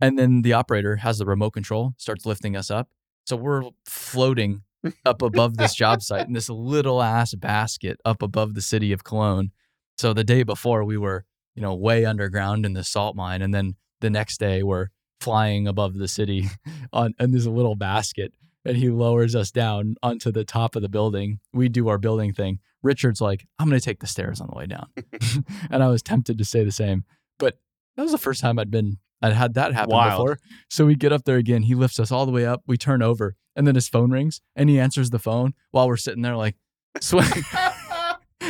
And 0.00 0.18
then 0.18 0.42
the 0.42 0.52
operator 0.52 0.96
has 0.96 1.18
the 1.18 1.26
remote 1.26 1.50
control, 1.50 1.94
starts 1.96 2.24
lifting 2.24 2.56
us 2.56 2.70
up. 2.70 2.88
So 3.26 3.36
we're 3.36 3.64
floating 3.84 4.62
up 5.04 5.22
above 5.22 5.56
this 5.56 5.74
job 5.74 6.02
site 6.02 6.26
in 6.26 6.34
this 6.34 6.48
little 6.48 7.02
ass 7.02 7.34
basket 7.34 7.98
up 8.04 8.22
above 8.22 8.54
the 8.54 8.62
city 8.62 8.92
of 8.92 9.02
Cologne. 9.02 9.50
So 9.98 10.12
the 10.12 10.24
day 10.24 10.44
before 10.44 10.84
we 10.84 10.96
were, 10.96 11.24
you 11.58 11.62
know, 11.62 11.74
way 11.74 12.04
underground 12.04 12.64
in 12.64 12.74
the 12.74 12.84
salt 12.84 13.16
mine. 13.16 13.42
And 13.42 13.52
then 13.52 13.74
the 14.00 14.10
next 14.10 14.38
day 14.38 14.62
we're 14.62 14.90
flying 15.20 15.66
above 15.66 15.94
the 15.94 16.06
city 16.06 16.48
on 16.92 17.14
in 17.18 17.32
this 17.32 17.46
little 17.46 17.74
basket. 17.74 18.32
And 18.64 18.76
he 18.76 18.90
lowers 18.90 19.34
us 19.34 19.50
down 19.50 19.96
onto 20.00 20.30
the 20.30 20.44
top 20.44 20.76
of 20.76 20.82
the 20.82 20.88
building. 20.88 21.40
We 21.52 21.68
do 21.68 21.88
our 21.88 21.98
building 21.98 22.32
thing. 22.32 22.60
Richard's 22.80 23.20
like, 23.20 23.44
I'm 23.58 23.68
going 23.68 23.80
to 23.80 23.84
take 23.84 23.98
the 23.98 24.06
stairs 24.06 24.40
on 24.40 24.46
the 24.52 24.56
way 24.56 24.66
down. 24.66 24.86
and 25.70 25.82
I 25.82 25.88
was 25.88 26.00
tempted 26.00 26.38
to 26.38 26.44
say 26.44 26.62
the 26.62 26.70
same. 26.70 27.02
But 27.40 27.58
that 27.96 28.04
was 28.04 28.12
the 28.12 28.18
first 28.18 28.40
time 28.40 28.60
I'd 28.60 28.70
been, 28.70 28.98
I'd 29.20 29.32
had 29.32 29.54
that 29.54 29.74
happen 29.74 29.90
Wild. 29.90 30.12
before. 30.12 30.38
So 30.70 30.86
we 30.86 30.94
get 30.94 31.12
up 31.12 31.24
there 31.24 31.38
again. 31.38 31.64
He 31.64 31.74
lifts 31.74 31.98
us 31.98 32.12
all 32.12 32.24
the 32.24 32.30
way 32.30 32.46
up. 32.46 32.62
We 32.68 32.76
turn 32.76 33.02
over, 33.02 33.34
and 33.56 33.66
then 33.66 33.74
his 33.74 33.88
phone 33.88 34.12
rings, 34.12 34.40
and 34.54 34.70
he 34.70 34.78
answers 34.78 35.10
the 35.10 35.18
phone 35.18 35.54
while 35.72 35.88
we're 35.88 35.96
sitting 35.96 36.22
there 36.22 36.36
like 36.36 36.54
swing. 37.00 37.26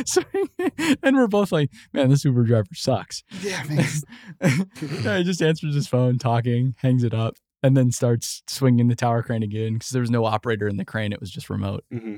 swing. 0.06 0.96
and 1.02 1.16
we're 1.16 1.26
both 1.26 1.52
like, 1.52 1.70
man, 1.92 2.10
this 2.10 2.24
Uber 2.24 2.44
driver 2.44 2.74
sucks. 2.74 3.22
yeah, 3.42 3.62
man. 3.64 4.66
He 5.18 5.24
just 5.24 5.42
answers 5.42 5.74
his 5.74 5.86
phone, 5.88 6.18
talking, 6.18 6.74
hangs 6.78 7.02
it 7.04 7.14
up. 7.14 7.34
and 7.62 7.76
then 7.76 7.90
starts 7.90 8.42
swinging 8.46 8.88
the 8.88 8.94
tower 8.94 9.22
crane 9.22 9.42
again 9.42 9.74
because 9.74 9.90
there 9.90 10.00
was 10.02 10.10
no 10.10 10.24
operator 10.24 10.68
in 10.68 10.76
the 10.76 10.84
crane. 10.84 11.12
It 11.12 11.20
was 11.20 11.30
just 11.30 11.50
remote 11.50 11.84
hmm 11.92 12.16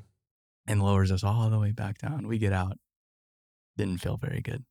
and 0.67 0.83
lowers 0.83 1.11
us 1.11 1.25
all 1.25 1.49
the 1.51 1.59
way 1.59 1.73
back 1.73 1.99
down. 1.99 2.27
We 2.29 2.39
get 2.39 2.53
out. 2.53 2.77
Didn't 3.77 3.99
feel 3.99 4.17
very 4.19 4.41
good. 4.41 4.65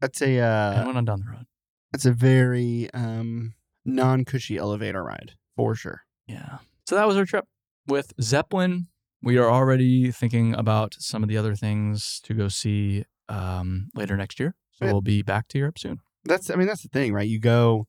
That's 0.00 0.22
a 0.22 0.38
and 0.38 0.80
uh, 0.80 0.86
went 0.86 0.96
on 0.98 1.04
down 1.04 1.20
the 1.20 1.30
road. 1.30 1.46
that's 1.92 2.06
a 2.06 2.12
very 2.12 2.88
um, 2.94 3.54
non-cushy 3.84 4.56
elevator 4.56 5.02
ride 5.02 5.32
for 5.56 5.74
sure. 5.74 6.02
Yeah. 6.28 6.58
So 6.86 6.94
that 6.94 7.06
was 7.06 7.16
our 7.16 7.24
trip 7.26 7.44
with 7.86 8.12
Zeppelin. 8.22 8.86
We 9.22 9.36
are 9.38 9.50
already 9.50 10.10
thinking 10.12 10.54
about 10.54 10.94
some 10.98 11.22
of 11.22 11.28
the 11.28 11.36
other 11.36 11.54
things 11.56 12.20
to 12.24 12.34
go 12.34 12.48
see 12.48 13.04
um, 13.28 13.88
later 13.94 14.16
next 14.16 14.38
year. 14.38 14.54
So 14.72 14.84
Yeah. 14.84 14.92
we'll 14.92 15.00
be 15.02 15.22
back 15.22 15.48
to 15.48 15.58
Europe 15.58 15.78
soon. 15.78 16.00
That's 16.24 16.50
I 16.50 16.54
mean 16.56 16.66
that's 16.66 16.82
the 16.82 16.88
thing, 16.88 17.12
right? 17.12 17.28
You 17.28 17.40
go 17.40 17.86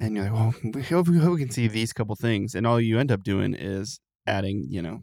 and 0.00 0.14
you're 0.14 0.24
like, 0.24 0.32
well, 0.32 0.54
we 0.74 0.82
hope, 0.82 1.08
we 1.08 1.18
hope 1.18 1.32
we 1.34 1.38
can 1.40 1.50
see 1.50 1.66
these 1.68 1.92
couple 1.92 2.14
things, 2.16 2.54
and 2.54 2.66
all 2.66 2.80
you 2.80 2.98
end 2.98 3.10
up 3.10 3.22
doing 3.24 3.52
is 3.54 4.00
adding, 4.26 4.64
you 4.68 4.80
know, 4.80 5.00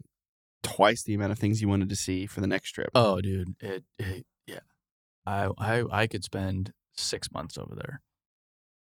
twice 0.62 1.02
the 1.04 1.14
amount 1.14 1.32
of 1.32 1.38
things 1.38 1.60
you 1.60 1.68
wanted 1.68 1.88
to 1.90 1.96
see 1.96 2.26
for 2.26 2.40
the 2.40 2.46
next 2.46 2.72
trip. 2.72 2.90
Oh, 2.94 3.20
dude, 3.20 3.54
it, 3.60 3.84
it 3.98 4.24
yeah. 4.46 4.60
I 5.26 5.50
I 5.58 5.84
I 5.92 6.06
could 6.06 6.24
spend 6.24 6.72
six 6.96 7.30
months 7.30 7.58
over 7.58 7.74
there 7.74 8.00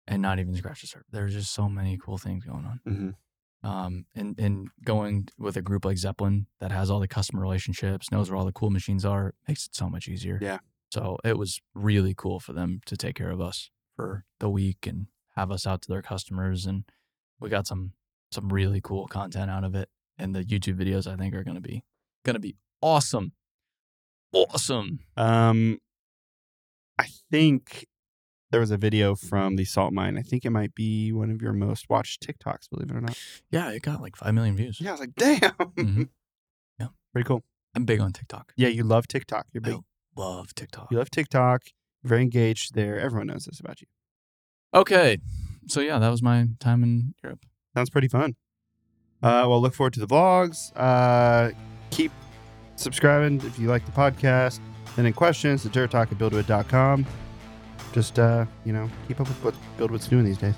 and 0.08 0.22
not 0.22 0.40
even 0.40 0.56
scratch 0.56 0.82
the 0.82 0.88
surface. 0.88 1.08
There's 1.12 1.34
just 1.34 1.54
so 1.54 1.68
many 1.68 1.98
cool 1.98 2.18
things 2.18 2.46
going 2.46 2.66
on. 2.66 2.80
hmm 2.86 3.10
Um, 3.64 4.06
and 4.14 4.40
and 4.40 4.70
going 4.84 5.28
with 5.40 5.58
a 5.58 5.62
group 5.62 5.86
like 5.86 5.98
Zeppelin 5.98 6.46
that 6.60 6.72
has 6.72 6.92
all 6.92 7.00
the 7.00 7.08
customer 7.08 7.42
relationships, 7.42 8.12
knows 8.12 8.30
where 8.30 8.38
all 8.38 8.46
the 8.46 8.52
cool 8.52 8.70
machines 8.70 9.06
are, 9.06 9.34
makes 9.48 9.66
it 9.66 9.76
so 9.76 9.90
much 9.90 10.08
easier. 10.08 10.38
Yeah. 10.42 10.60
So 10.92 11.18
it 11.24 11.38
was 11.38 11.62
really 11.74 12.14
cool 12.16 12.40
for 12.40 12.54
them 12.54 12.82
to 12.86 12.96
take 12.96 13.16
care 13.16 13.32
of 13.32 13.42
us 13.42 13.72
for 13.96 14.24
the 14.40 14.50
week 14.50 14.86
and 14.86 15.08
have 15.36 15.52
us 15.52 15.66
out 15.66 15.82
to 15.84 15.90
their 15.90 16.02
customers, 16.02 16.66
and 16.66 16.84
we 17.40 17.50
got 17.50 17.68
some 17.68 17.94
some 18.32 18.50
really 18.50 18.82
cool 18.82 19.08
content 19.08 19.50
out 19.50 19.64
of 19.64 19.76
it. 19.76 19.90
And 20.18 20.34
the 20.36 20.44
YouTube 20.44 20.80
videos 20.80 21.12
I 21.12 21.16
think 21.16 21.34
are 21.34 21.44
gonna 21.44 21.60
be 21.60 21.84
gonna 22.24 22.40
be 22.40 22.56
awesome, 22.82 23.34
awesome. 24.32 25.00
Um, 25.18 25.80
I 26.98 27.08
think 27.32 27.88
there 28.52 28.60
was 28.60 28.72
a 28.72 28.78
video 28.78 29.16
from 29.16 29.56
the 29.56 29.66
salt 29.66 29.92
mine. 29.94 30.18
I 30.18 30.22
think 30.22 30.46
it 30.46 30.50
might 30.52 30.76
be 30.76 31.12
one 31.12 31.30
of 31.32 31.42
your 31.42 31.54
most 31.54 31.90
watched 31.90 32.22
TikToks, 32.26 32.70
believe 32.70 32.90
it 32.92 32.96
or 32.96 33.02
not. 33.02 33.18
Yeah, 33.52 33.70
it 33.72 33.82
got 33.82 34.02
like 34.02 34.16
five 34.16 34.34
million 34.34 34.56
views. 34.56 34.80
Yeah, 34.80 34.90
I 34.90 34.94
was 34.94 35.00
like, 35.02 35.16
damn. 35.16 35.40
Mhm. 35.52 36.10
Yeah. 36.80 36.88
Pretty 37.14 37.26
cool. 37.28 37.44
I'm 37.76 37.86
big 37.86 38.00
on 38.02 38.12
TikTok. 38.14 38.54
Yeah, 38.56 38.68
you 38.70 38.84
love 38.84 39.08
TikTok. 39.08 39.48
You're 39.54 39.62
big. 39.62 39.74
I 39.76 39.80
love 40.22 40.54
TikTok. 40.56 40.90
You 40.92 40.98
love 40.98 41.10
TikTok. 41.10 41.64
Very 42.04 42.22
engaged 42.22 42.74
there. 42.76 43.00
Everyone 43.00 43.28
knows 43.28 43.46
this 43.46 43.60
about 43.60 43.82
you. 43.82 43.88
Okay, 44.74 45.18
so 45.68 45.80
yeah, 45.82 46.00
that 46.00 46.10
was 46.10 46.22
my 46.22 46.48
time 46.60 46.84
in 46.84 47.14
Europe. 47.24 47.46
Sounds 47.74 47.90
pretty 47.90 48.08
fun. 48.08 48.36
Uh, 49.24 49.46
well, 49.48 49.62
look 49.62 49.74
forward 49.74 49.94
to 49.94 50.00
the 50.00 50.08
vlogs. 50.08 50.72
Uh, 50.76 51.52
keep 51.90 52.12
subscribing 52.76 53.42
if 53.46 53.58
you 53.58 53.68
like 53.68 53.86
the 53.86 53.92
podcast. 53.92 54.60
Send 54.96 55.08
in 55.08 55.14
questions 55.14 55.64
to 55.64 55.70
dirt 55.70 55.92
talk 55.92 56.12
at 56.12 56.18
buildwitt.com. 56.18 57.06
Just, 57.96 58.20
uh, 58.20 58.46
you 58.66 58.74
know, 58.74 58.90
keep 59.08 59.22
up 59.22 59.28
with 59.30 59.42
what 59.42 59.56
BuildWitt's 59.78 60.10
doing 60.10 60.26
these 60.26 60.38
days. 60.38 60.54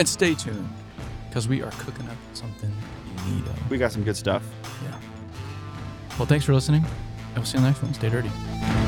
And 0.00 0.08
stay 0.08 0.34
tuned 0.34 0.68
because 1.28 1.46
we 1.46 1.62
are 1.62 1.70
cooking 1.78 2.08
up 2.08 2.16
something 2.34 2.72
neato. 3.18 3.70
We 3.70 3.78
got 3.78 3.92
some 3.92 4.02
good 4.02 4.16
stuff. 4.16 4.42
Yeah. 4.82 4.98
Well, 6.18 6.26
thanks 6.26 6.44
for 6.44 6.54
listening. 6.54 6.84
I 7.36 7.38
will 7.38 7.46
see 7.46 7.56
you 7.56 7.58
on 7.58 7.62
the 7.62 7.70
next 7.70 7.84
one. 7.84 7.94
Stay 7.94 8.10
dirty. 8.10 8.81